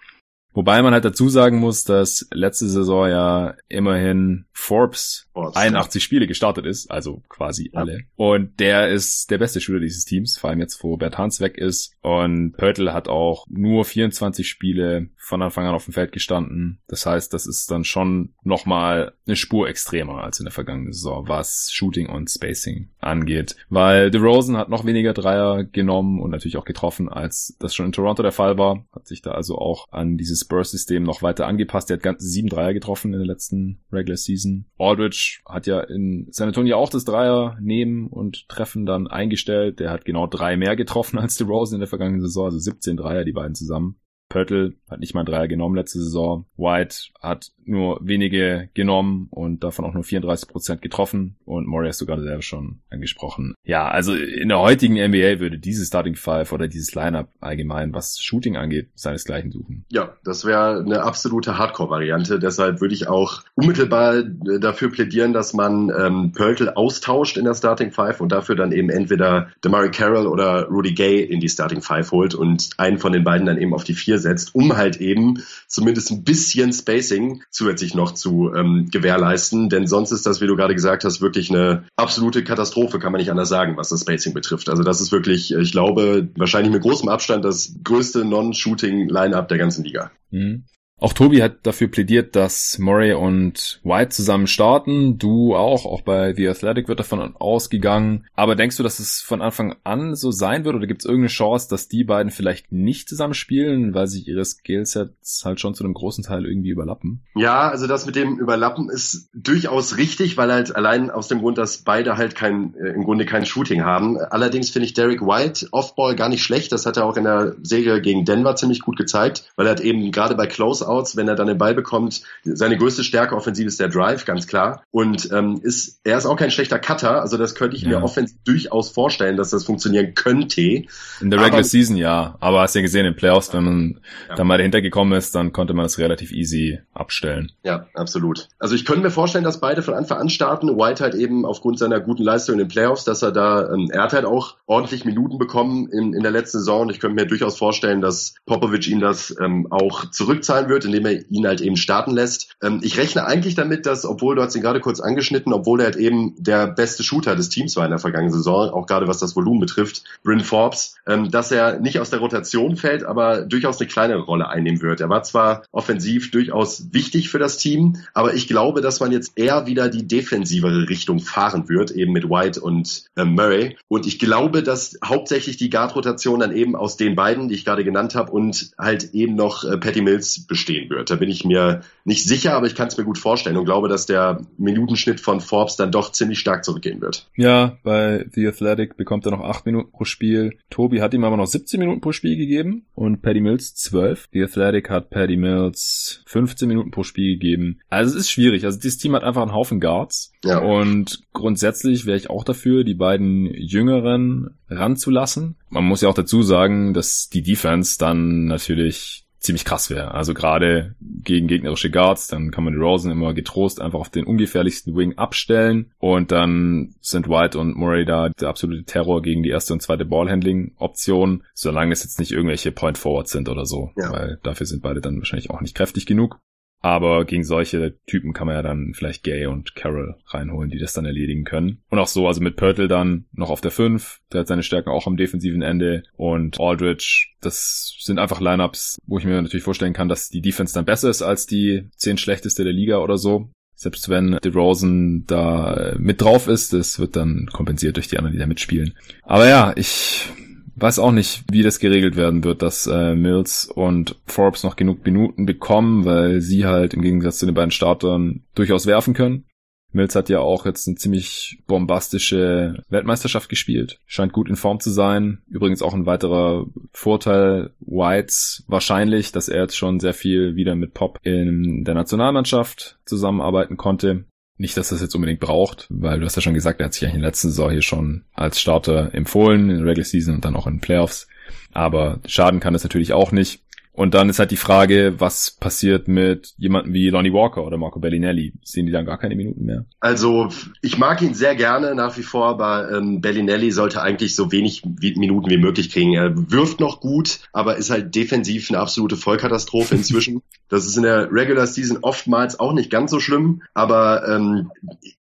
Wobei 0.54 0.82
man 0.82 0.94
halt 0.94 1.06
dazu 1.06 1.30
sagen 1.30 1.60
muss, 1.60 1.84
dass 1.84 2.28
letzte 2.32 2.68
Saison 2.68 3.10
ja 3.10 3.56
immerhin 3.70 4.46
Forbes 4.54 5.28
oh, 5.34 5.52
81 5.54 6.04
Spiele 6.04 6.28
gestartet 6.28 6.66
ist, 6.66 6.90
also 6.92 7.22
quasi 7.28 7.72
ja. 7.74 7.80
alle. 7.80 8.02
Und 8.16 8.60
der 8.60 8.90
ist 8.90 9.32
der 9.32 9.40
beste 9.40 9.60
Spieler 9.60 9.80
dieses 9.80 10.06
Teams, 10.06 10.38
vor 10.38 10.50
allem 10.50 10.60
jetzt, 10.60 10.84
wo 10.84 10.96
Bert 10.96 11.18
Hans 11.18 11.42
weg 11.42 11.58
ist. 11.58 11.96
Und 12.02 12.54
Pörtl 12.54 12.94
hat 12.94 13.08
auch 13.08 13.46
nur 13.50 13.84
24 13.84 14.48
Spiele 14.48 15.10
von 15.18 15.42
Anfang 15.42 15.66
an 15.66 15.74
auf 15.74 15.86
dem 15.86 15.94
Feld 15.94 16.12
gestanden. 16.12 16.80
Das 16.88 17.06
heißt, 17.06 17.34
das 17.34 17.48
ist 17.48 17.72
dann 17.72 17.84
schon 17.84 18.34
nochmal 18.44 19.14
eine 19.26 19.36
Spur 19.36 19.68
extremer 19.68 20.24
als 20.24 20.40
in 20.40 20.46
der 20.46 20.54
vergangenen 20.54 20.94
Saison, 20.94 21.28
was 21.28 21.72
Shooting 21.72 22.10
und 22.10 22.30
Spacing 22.30 22.90
angeht. 23.00 23.56
Weil 23.70 24.12
DeRozan 24.12 24.58
hat 24.58 24.70
noch 24.70 24.86
weniger 24.86 25.14
Dreier 25.14 25.64
genommen 25.64 26.20
und 26.20 26.32
natürlich 26.32 26.58
auch 26.58 26.66
getroffen, 26.66 27.10
als 27.10 27.56
das 27.60 27.74
schon 27.74 27.88
in 27.88 27.92
Toronto 27.92 28.22
der 28.22 28.32
Fall 28.32 28.58
war. 28.58 28.86
Hat 28.94 29.08
sich 29.08 29.22
da 29.22 29.32
also 29.32 29.58
auch 29.58 29.88
an 29.92 30.18
dieses 30.18 30.43
Spurs-System 30.44 31.04
noch 31.04 31.22
weiter 31.22 31.48
angepasst. 31.48 31.90
Der 31.90 31.98
hat 31.98 32.04
ganze 32.04 32.28
sieben 32.28 32.50
Dreier 32.50 32.74
getroffen 32.74 33.14
in 33.14 33.20
der 33.20 33.28
letzten 33.28 33.82
Regular 33.92 34.18
Season. 34.18 34.66
Aldridge 34.78 35.42
hat 35.46 35.68
ja 35.68 35.82
in 35.82 36.28
San 36.32 36.48
Antonio 36.48 36.78
auch 36.78 36.90
das 36.90 37.06
Dreier 37.06 37.58
nehmen 37.62 38.08
und 38.08 38.48
treffen 38.50 38.86
dann 38.86 39.08
eingestellt. 39.08 39.80
Der 39.80 39.90
hat 39.90 40.06
genau 40.06 40.28
drei 40.28 40.58
mehr 40.58 40.76
getroffen 40.76 41.20
als 41.20 41.36
DeRozan 41.38 41.76
in 41.76 41.82
der 41.82 41.90
vergangenen 41.90 42.22
Saison, 42.22 42.46
also 42.46 42.60
17 42.60 42.98
Dreier, 42.98 43.24
die 43.24 43.34
beiden 43.34 43.56
zusammen. 43.56 43.98
Pörtl 44.34 44.74
hat 44.90 45.00
nicht 45.00 45.14
mal 45.14 45.24
Dreier 45.24 45.48
genommen 45.48 45.76
letzte 45.76 46.00
Saison. 46.00 46.46
White 46.58 46.96
hat 47.22 47.52
nur 47.66 48.00
wenige 48.02 48.70
genommen 48.74 49.28
und 49.30 49.64
davon 49.64 49.86
auch 49.86 49.94
nur 49.94 50.04
34 50.04 50.50
Prozent 50.50 50.82
getroffen. 50.82 51.36
Und 51.46 51.68
Murray 51.68 51.90
hast 51.90 52.02
du 52.02 52.08
gerade 52.08 52.24
selber 52.24 52.42
schon 52.42 52.80
angesprochen. 52.90 53.54
Ja, 53.64 53.88
also 53.88 54.16
in 54.16 54.50
der 54.50 54.60
heutigen 54.60 54.96
NBA 54.96 55.40
würde 55.40 55.60
dieses 55.60 55.88
Starting 55.88 56.16
Five 56.16 56.52
oder 56.52 56.68
dieses 56.68 56.96
Lineup 56.96 57.30
allgemein, 57.42 57.94
was 57.94 58.20
Shooting 58.20 58.58
angeht, 58.58 58.90
seinesgleichen 58.96 59.52
suchen. 59.52 59.86
Ja, 59.90 60.18
das 60.24 60.46
wäre 60.46 60.80
eine 60.80 61.04
absolute 61.04 61.60
Hardcore-Variante. 61.60 62.40
Deshalb 62.40 62.82
würde 62.82 62.96
ich 62.96 63.08
auch 63.08 63.44
unmittelbar 63.54 64.24
dafür 64.24 64.90
plädieren, 64.90 65.32
dass 65.32 65.54
man 65.54 65.92
ähm, 65.96 66.32
Pörtl 66.32 66.70
austauscht 66.70 67.38
in 67.38 67.46
der 67.46 67.54
Starting 67.54 67.92
Five 67.92 68.20
und 68.20 68.32
dafür 68.32 68.56
dann 68.56 68.72
eben 68.72 68.90
entweder 68.90 69.52
Damari 69.62 69.92
Carroll 69.92 70.26
oder 70.26 70.68
Rudy 70.70 70.94
Gay 70.94 71.22
in 71.22 71.40
die 71.40 71.50
Starting 71.50 71.82
Five 71.82 72.12
holt 72.12 72.34
und 72.34 72.72
einen 72.78 72.98
von 72.98 73.12
den 73.12 73.24
beiden 73.24 73.46
dann 73.46 73.60
eben 73.60 73.76
auf 73.76 73.84
die 73.84 73.94
Vier 73.94 74.23
setzt, 74.24 74.56
um 74.56 74.76
halt 74.76 74.98
eben 75.00 75.44
zumindest 75.68 76.12
ein 76.12 76.24
bisschen 76.24 76.74
Spacing 76.74 77.44
zusätzlich 77.52 77.94
noch 77.94 78.14
zu 78.14 78.52
ähm, 78.54 78.90
gewährleisten. 78.92 79.70
Denn 79.70 79.86
sonst 79.86 80.12
ist 80.12 80.26
das, 80.26 80.42
wie 80.42 80.48
du 80.48 80.56
gerade 80.56 80.74
gesagt 80.74 81.04
hast, 81.04 81.22
wirklich 81.22 81.52
eine 81.52 81.84
absolute 81.96 82.44
Katastrophe, 82.44 83.00
kann 83.00 83.12
man 83.12 83.20
nicht 83.20 83.32
anders 83.32 83.50
sagen, 83.50 83.78
was 83.78 83.90
das 83.90 84.02
Spacing 84.02 84.34
betrifft. 84.34 84.70
Also 84.70 84.84
das 84.84 85.02
ist 85.02 85.12
wirklich, 85.12 85.54
ich 85.54 85.72
glaube, 85.72 86.30
wahrscheinlich 86.36 86.74
mit 86.74 86.82
großem 86.82 87.10
Abstand 87.10 87.46
das 87.46 87.76
größte 87.84 88.26
Non-Shooting-Line-Up 88.26 89.48
der 89.48 89.58
ganzen 89.58 89.84
Liga. 89.84 90.12
Mhm. 90.32 90.64
Auch 91.04 91.12
Tobi 91.12 91.44
hat 91.44 91.58
dafür 91.64 91.90
plädiert, 91.90 92.34
dass 92.34 92.80
Murray 92.80 93.12
und 93.12 93.82
White 93.84 94.12
zusammen 94.12 94.48
starten. 94.48 95.18
Du 95.18 95.54
auch, 95.54 95.86
auch 95.86 96.00
bei 96.00 96.34
The 96.34 96.48
Athletic 96.48 96.88
wird 96.88 97.02
davon 97.02 97.36
ausgegangen. 97.36 98.26
Aber 98.36 98.56
denkst 98.56 98.78
du, 98.78 98.84
dass 98.84 99.00
es 99.00 99.20
von 99.20 99.42
Anfang 99.42 99.76
an 99.84 100.16
so 100.16 100.32
sein 100.32 100.64
wird 100.64 100.76
oder 100.76 100.88
gibt 100.88 101.02
es 101.02 101.06
irgendeine 101.06 101.28
Chance, 101.28 101.68
dass 101.70 101.90
die 101.90 102.06
beiden 102.06 102.32
vielleicht 102.32 102.72
nicht 102.72 103.10
zusammen 103.10 103.34
spielen, 103.34 103.94
weil 103.94 104.08
sich 104.08 104.30
ihre 104.30 104.46
Skillsets 104.46 105.44
halt 105.44 105.60
schon 105.60 105.76
zu 105.76 105.84
einem 105.84 105.94
großen 105.94 106.24
Teil 106.24 106.46
irgendwie 106.46 106.70
überlappen? 106.70 107.26
Ja, 107.36 107.70
also 107.70 107.86
das 107.86 108.06
mit 108.06 108.16
dem 108.16 108.40
Überlappen 108.40 108.90
ist 108.90 109.30
durchaus 109.34 109.98
richtig, 109.98 110.38
weil 110.38 110.54
halt 110.54 110.74
allein 110.74 111.12
aus 111.12 111.28
dem 111.28 111.40
Grund, 111.40 111.58
dass 111.58 111.80
beide 111.80 112.16
halt 112.16 112.34
kein, 112.36 112.76
äh, 112.76 112.92
im 112.92 113.04
Grunde 113.04 113.26
kein 113.26 113.46
Shooting 113.46 113.84
haben. 113.84 114.18
Allerdings 114.18 114.70
finde 114.70 114.86
ich 114.86 114.94
Derek 114.94 115.20
White 115.20 115.68
Offball 115.72 116.16
gar 116.16 116.30
nicht 116.30 116.44
schlecht. 116.44 116.72
Das 116.72 116.86
hat 116.86 116.96
er 116.96 117.04
auch 117.04 117.18
in 117.18 117.26
der 117.26 117.58
Serie 117.62 118.00
gegen 118.00 118.24
Denver 118.24 118.56
ziemlich 118.56 118.80
gut 118.80 118.96
gezeigt, 118.96 119.52
weil 119.58 119.68
er 119.68 119.72
hat 119.72 119.82
eben 119.82 120.10
gerade 120.14 120.36
bei 120.36 120.48
Closeout 120.48 120.93
Outs, 120.94 121.16
wenn 121.16 121.28
er 121.28 121.36
dann 121.36 121.48
den 121.48 121.58
Ball 121.58 121.74
bekommt. 121.74 122.22
Seine 122.44 122.78
größte 122.78 123.04
Stärke 123.04 123.36
offensiv 123.36 123.68
ist 123.68 123.80
der 123.80 123.90
Drive, 123.90 124.26
ganz 124.26 124.48
klar. 124.48 124.84
Und 124.92 125.32
ähm, 125.32 125.60
ist, 125.64 126.00
er 126.04 126.18
ist 126.18 126.26
auch 126.26 126.36
kein 126.36 126.52
schlechter 126.52 126.80
Cutter, 126.80 127.22
also 127.22 127.38
das 127.38 127.56
könnte 127.56 127.76
ich 127.76 127.84
ja. 127.84 127.90
mir 127.90 128.04
offensiv 128.04 128.38
durchaus 128.46 128.92
vorstellen, 128.92 129.38
dass 129.38 129.50
das 129.50 129.64
funktionieren 129.64 130.14
könnte. 130.14 130.62
In 130.62 130.86
der 131.22 131.40
Regular 131.40 131.54
aber, 131.54 131.64
Season 131.64 131.98
ja, 131.98 132.36
aber 132.40 132.62
hast 132.62 132.76
ja 132.76 132.82
gesehen, 132.82 133.06
in 133.06 133.16
Playoffs, 133.16 133.54
wenn 133.54 133.64
man 133.64 134.00
ja. 134.30 134.36
da 134.36 134.44
mal 134.44 134.58
dahinter 134.58 134.82
gekommen 134.82 135.14
ist, 135.14 135.36
dann 135.36 135.52
konnte 135.52 135.74
man 135.74 135.86
das 135.86 135.98
relativ 135.98 136.32
easy 136.32 136.80
abstellen. 136.94 137.52
Ja, 137.64 137.88
absolut. 137.94 138.48
Also 138.60 138.76
ich 138.76 138.86
könnte 138.86 139.02
mir 139.02 139.12
vorstellen, 139.12 139.44
dass 139.44 139.60
beide 139.60 139.82
von 139.82 139.94
Anfang 139.94 140.20
an 140.20 140.30
starten. 140.30 140.78
White 140.78 141.04
halt 141.04 141.16
eben 141.16 141.46
aufgrund 141.46 141.80
seiner 141.80 142.00
guten 142.00 142.24
Leistung 142.24 142.54
in 142.54 142.60
den 142.60 142.68
Playoffs, 142.68 143.04
dass 143.04 143.22
er 143.22 143.32
da, 143.32 143.72
ähm, 143.72 143.90
er 143.92 144.04
hat 144.04 144.14
halt 144.14 144.26
auch 144.26 144.56
ordentlich 144.66 145.06
Minuten 145.06 145.38
bekommen 145.38 145.88
in, 145.90 146.14
in 146.14 146.24
der 146.24 146.32
letzten 146.32 146.60
Saison 146.60 146.82
und 146.82 146.90
ich 146.90 147.00
könnte 147.00 147.16
mir 147.16 147.28
durchaus 147.28 147.58
vorstellen, 147.58 148.02
dass 148.02 148.36
Popovic 148.46 148.88
ihm 148.88 149.00
das 149.00 149.36
ähm, 149.40 149.68
auch 149.70 150.10
zurückzahlen 150.10 150.70
wird 150.70 150.73
wird, 150.74 150.86
indem 150.86 151.06
er 151.06 151.32
ihn 151.32 151.48
halt 151.48 151.62
eben 151.62 151.78
starten 151.78 152.12
lässt. 152.12 152.56
Ähm, 152.62 152.80
ich 152.84 152.98
rechne 152.98 153.26
eigentlich 153.26 153.56
damit, 153.56 153.86
dass, 153.86 154.06
obwohl 154.06 154.36
du 154.36 154.42
hast 154.42 154.56
ihn 154.56 154.62
gerade 154.62 154.82
kurz 154.82 155.00
angeschnitten, 155.00 155.54
obwohl 155.54 155.80
er 155.80 155.86
halt 155.86 155.96
eben 155.96 156.34
der 156.38 156.68
beste 156.68 157.04
Shooter 157.04 157.36
des 157.36 157.50
Teams 157.50 157.76
war 157.76 157.86
in 157.86 157.92
der 157.92 158.00
vergangenen 158.00 158.34
Saison, 158.34 158.70
auch 158.70 158.88
gerade 158.88 159.08
was 159.08 159.20
das 159.20 159.36
Volumen 159.36 159.60
betrifft, 159.60 160.04
Bryn 160.24 160.42
Forbes, 160.42 160.96
ähm, 161.08 161.30
dass 161.30 161.52
er 161.52 161.80
nicht 161.80 162.00
aus 162.00 162.10
der 162.10 162.20
Rotation 162.20 162.76
fällt, 162.76 163.04
aber 163.04 163.42
durchaus 163.42 163.80
eine 163.80 163.88
kleinere 163.88 164.22
Rolle 164.22 164.50
einnehmen 164.50 164.82
wird. 164.82 165.02
Er 165.02 165.10
war 165.10 165.24
zwar 165.24 165.64
offensiv 165.72 166.32
durchaus 166.32 166.92
wichtig 166.92 167.30
für 167.30 167.40
das 167.40 167.58
Team, 167.58 167.98
aber 168.14 168.34
ich 168.34 168.48
glaube, 168.48 168.82
dass 168.82 169.00
man 169.00 169.12
jetzt 169.12 169.34
eher 169.36 169.68
wieder 169.68 169.90
die 169.90 170.08
defensivere 170.08 170.90
Richtung 170.90 171.20
fahren 171.20 171.70
wird, 171.70 171.92
eben 171.92 172.12
mit 172.14 172.30
White 172.30 172.60
und 172.60 173.06
äh, 173.16 173.26
Murray. 173.26 173.78
Und 173.88 174.08
ich 174.08 174.20
glaube, 174.20 174.64
dass 174.64 174.98
hauptsächlich 175.04 175.58
die 175.58 175.70
Guard-Rotation 175.70 176.40
dann 176.40 176.56
eben 176.56 176.76
aus 176.76 176.98
den 176.98 177.16
beiden, 177.16 177.48
die 177.48 177.56
ich 177.56 177.66
gerade 177.66 177.84
genannt 177.84 178.16
habe, 178.16 178.32
und 178.32 178.72
halt 178.78 179.14
eben 179.14 179.36
noch 179.36 179.64
äh, 179.64 179.78
Patty 179.78 180.02
Mills 180.02 180.48
bestehen 180.64 180.90
wird. 180.90 181.10
Da 181.10 181.16
bin 181.16 181.30
ich 181.30 181.44
mir 181.44 181.82
nicht 182.06 182.24
sicher, 182.26 182.54
aber 182.54 182.68
ich 182.68 182.76
kann 182.76 182.88
es 182.88 182.98
mir 182.98 183.04
gut 183.04 183.18
vorstellen 183.18 183.58
und 183.58 183.66
glaube, 183.66 183.90
dass 183.90 184.06
der 184.06 184.42
Minutenschnitt 184.58 185.20
von 185.20 185.42
Forbes 185.42 185.76
dann 185.76 185.92
doch 185.92 186.12
ziemlich 186.12 186.40
stark 186.40 186.64
zurückgehen 186.64 187.02
wird. 187.02 187.30
Ja, 187.36 187.78
bei 187.84 188.26
The 188.32 188.48
Athletic 188.48 188.96
bekommt 188.96 189.26
er 189.26 189.32
noch 189.32 189.42
acht 189.42 189.66
Minuten 189.66 189.92
pro 189.92 190.06
Spiel. 190.06 190.58
Tobi 190.70 191.02
hat 191.02 191.14
ihm 191.14 191.24
aber 191.24 191.38
noch 191.38 191.48
17 191.48 191.80
Minuten 191.80 192.02
pro 192.02 192.12
Spiel 192.12 192.38
gegeben 192.38 192.86
und 192.96 193.22
Patty 193.22 193.42
Mills 193.42 193.76
12. 193.76 194.30
The 194.32 194.44
Athletic 194.44 194.90
hat 194.90 195.10
Patty 195.10 195.38
Mills 195.38 196.22
15 196.28 196.68
Minuten 196.68 196.92
pro 196.92 197.04
Spiel 197.04 197.34
gegeben. 197.34 197.80
Also 197.90 198.12
es 198.12 198.22
ist 198.22 198.32
schwierig. 198.32 198.66
Also 198.66 198.80
dieses 198.80 198.98
Team 198.98 199.16
hat 199.16 199.24
einfach 199.24 199.42
einen 199.42 199.54
Haufen 199.54 199.80
Guards. 199.80 200.32
Ja. 200.46 200.60
Und 200.60 201.22
grundsätzlich 201.34 202.06
wäre 202.06 202.18
ich 202.18 202.30
auch 202.30 202.44
dafür, 202.44 202.84
die 202.84 202.96
beiden 202.96 203.54
Jüngeren 203.54 204.52
ranzulassen. 204.70 205.56
Man 205.70 205.84
muss 205.84 206.02
ja 206.02 206.10
auch 206.10 206.14
dazu 206.14 206.42
sagen, 206.44 206.94
dass 206.94 207.30
die 207.30 207.44
Defense 207.44 207.98
dann 207.98 208.46
natürlich 208.46 209.24
ziemlich 209.44 209.66
krass 209.66 209.90
wäre. 209.90 210.14
Also 210.14 210.34
gerade 210.34 210.96
gegen 211.02 211.48
gegnerische 211.48 211.92
Guards, 211.92 212.28
dann 212.28 212.50
kann 212.50 212.64
man 212.64 212.74
die 212.74 212.80
Rosen 212.80 213.12
immer 213.12 213.34
getrost 213.34 213.82
einfach 213.82 214.00
auf 214.00 214.10
den 214.10 214.26
ungefährlichsten 214.26 214.96
Wing 214.96 215.18
abstellen 215.18 215.92
und 216.00 216.32
dann 216.32 216.96
sind 217.02 217.28
White 217.28 217.60
und 217.60 217.76
Murray 217.76 218.06
da 218.06 218.30
der 218.30 218.48
absolute 218.48 218.86
Terror 218.86 219.22
gegen 219.22 219.44
die 219.44 219.50
erste 219.50 219.74
und 219.74 219.82
zweite 219.82 220.06
Ballhandling-Option, 220.06 221.44
solange 221.54 221.92
es 221.92 222.04
jetzt 222.04 222.20
nicht 222.20 222.32
irgendwelche 222.32 222.72
Point 222.72 222.98
Forwards 222.98 223.32
sind 223.32 223.50
oder 223.50 223.66
so, 223.66 223.92
ja. 223.98 224.12
weil 224.12 224.40
dafür 224.44 224.66
sind 224.66 224.82
beide 224.82 225.02
dann 225.02 225.18
wahrscheinlich 225.18 225.50
auch 225.50 225.62
nicht 225.62 225.76
kräftig 225.76 226.06
genug. 226.06 226.40
Aber 226.84 227.24
gegen 227.24 227.46
solche 227.46 227.96
Typen 228.08 228.34
kann 228.34 228.46
man 228.46 228.58
ja 228.58 228.62
dann 228.62 228.94
vielleicht 228.94 229.24
Gay 229.24 229.46
und 229.46 229.74
Carroll 229.74 230.16
reinholen, 230.28 230.70
die 230.70 230.80
das 230.80 230.92
dann 230.92 231.06
erledigen 231.06 231.46
können. 231.46 231.82
Und 231.90 231.98
auch 231.98 232.10
so, 232.10 232.28
also 232.28 232.42
mit 232.42 232.58
Pörtl 232.58 232.90
dann 232.90 233.24
noch 233.32 233.50
auf 233.50 233.62
der 233.62 233.72
5, 233.72 234.20
der 234.34 234.42
hat 234.42 234.48
seine 234.50 234.64
Stärken 234.64 234.90
auch 234.90 235.08
am 235.08 235.16
defensiven 235.16 235.62
Ende. 235.62 236.04
Und 236.18 236.60
Aldridge, 236.60 237.30
das 237.40 237.96
sind 238.02 238.20
einfach 238.20 238.42
Lineups, 238.42 238.98
wo 239.08 239.18
ich 239.18 239.24
mir 239.24 239.42
natürlich 239.42 239.64
vorstellen 239.64 239.94
kann, 239.94 240.10
dass 240.10 240.28
die 240.28 240.42
Defense 240.42 240.74
dann 240.74 240.84
besser 240.84 241.10
ist 241.10 241.22
als 241.22 241.46
die 241.46 241.90
10 241.96 242.18
schlechteste 242.18 242.66
der 242.66 242.74
Liga 242.74 242.98
oder 242.98 243.18
so. 243.18 243.50
Selbst 243.76 244.10
wenn 244.10 244.38
DeRozan 244.44 245.24
da 245.26 245.96
mit 245.98 246.22
drauf 246.22 246.50
ist, 246.50 246.74
das 246.74 247.00
wird 247.00 247.16
dann 247.16 247.48
kompensiert 247.54 247.96
durch 247.96 248.10
die 248.10 248.18
anderen, 248.18 248.34
die 248.34 248.40
da 248.40 248.46
mitspielen. 248.46 248.94
Aber 249.24 249.48
ja, 249.48 249.72
ich 249.78 250.28
weiß 250.76 251.00
auch 251.00 251.12
nicht, 251.12 251.44
wie 251.52 251.64
das 251.64 251.80
geregelt 251.80 252.16
werden 252.16 252.44
wird, 252.44 252.62
dass 252.62 252.88
äh, 252.88 253.16
Mills 253.16 253.66
und 253.66 254.20
Forbes 254.26 254.64
noch 254.64 254.76
genug 254.76 255.06
Minuten 255.06 255.46
bekommen, 255.46 256.06
weil 256.06 256.42
sie 256.42 256.66
halt 256.66 256.94
im 256.94 257.02
Gegensatz 257.02 257.40
zu 257.40 257.46
den 257.46 257.56
beiden 257.56 257.72
Startern 257.72 258.44
durchaus 258.56 258.86
werfen 258.86 259.14
können. 259.14 259.46
Mills 259.94 260.16
hat 260.16 260.30
ja 260.30 260.40
auch 260.40 260.66
jetzt 260.66 260.88
eine 260.88 260.98
ziemlich 260.98 261.60
bombastische 261.68 262.82
Weltmeisterschaft 262.90 263.48
gespielt. 263.48 264.00
Scheint 264.08 264.34
gut 264.34 264.50
in 264.50 264.56
Form 264.56 264.80
zu 264.80 264.90
sein. 264.90 265.44
Übrigens 265.48 265.84
auch 265.84 265.94
ein 265.94 266.08
weiterer 266.08 266.66
Vorteil 266.92 267.72
Whites 267.80 268.64
wahrscheinlich, 268.68 269.32
dass 269.32 269.50
er 269.50 269.62
jetzt 269.62 269.78
schon 269.78 270.00
sehr 270.00 270.16
viel 270.16 270.56
wieder 270.56 270.76
mit 270.76 270.96
Pop 270.96 271.20
in 271.22 271.84
der 271.84 271.94
Nationalmannschaft 271.94 272.98
zusammenarbeiten 273.06 273.78
konnte. 273.78 274.26
Nicht, 274.58 274.78
dass 274.78 274.90
das 274.90 275.02
jetzt 275.02 275.16
unbedingt 275.16 275.40
braucht, 275.40 275.88
weil 275.90 276.20
du 276.20 276.26
hast 276.26 276.36
ja 276.36 276.42
schon 276.42 276.54
gesagt, 276.54 276.80
er 276.80 276.86
hat 276.86 276.94
sich 276.94 277.04
eigentlich 277.04 277.16
in 277.16 277.22
der 277.22 277.30
letzten 277.30 277.50
Saison 277.50 277.72
hier 277.72 277.82
schon 277.82 278.24
als 278.34 278.60
Starter 278.60 279.14
empfohlen, 279.14 279.70
in 279.70 279.78
der 279.78 279.86
Regular 279.86 280.06
Season 280.06 280.36
und 280.36 280.46
dann 280.46 280.56
auch 280.56 280.68
in 280.68 280.76
den 280.76 280.82
Playoffs. 280.82 281.28
Aber 281.72 282.20
schaden 282.28 282.60
kann 282.60 282.76
es 282.76 282.84
natürlich 282.84 283.14
auch 283.14 283.32
nicht. 283.32 283.63
Und 283.94 284.16
dann 284.16 284.28
ist 284.28 284.40
halt 284.40 284.50
die 284.50 284.58
Frage, 284.58 285.14
was 285.20 285.52
passiert 285.52 286.08
mit 286.08 286.56
jemandem 286.58 286.94
wie 286.94 287.10
Lonnie 287.10 287.32
Walker 287.32 287.64
oder 287.64 287.78
Marco 287.78 288.00
Bellinelli? 288.00 288.54
Sehen 288.64 288.88
die 288.88 288.92
dann 288.92 289.06
gar 289.06 289.20
keine 289.20 289.36
Minuten 289.36 289.66
mehr? 289.66 289.86
Also 290.00 290.50
ich 290.82 290.98
mag 290.98 291.22
ihn 291.22 291.36
sehr 291.36 291.56
gerne 291.56 291.94
nach 291.94 292.18
wie 292.18 292.24
vor, 292.24 292.48
aber 292.48 292.92
ähm, 292.92 293.22
Bellinelli 293.22 293.72
sollte 293.72 294.02
eigentlich 294.02 294.36
so 294.36 294.52
wenig 294.52 294.82
wie, 294.84 295.14
Minuten 295.16 295.50
wie 295.52 295.58
möglich 295.58 295.92
kriegen. 295.92 296.14
Er 296.14 296.34
wirft 296.52 296.80
noch 296.80 297.02
gut, 297.02 297.42
aber 297.54 297.78
ist 297.78 297.92
halt 297.92 298.16
defensiv 298.16 298.72
eine 298.72 298.80
absolute 298.80 299.16
Vollkatastrophe 299.16 299.94
inzwischen. 299.94 300.42
das 300.70 300.88
ist 300.88 300.98
in 300.98 301.04
der 301.04 301.32
Regular 301.32 301.68
Season 301.68 302.00
oftmals 302.02 302.60
auch 302.60 302.74
nicht 302.74 302.90
ganz 302.90 303.12
so 303.12 303.20
schlimm, 303.20 303.62
aber 303.76 304.28
ähm, 304.28 304.72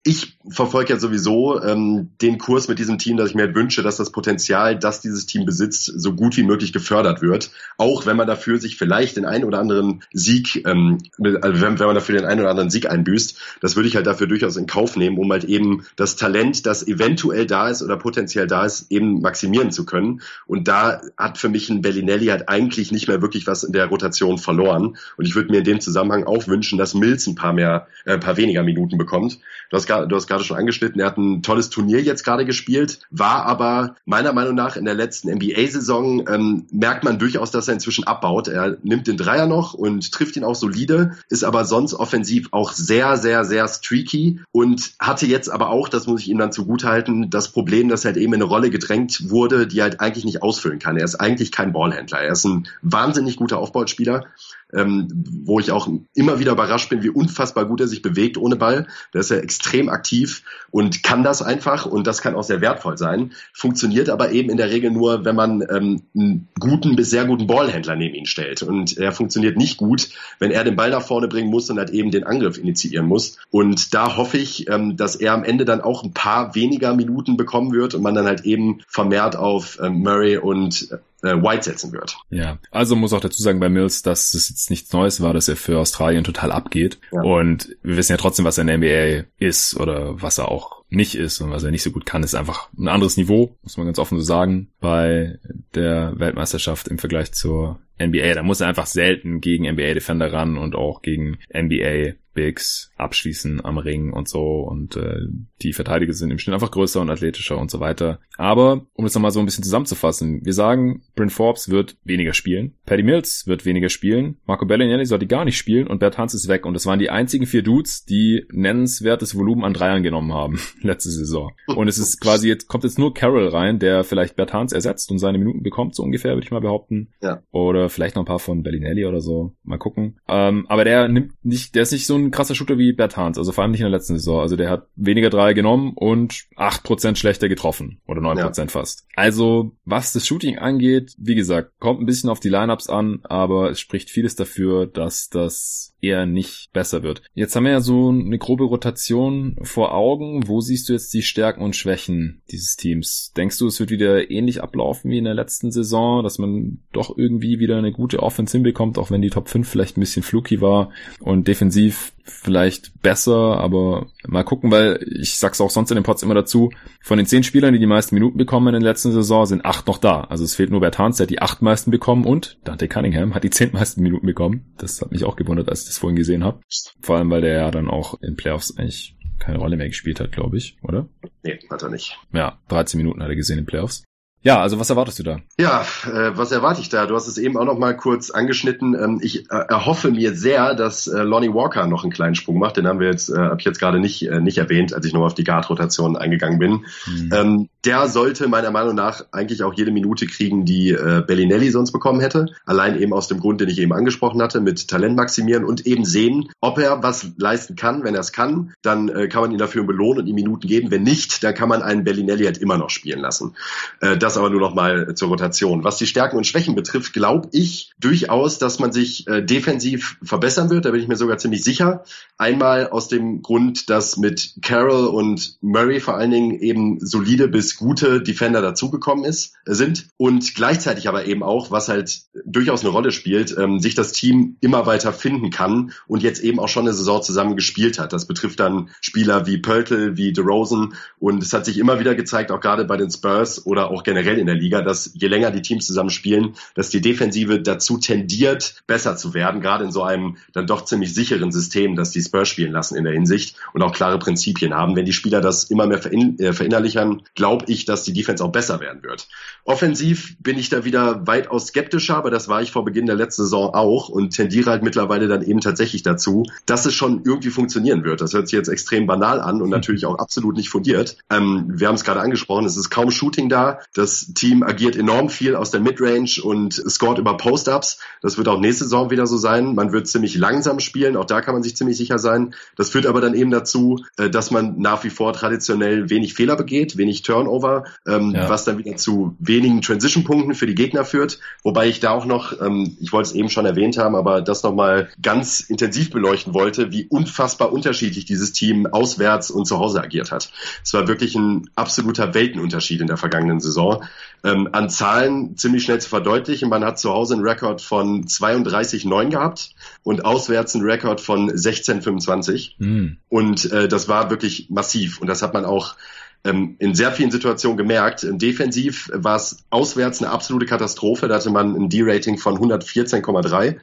ich 0.02 0.38
verfolge 0.48 0.94
ja 0.94 0.98
sowieso 0.98 1.62
ähm, 1.62 2.10
den 2.22 2.38
Kurs 2.38 2.68
mit 2.68 2.78
diesem 2.78 2.96
Team, 2.96 3.18
dass 3.18 3.28
ich 3.28 3.34
mir 3.34 3.42
halt 3.42 3.54
wünsche, 3.54 3.82
dass 3.82 3.98
das 3.98 4.12
Potenzial, 4.12 4.78
das 4.78 5.02
dieses 5.02 5.26
Team 5.26 5.44
besitzt, 5.44 5.92
so 5.94 6.14
gut 6.14 6.38
wie 6.38 6.42
möglich 6.42 6.72
gefördert 6.72 7.20
wird. 7.20 7.50
Auch 7.76 8.06
wenn 8.06 8.16
man 8.16 8.26
dafür 8.26 8.61
sich 8.62 8.76
vielleicht 8.76 9.16
den 9.16 9.26
einen 9.26 9.44
oder 9.44 9.58
anderen 9.58 10.02
Sieg, 10.12 10.64
ähm, 10.66 10.98
also 11.20 11.60
wenn, 11.60 11.78
wenn 11.78 11.86
man 11.86 11.94
dafür 11.94 12.16
den 12.16 12.24
einen 12.24 12.40
oder 12.40 12.50
anderen 12.50 12.70
Sieg 12.70 12.88
einbüßt, 12.90 13.38
das 13.60 13.76
würde 13.76 13.88
ich 13.88 13.96
halt 13.96 14.06
dafür 14.06 14.26
durchaus 14.26 14.56
in 14.56 14.66
Kauf 14.66 14.96
nehmen, 14.96 15.18
um 15.18 15.30
halt 15.30 15.44
eben 15.44 15.84
das 15.96 16.16
Talent, 16.16 16.64
das 16.66 16.86
eventuell 16.86 17.46
da 17.46 17.68
ist 17.68 17.82
oder 17.82 17.96
potenziell 17.96 18.46
da 18.46 18.64
ist, 18.64 18.90
eben 18.90 19.20
maximieren 19.20 19.70
zu 19.70 19.84
können. 19.84 20.22
Und 20.46 20.68
da 20.68 21.02
hat 21.16 21.38
für 21.38 21.48
mich 21.48 21.68
ein 21.68 21.82
Bellinelli 21.82 22.26
halt 22.26 22.48
eigentlich 22.48 22.92
nicht 22.92 23.08
mehr 23.08 23.20
wirklich 23.20 23.46
was 23.46 23.64
in 23.64 23.72
der 23.72 23.86
Rotation 23.86 24.38
verloren. 24.38 24.96
Und 25.16 25.26
ich 25.26 25.34
würde 25.34 25.50
mir 25.50 25.58
in 25.58 25.64
dem 25.64 25.80
Zusammenhang 25.80 26.24
auch 26.24 26.48
wünschen, 26.48 26.78
dass 26.78 26.94
Mills 26.94 27.26
ein 27.26 27.34
paar 27.34 27.52
mehr, 27.52 27.86
äh, 28.04 28.14
ein 28.14 28.20
paar 28.20 28.36
weniger 28.36 28.62
Minuten 28.62 28.98
bekommt. 28.98 29.38
Du 29.70 29.76
hast, 29.76 29.88
du 29.88 30.16
hast 30.16 30.26
gerade 30.26 30.44
schon 30.44 30.56
angeschnitten, 30.56 31.00
er 31.00 31.06
hat 31.06 31.18
ein 31.18 31.42
tolles 31.42 31.70
Turnier 31.70 32.00
jetzt 32.02 32.24
gerade 32.24 32.44
gespielt, 32.44 33.00
war 33.10 33.46
aber 33.46 33.96
meiner 34.04 34.32
Meinung 34.32 34.54
nach 34.54 34.76
in 34.76 34.84
der 34.84 34.94
letzten 34.94 35.30
NBA-Saison 35.30 36.28
ähm, 36.28 36.66
merkt 36.70 37.04
man 37.04 37.18
durchaus, 37.18 37.50
dass 37.50 37.68
er 37.68 37.74
inzwischen 37.74 38.04
abbaut. 38.04 38.48
Er 38.52 38.76
nimmt 38.82 39.06
den 39.06 39.16
Dreier 39.16 39.46
noch 39.46 39.74
und 39.74 40.12
trifft 40.12 40.36
ihn 40.36 40.44
auch 40.44 40.54
solide, 40.54 41.16
ist 41.28 41.44
aber 41.44 41.64
sonst 41.64 41.94
offensiv 41.94 42.48
auch 42.52 42.72
sehr, 42.72 43.16
sehr, 43.16 43.44
sehr 43.44 43.66
streaky 43.68 44.40
und 44.52 44.92
hatte 44.98 45.26
jetzt 45.26 45.50
aber 45.50 45.70
auch, 45.70 45.88
das 45.88 46.06
muss 46.06 46.20
ich 46.20 46.28
ihm 46.28 46.38
dann 46.38 46.52
zugutehalten, 46.52 47.30
das 47.30 47.48
Problem, 47.52 47.88
dass 47.88 48.04
er 48.04 48.12
halt 48.12 48.18
eben 48.18 48.34
in 48.34 48.42
eine 48.42 48.48
Rolle 48.48 48.70
gedrängt 48.70 49.30
wurde, 49.30 49.66
die 49.66 49.78
er 49.78 49.84
halt 49.84 50.00
eigentlich 50.00 50.24
nicht 50.24 50.42
ausfüllen 50.42 50.78
kann. 50.78 50.96
Er 50.96 51.04
ist 51.04 51.16
eigentlich 51.16 51.52
kein 51.52 51.72
Ballhändler. 51.72 52.20
Er 52.20 52.32
ist 52.32 52.44
ein 52.44 52.68
wahnsinnig 52.82 53.36
guter 53.36 53.58
Aufbauspieler, 53.58 54.26
ähm, 54.74 55.08
wo 55.44 55.60
ich 55.60 55.70
auch 55.70 55.88
immer 56.14 56.38
wieder 56.38 56.52
überrascht 56.52 56.90
bin, 56.90 57.02
wie 57.02 57.10
unfassbar 57.10 57.66
gut 57.66 57.80
er 57.80 57.88
sich 57.88 58.02
bewegt 58.02 58.36
ohne 58.36 58.56
Ball. 58.56 58.86
Der 59.12 59.20
ist 59.20 59.30
ja 59.30 59.36
extrem 59.36 59.88
aktiv 59.88 60.42
und 60.70 61.02
kann 61.02 61.22
das 61.22 61.42
einfach 61.42 61.86
und 61.86 62.06
das 62.06 62.22
kann 62.22 62.34
auch 62.34 62.42
sehr 62.42 62.60
wertvoll 62.60 62.98
sein. 62.98 63.32
Funktioniert 63.52 64.08
aber 64.08 64.32
eben 64.32 64.50
in 64.50 64.56
der 64.56 64.70
Regel 64.70 64.90
nur, 64.90 65.24
wenn 65.24 65.36
man 65.36 65.62
ähm, 65.62 66.02
einen 66.14 66.48
guten 66.58 66.96
bis 66.96 67.10
sehr 67.10 67.24
guten 67.24 67.46
Ballhändler 67.46 67.96
neben 67.96 68.14
ihn 68.14 68.26
stellt. 68.26 68.62
Und 68.62 68.96
er 68.96 69.12
funktioniert 69.12 69.56
nicht 69.56 69.76
gut, 69.76 70.08
wenn 70.38 70.50
er 70.50 70.64
den 70.64 70.76
Ball 70.76 70.90
nach 70.90 71.02
vorne 71.02 71.28
bringen 71.28 71.50
muss 71.50 71.70
und 71.70 71.78
halt 71.78 71.90
eben 71.90 72.10
den 72.10 72.24
Angriff 72.24 72.58
initiieren 72.58 73.06
muss. 73.06 73.38
Und 73.50 73.94
da 73.94 74.16
hoffe 74.16 74.38
ich, 74.38 74.68
ähm, 74.68 74.96
dass 74.96 75.16
er 75.16 75.34
am 75.34 75.44
Ende 75.44 75.64
dann 75.64 75.80
auch 75.80 76.02
ein 76.02 76.12
paar 76.12 76.54
weniger 76.54 76.94
Minuten 76.94 77.36
bekommen 77.36 77.72
wird 77.72 77.94
und 77.94 78.02
man 78.02 78.14
dann 78.14 78.26
halt 78.26 78.42
eben 78.44 78.80
vermehrt 78.88 79.36
auf 79.36 79.78
ähm, 79.82 80.00
Murray 80.00 80.38
und 80.38 80.88
äh, 81.22 81.34
White 81.34 81.64
setzen 81.64 81.92
wird. 81.92 82.16
Ja, 82.30 82.58
also 82.70 82.96
muss 82.96 83.12
auch 83.12 83.20
dazu 83.20 83.42
sagen 83.42 83.60
bei 83.60 83.68
Mills, 83.68 84.02
dass 84.02 84.34
es 84.34 84.48
jetzt 84.48 84.70
nichts 84.70 84.92
Neues 84.92 85.20
war, 85.20 85.32
dass 85.32 85.48
er 85.48 85.56
für 85.56 85.78
Australien 85.78 86.24
total 86.24 86.52
abgeht. 86.52 86.98
Ja. 87.12 87.22
Und 87.22 87.76
wir 87.82 87.96
wissen 87.96 88.12
ja 88.12 88.18
trotzdem, 88.18 88.44
was 88.44 88.58
er 88.58 88.62
in 88.62 88.80
der 88.80 89.22
NBA 89.22 89.28
ist 89.38 89.76
oder 89.78 90.20
was 90.20 90.38
er 90.38 90.48
auch 90.48 90.82
nicht 90.90 91.14
ist 91.14 91.40
und 91.40 91.50
was 91.50 91.62
er 91.62 91.70
nicht 91.70 91.82
so 91.82 91.90
gut 91.90 92.04
kann, 92.04 92.22
ist 92.22 92.34
einfach 92.34 92.68
ein 92.76 92.88
anderes 92.88 93.16
Niveau, 93.16 93.56
muss 93.62 93.76
man 93.78 93.86
ganz 93.86 93.98
offen 93.98 94.18
so 94.18 94.24
sagen, 94.24 94.68
bei 94.80 95.38
der 95.74 96.18
Weltmeisterschaft 96.18 96.88
im 96.88 96.98
Vergleich 96.98 97.32
zur 97.32 97.78
NBA. 97.98 98.34
Da 98.34 98.42
muss 98.42 98.60
er 98.60 98.68
einfach 98.68 98.86
selten 98.86 99.40
gegen 99.40 99.70
NBA-Defender 99.70 100.32
ran 100.32 100.58
und 100.58 100.74
auch 100.74 101.02
gegen 101.02 101.38
NBA 101.52 102.14
Bigs 102.34 102.90
abschließen 102.96 103.64
am 103.64 103.78
Ring 103.78 104.12
und 104.12 104.28
so 104.28 104.60
und 104.60 104.96
äh, 104.96 105.20
die 105.62 105.72
Verteidiger 105.72 106.12
sind 106.12 106.30
im 106.30 106.38
Schnitt 106.38 106.54
einfach 106.54 106.70
größer 106.70 107.00
und 107.00 107.10
athletischer 107.10 107.58
und 107.58 107.70
so 107.70 107.80
weiter. 107.80 108.20
Aber 108.36 108.86
um 108.94 109.04
das 109.04 109.14
nochmal 109.14 109.30
so 109.30 109.40
ein 109.40 109.46
bisschen 109.46 109.64
zusammenzufassen, 109.64 110.44
wir 110.44 110.52
sagen, 110.52 111.02
Bryn 111.14 111.30
Forbes 111.30 111.68
wird 111.68 111.96
weniger 112.04 112.34
spielen, 112.34 112.74
Paddy 112.86 113.02
Mills 113.02 113.46
wird 113.46 113.64
weniger 113.64 113.88
spielen, 113.88 114.36
Marco 114.46 114.66
Bellinelli 114.66 115.06
sollte 115.06 115.26
gar 115.26 115.44
nicht 115.44 115.56
spielen 115.56 115.86
und 115.86 115.98
Bert 115.98 116.18
Hans 116.18 116.34
ist 116.34 116.48
weg 116.48 116.66
und 116.66 116.74
das 116.74 116.86
waren 116.86 116.98
die 116.98 117.10
einzigen 117.10 117.46
vier 117.46 117.62
Dudes, 117.62 118.04
die 118.04 118.46
nennenswertes 118.50 119.36
Volumen 119.36 119.64
an 119.64 119.74
Dreiern 119.74 120.02
genommen 120.02 120.32
haben 120.32 120.58
letzte 120.82 121.10
Saison. 121.10 121.52
Und 121.66 121.88
es 121.88 121.98
ist 121.98 122.20
quasi 122.20 122.48
jetzt 122.48 122.68
kommt 122.68 122.84
jetzt 122.84 122.98
nur 122.98 123.14
Carroll 123.14 123.48
rein, 123.48 123.78
der 123.78 124.04
vielleicht 124.04 124.36
Bert 124.36 124.52
Hans 124.52 124.72
ersetzt 124.72 125.10
und 125.10 125.18
seine 125.18 125.38
Minuten 125.38 125.62
bekommt, 125.62 125.94
so 125.94 126.02
ungefähr 126.02 126.32
würde 126.34 126.44
ich 126.44 126.50
mal 126.50 126.60
behaupten. 126.60 127.08
Ja. 127.20 127.42
Oder 127.50 127.88
vielleicht 127.88 128.16
noch 128.16 128.22
ein 128.22 128.26
paar 128.26 128.38
von 128.38 128.62
Bellinelli 128.62 129.04
oder 129.04 129.20
so, 129.20 129.52
mal 129.64 129.78
gucken. 129.78 130.18
Ähm, 130.28 130.66
aber 130.68 130.84
der 130.84 131.08
nimmt 131.08 131.32
nicht, 131.44 131.74
der 131.74 131.82
ist 131.82 131.92
nicht 131.92 132.06
so 132.06 132.16
ein 132.16 132.21
krasser 132.30 132.54
Shooter 132.54 132.78
wie 132.78 132.92
Bert 132.92 133.16
Hans, 133.16 133.38
also 133.38 133.52
vor 133.52 133.62
allem 133.62 133.72
nicht 133.72 133.80
in 133.80 133.84
der 133.84 133.98
letzten 133.98 134.14
Saison. 134.14 134.40
Also 134.40 134.56
der 134.56 134.70
hat 134.70 134.86
weniger 134.96 135.30
drei 135.30 135.52
genommen 135.52 135.92
und 135.94 136.44
acht 136.56 136.82
Prozent 136.82 137.18
schlechter 137.18 137.48
getroffen. 137.48 138.00
Oder 138.06 138.20
neun 138.20 138.38
Prozent 138.38 138.72
ja. 138.72 138.80
fast. 138.80 139.06
Also, 139.14 139.72
was 139.84 140.12
das 140.12 140.26
Shooting 140.26 140.58
angeht, 140.58 141.14
wie 141.18 141.34
gesagt, 141.34 141.72
kommt 141.78 142.00
ein 142.00 142.06
bisschen 142.06 142.30
auf 142.30 142.40
die 142.40 142.48
Lineups 142.48 142.88
an, 142.88 143.20
aber 143.24 143.70
es 143.70 143.80
spricht 143.80 144.10
vieles 144.10 144.36
dafür, 144.36 144.86
dass 144.86 145.28
das 145.28 145.92
eher 146.02 146.26
nicht 146.26 146.72
besser 146.72 147.02
wird. 147.02 147.22
Jetzt 147.34 147.54
haben 147.54 147.64
wir 147.64 147.72
ja 147.72 147.80
so 147.80 148.08
eine 148.08 148.38
grobe 148.38 148.64
Rotation 148.64 149.56
vor 149.62 149.94
Augen. 149.94 150.48
Wo 150.48 150.60
siehst 150.60 150.88
du 150.88 150.92
jetzt 150.92 151.14
die 151.14 151.22
Stärken 151.22 151.62
und 151.62 151.76
Schwächen 151.76 152.42
dieses 152.50 152.76
Teams? 152.76 153.32
Denkst 153.36 153.58
du, 153.58 153.68
es 153.68 153.78
wird 153.78 153.90
wieder 153.90 154.30
ähnlich 154.30 154.62
ablaufen 154.62 155.10
wie 155.10 155.18
in 155.18 155.24
der 155.24 155.34
letzten 155.34 155.70
Saison, 155.70 156.24
dass 156.24 156.38
man 156.38 156.80
doch 156.92 157.16
irgendwie 157.16 157.60
wieder 157.60 157.78
eine 157.78 157.92
gute 157.92 158.20
Offense 158.20 158.56
hinbekommt, 158.56 158.98
auch 158.98 159.10
wenn 159.10 159.22
die 159.22 159.30
Top 159.30 159.48
5 159.48 159.68
vielleicht 159.68 159.96
ein 159.96 160.00
bisschen 160.00 160.24
fluky 160.24 160.60
war 160.60 160.90
und 161.20 161.46
defensiv 161.46 162.11
vielleicht 162.24 163.00
besser, 163.02 163.58
aber 163.58 164.06
mal 164.26 164.44
gucken, 164.44 164.70
weil 164.70 165.04
ich 165.20 165.36
sag's 165.38 165.60
auch 165.60 165.70
sonst 165.70 165.90
in 165.90 165.96
den 165.96 166.04
Pods 166.04 166.22
immer 166.22 166.34
dazu, 166.34 166.70
von 167.00 167.18
den 167.18 167.26
zehn 167.26 167.42
Spielern, 167.42 167.72
die 167.72 167.78
die 167.80 167.86
meisten 167.86 168.14
Minuten 168.14 168.38
bekommen 168.38 168.74
in 168.74 168.80
der 168.80 168.90
letzten 168.90 169.12
Saison, 169.12 169.46
sind 169.46 169.64
acht 169.64 169.86
noch 169.86 169.98
da. 169.98 170.22
Also 170.22 170.44
es 170.44 170.54
fehlt 170.54 170.70
nur 170.70 170.80
Bert 170.80 170.98
Hans, 170.98 171.16
der 171.16 171.24
hat 171.24 171.30
die 171.30 171.42
acht 171.42 171.62
meisten 171.62 171.90
bekommen 171.90 172.24
und 172.24 172.58
Dante 172.64 172.88
Cunningham 172.88 173.34
hat 173.34 173.44
die 173.44 173.50
zehn 173.50 173.72
meisten 173.72 174.02
Minuten 174.02 174.26
bekommen. 174.26 174.72
Das 174.78 175.00
hat 175.00 175.10
mich 175.10 175.24
auch 175.24 175.36
gewundert, 175.36 175.68
als 175.68 175.82
ich 175.82 175.86
das 175.86 175.98
vorhin 175.98 176.16
gesehen 176.16 176.44
habe. 176.44 176.60
Vor 177.00 177.16
allem, 177.16 177.30
weil 177.30 177.40
der 177.40 177.54
ja 177.54 177.70
dann 177.70 177.88
auch 177.88 178.20
in 178.22 178.36
Playoffs 178.36 178.76
eigentlich 178.76 179.16
keine 179.38 179.58
Rolle 179.58 179.76
mehr 179.76 179.88
gespielt 179.88 180.20
hat, 180.20 180.30
glaube 180.30 180.56
ich, 180.56 180.76
oder? 180.82 181.08
Nee, 181.42 181.58
hat 181.68 181.82
er 181.82 181.90
nicht. 181.90 182.16
Ja, 182.32 182.58
13 182.68 182.98
Minuten 182.98 183.22
hat 183.22 183.28
er 183.28 183.36
gesehen 183.36 183.58
in 183.58 183.66
Playoffs. 183.66 184.04
Ja, 184.42 184.60
also 184.60 184.78
was 184.80 184.90
erwartest 184.90 185.20
du 185.20 185.22
da? 185.22 185.38
Ja, 185.58 185.82
äh, 186.04 186.36
was 186.36 186.50
erwarte 186.50 186.80
ich 186.80 186.88
da? 186.88 187.06
Du 187.06 187.14
hast 187.14 187.28
es 187.28 187.38
eben 187.38 187.56
auch 187.56 187.64
noch 187.64 187.78
mal 187.78 187.96
kurz 187.96 188.30
angeschnitten. 188.30 188.94
Ähm, 188.94 189.20
ich 189.22 189.50
äh, 189.50 189.56
erhoffe 189.68 190.10
mir 190.10 190.34
sehr, 190.34 190.74
dass 190.74 191.06
äh, 191.06 191.22
Lonnie 191.22 191.54
Walker 191.54 191.86
noch 191.86 192.02
einen 192.02 192.12
kleinen 192.12 192.34
Sprung 192.34 192.58
macht. 192.58 192.76
Den 192.76 192.88
haben 192.88 192.98
wir 192.98 193.06
jetzt, 193.06 193.30
äh, 193.30 193.36
habe 193.36 193.56
ich 193.60 193.64
jetzt 193.64 193.78
gerade 193.78 194.00
nicht 194.00 194.26
äh, 194.26 194.40
nicht 194.40 194.58
erwähnt, 194.58 194.92
als 194.94 195.06
ich 195.06 195.12
noch 195.12 195.22
auf 195.22 195.34
die 195.34 195.44
Guard-Rotation 195.44 196.16
eingegangen 196.16 196.58
bin. 196.58 196.84
Mhm. 197.06 197.30
Ähm, 197.32 197.68
der 197.84 198.08
sollte 198.08 198.48
meiner 198.48 198.70
Meinung 198.70 198.94
nach 198.94 199.24
eigentlich 199.32 199.62
auch 199.62 199.74
jede 199.74 199.90
Minute 199.90 200.26
kriegen, 200.26 200.64
die 200.64 200.90
äh, 200.90 201.22
Bellinelli 201.26 201.70
sonst 201.70 201.92
bekommen 201.92 202.20
hätte. 202.20 202.46
Allein 202.64 203.00
eben 203.00 203.12
aus 203.12 203.28
dem 203.28 203.40
Grund, 203.40 203.60
den 203.60 203.68
ich 203.68 203.80
eben 203.80 203.92
angesprochen 203.92 204.40
hatte, 204.40 204.60
mit 204.60 204.88
Talent 204.88 205.16
maximieren 205.16 205.64
und 205.64 205.86
eben 205.86 206.04
sehen, 206.04 206.48
ob 206.60 206.78
er 206.78 207.02
was 207.02 207.26
leisten 207.36 207.74
kann. 207.74 208.04
Wenn 208.04 208.14
er 208.14 208.20
es 208.20 208.32
kann, 208.32 208.72
dann 208.82 209.08
äh, 209.08 209.28
kann 209.28 209.42
man 209.42 209.52
ihn 209.52 209.58
dafür 209.58 209.84
belohnen 209.84 210.22
und 210.22 210.26
ihm 210.28 210.34
Minuten 210.34 210.68
geben. 210.68 210.90
Wenn 210.90 211.02
nicht, 211.02 211.42
dann 211.42 211.54
kann 211.54 211.68
man 211.68 211.82
einen 211.82 212.04
Bellinelli 212.04 212.44
halt 212.44 212.58
immer 212.58 212.78
noch 212.78 212.90
spielen 212.90 213.20
lassen. 213.20 213.56
Äh, 214.00 214.16
das 214.16 214.31
aber 214.36 214.50
nur 214.50 214.60
noch 214.60 214.74
mal 214.74 215.14
zur 215.14 215.28
Rotation. 215.28 215.84
Was 215.84 215.98
die 215.98 216.06
Stärken 216.06 216.36
und 216.36 216.46
Schwächen 216.46 216.74
betrifft, 216.74 217.12
glaube 217.12 217.48
ich 217.52 217.92
durchaus, 217.98 218.58
dass 218.58 218.78
man 218.78 218.92
sich 218.92 219.26
äh, 219.28 219.42
defensiv 219.42 220.16
verbessern 220.22 220.70
wird. 220.70 220.84
Da 220.84 220.90
bin 220.90 221.00
ich 221.00 221.08
mir 221.08 221.16
sogar 221.16 221.38
ziemlich 221.38 221.62
sicher. 221.64 222.04
Einmal 222.38 222.88
aus 222.88 223.08
dem 223.08 223.42
Grund, 223.42 223.90
dass 223.90 224.16
mit 224.16 224.54
Carroll 224.62 225.06
und 225.06 225.56
Murray 225.60 226.00
vor 226.00 226.16
allen 226.16 226.30
Dingen 226.30 226.60
eben 226.60 226.98
solide 227.00 227.48
bis 227.48 227.76
gute 227.76 228.22
Defender 228.22 228.62
dazugekommen 228.62 229.24
ist, 229.24 229.54
sind 229.64 230.08
und 230.16 230.54
gleichzeitig 230.54 231.08
aber 231.08 231.26
eben 231.26 231.42
auch, 231.42 231.70
was 231.70 231.88
halt 231.88 232.22
durchaus 232.44 232.82
eine 232.82 232.90
Rolle 232.90 233.12
spielt, 233.12 233.56
ähm, 233.56 233.80
sich 233.80 233.94
das 233.94 234.12
Team 234.12 234.56
immer 234.60 234.86
weiter 234.86 235.12
finden 235.12 235.50
kann 235.50 235.92
und 236.06 236.22
jetzt 236.22 236.42
eben 236.42 236.58
auch 236.58 236.68
schon 236.68 236.84
eine 236.84 236.94
Saison 236.94 237.22
zusammen 237.22 237.56
gespielt 237.56 237.98
hat. 237.98 238.12
Das 238.12 238.26
betrifft 238.26 238.60
dann 238.60 238.90
Spieler 239.00 239.46
wie 239.46 239.58
Pöltl, 239.58 240.16
wie 240.16 240.32
DeRozan 240.32 240.94
und 241.18 241.42
es 241.42 241.52
hat 241.52 241.64
sich 241.64 241.78
immer 241.78 242.00
wieder 242.00 242.14
gezeigt, 242.14 242.50
auch 242.50 242.60
gerade 242.60 242.84
bei 242.84 242.96
den 242.96 243.10
Spurs 243.10 243.66
oder 243.66 243.90
auch 243.90 244.02
generell 244.02 244.21
generell 244.22 244.38
in 244.38 244.46
der 244.46 244.54
Liga, 244.54 244.82
dass 244.82 245.12
je 245.14 245.28
länger 245.28 245.50
die 245.50 245.62
Teams 245.62 245.86
zusammen 245.86 246.10
spielen, 246.10 246.54
dass 246.74 246.90
die 246.90 247.00
Defensive 247.00 247.60
dazu 247.60 247.98
tendiert, 247.98 248.82
besser 248.86 249.16
zu 249.16 249.34
werden, 249.34 249.60
gerade 249.60 249.84
in 249.84 249.92
so 249.92 250.02
einem 250.02 250.36
dann 250.52 250.66
doch 250.66 250.84
ziemlich 250.84 251.14
sicheren 251.14 251.52
System, 251.52 251.96
das 251.96 252.10
die 252.10 252.22
Spurs 252.22 252.48
spielen 252.48 252.72
lassen 252.72 252.96
in 252.96 253.04
der 253.04 253.12
Hinsicht 253.12 253.56
und 253.72 253.82
auch 253.82 253.92
klare 253.92 254.18
Prinzipien 254.18 254.74
haben. 254.74 254.96
Wenn 254.96 255.04
die 255.04 255.12
Spieler 255.12 255.40
das 255.40 255.64
immer 255.64 255.86
mehr 255.86 255.98
verin 255.98 256.38
äh, 256.38 256.52
verinnerlichern, 256.52 257.22
glaube 257.34 257.66
ich, 257.68 257.84
dass 257.84 258.04
die 258.04 258.12
Defense 258.12 258.44
auch 258.44 258.52
besser 258.52 258.80
werden 258.80 259.02
wird. 259.02 259.28
Offensiv 259.64 260.36
bin 260.40 260.58
ich 260.58 260.68
da 260.68 260.84
wieder 260.84 261.26
weitaus 261.26 261.68
skeptischer, 261.68 262.16
aber 262.16 262.30
das 262.30 262.48
war 262.48 262.62
ich 262.62 262.72
vor 262.72 262.84
Beginn 262.84 263.06
der 263.06 263.16
letzten 263.16 263.42
Saison 263.42 263.74
auch 263.74 264.08
und 264.08 264.30
tendiere 264.30 264.70
halt 264.70 264.82
mittlerweile 264.82 265.28
dann 265.28 265.42
eben 265.42 265.60
tatsächlich 265.60 266.02
dazu, 266.02 266.44
dass 266.66 266.86
es 266.86 266.94
schon 266.94 267.22
irgendwie 267.24 267.50
funktionieren 267.50 268.04
wird. 268.04 268.20
Das 268.20 268.32
hört 268.32 268.48
sich 268.48 268.56
jetzt 268.56 268.68
extrem 268.68 269.06
banal 269.06 269.40
an 269.40 269.62
und 269.62 269.70
natürlich 269.70 270.06
auch 270.06 270.18
absolut 270.18 270.56
nicht 270.56 270.68
fundiert. 270.68 271.16
Ähm, 271.30 271.66
wir 271.68 271.88
haben 271.88 271.94
es 271.94 272.04
gerade 272.04 272.20
angesprochen, 272.20 272.64
es 272.64 272.76
ist 272.76 272.90
kaum 272.90 273.10
Shooting 273.10 273.48
da. 273.48 273.80
Das 273.94 274.11
Team 274.34 274.62
agiert 274.62 274.96
enorm 274.96 275.28
viel 275.28 275.56
aus 275.56 275.70
der 275.70 275.80
Midrange 275.80 276.40
und 276.42 276.74
scored 276.74 277.18
über 277.18 277.36
Post-Ups. 277.36 277.98
Das 278.20 278.38
wird 278.38 278.48
auch 278.48 278.60
nächste 278.60 278.84
Saison 278.84 279.10
wieder 279.10 279.26
so 279.26 279.36
sein. 279.36 279.74
Man 279.74 279.92
wird 279.92 280.08
ziemlich 280.08 280.34
langsam 280.34 280.80
spielen, 280.80 281.16
auch 281.16 281.24
da 281.24 281.40
kann 281.40 281.54
man 281.54 281.62
sich 281.62 281.76
ziemlich 281.76 281.96
sicher 281.96 282.18
sein. 282.18 282.54
Das 282.76 282.90
führt 282.90 283.06
aber 283.06 283.20
dann 283.20 283.34
eben 283.34 283.50
dazu, 283.50 284.04
äh, 284.16 284.30
dass 284.30 284.50
man 284.50 284.78
nach 284.78 285.04
wie 285.04 285.10
vor 285.10 285.32
traditionell 285.32 286.10
wenig 286.10 286.34
Fehler 286.34 286.56
begeht, 286.56 286.96
wenig 286.96 287.22
Turnover, 287.22 287.84
ähm, 288.06 288.32
ja. 288.34 288.48
was 288.48 288.64
dann 288.64 288.78
wieder 288.78 288.96
zu 288.96 289.36
wenigen 289.38 289.82
Transition-Punkten 289.82 290.54
für 290.54 290.66
die 290.66 290.74
Gegner 290.74 291.04
führt. 291.04 291.38
Wobei 291.62 291.88
ich 291.88 292.00
da 292.00 292.10
auch 292.10 292.24
noch, 292.24 292.60
ähm, 292.60 292.96
ich 293.00 293.12
wollte 293.12 293.30
es 293.30 293.34
eben 293.34 293.50
schon 293.50 293.66
erwähnt 293.66 293.98
haben, 293.98 294.14
aber 294.14 294.40
das 294.40 294.62
nochmal 294.62 295.08
ganz 295.20 295.60
intensiv 295.60 296.10
beleuchten 296.10 296.54
wollte, 296.54 296.92
wie 296.92 297.06
unfassbar 297.06 297.72
unterschiedlich 297.72 298.24
dieses 298.24 298.52
Team 298.52 298.86
auswärts 298.86 299.50
und 299.50 299.66
zu 299.66 299.78
Hause 299.78 300.02
agiert 300.02 300.30
hat. 300.30 300.50
Es 300.84 300.92
war 300.94 301.08
wirklich 301.08 301.34
ein 301.34 301.70
absoluter 301.74 302.34
Weltenunterschied 302.34 303.00
in 303.00 303.06
der 303.06 303.16
vergangenen 303.16 303.60
Saison 303.60 304.01
ähm, 304.44 304.68
an 304.72 304.90
Zahlen 304.90 305.56
ziemlich 305.56 305.84
schnell 305.84 306.00
zu 306.00 306.08
verdeutlichen. 306.08 306.68
Man 306.68 306.84
hat 306.84 306.98
zu 306.98 307.10
Hause 307.10 307.34
einen 307.34 307.46
Rekord 307.46 307.80
von 307.80 308.24
32,9 308.24 309.30
gehabt 309.30 309.70
und 310.02 310.24
auswärts 310.24 310.74
einen 310.74 310.84
Rekord 310.84 311.20
von 311.20 311.50
16,25. 311.50 312.74
Mhm. 312.78 313.18
Und 313.28 313.70
äh, 313.70 313.88
das 313.88 314.08
war 314.08 314.30
wirklich 314.30 314.68
massiv. 314.70 315.20
Und 315.20 315.26
das 315.28 315.42
hat 315.42 315.54
man 315.54 315.64
auch 315.64 315.96
ähm, 316.44 316.76
in 316.78 316.94
sehr 316.94 317.12
vielen 317.12 317.30
Situationen 317.30 317.76
gemerkt. 317.76 318.26
Defensiv 318.28 319.10
war 319.12 319.36
es 319.36 319.58
auswärts 319.70 320.20
eine 320.20 320.32
absolute 320.32 320.66
Katastrophe. 320.66 321.28
Da 321.28 321.36
hatte 321.36 321.50
man 321.50 321.76
ein 321.76 321.88
D-Rating 321.88 322.38
von 322.38 322.58
114,3 322.58 323.78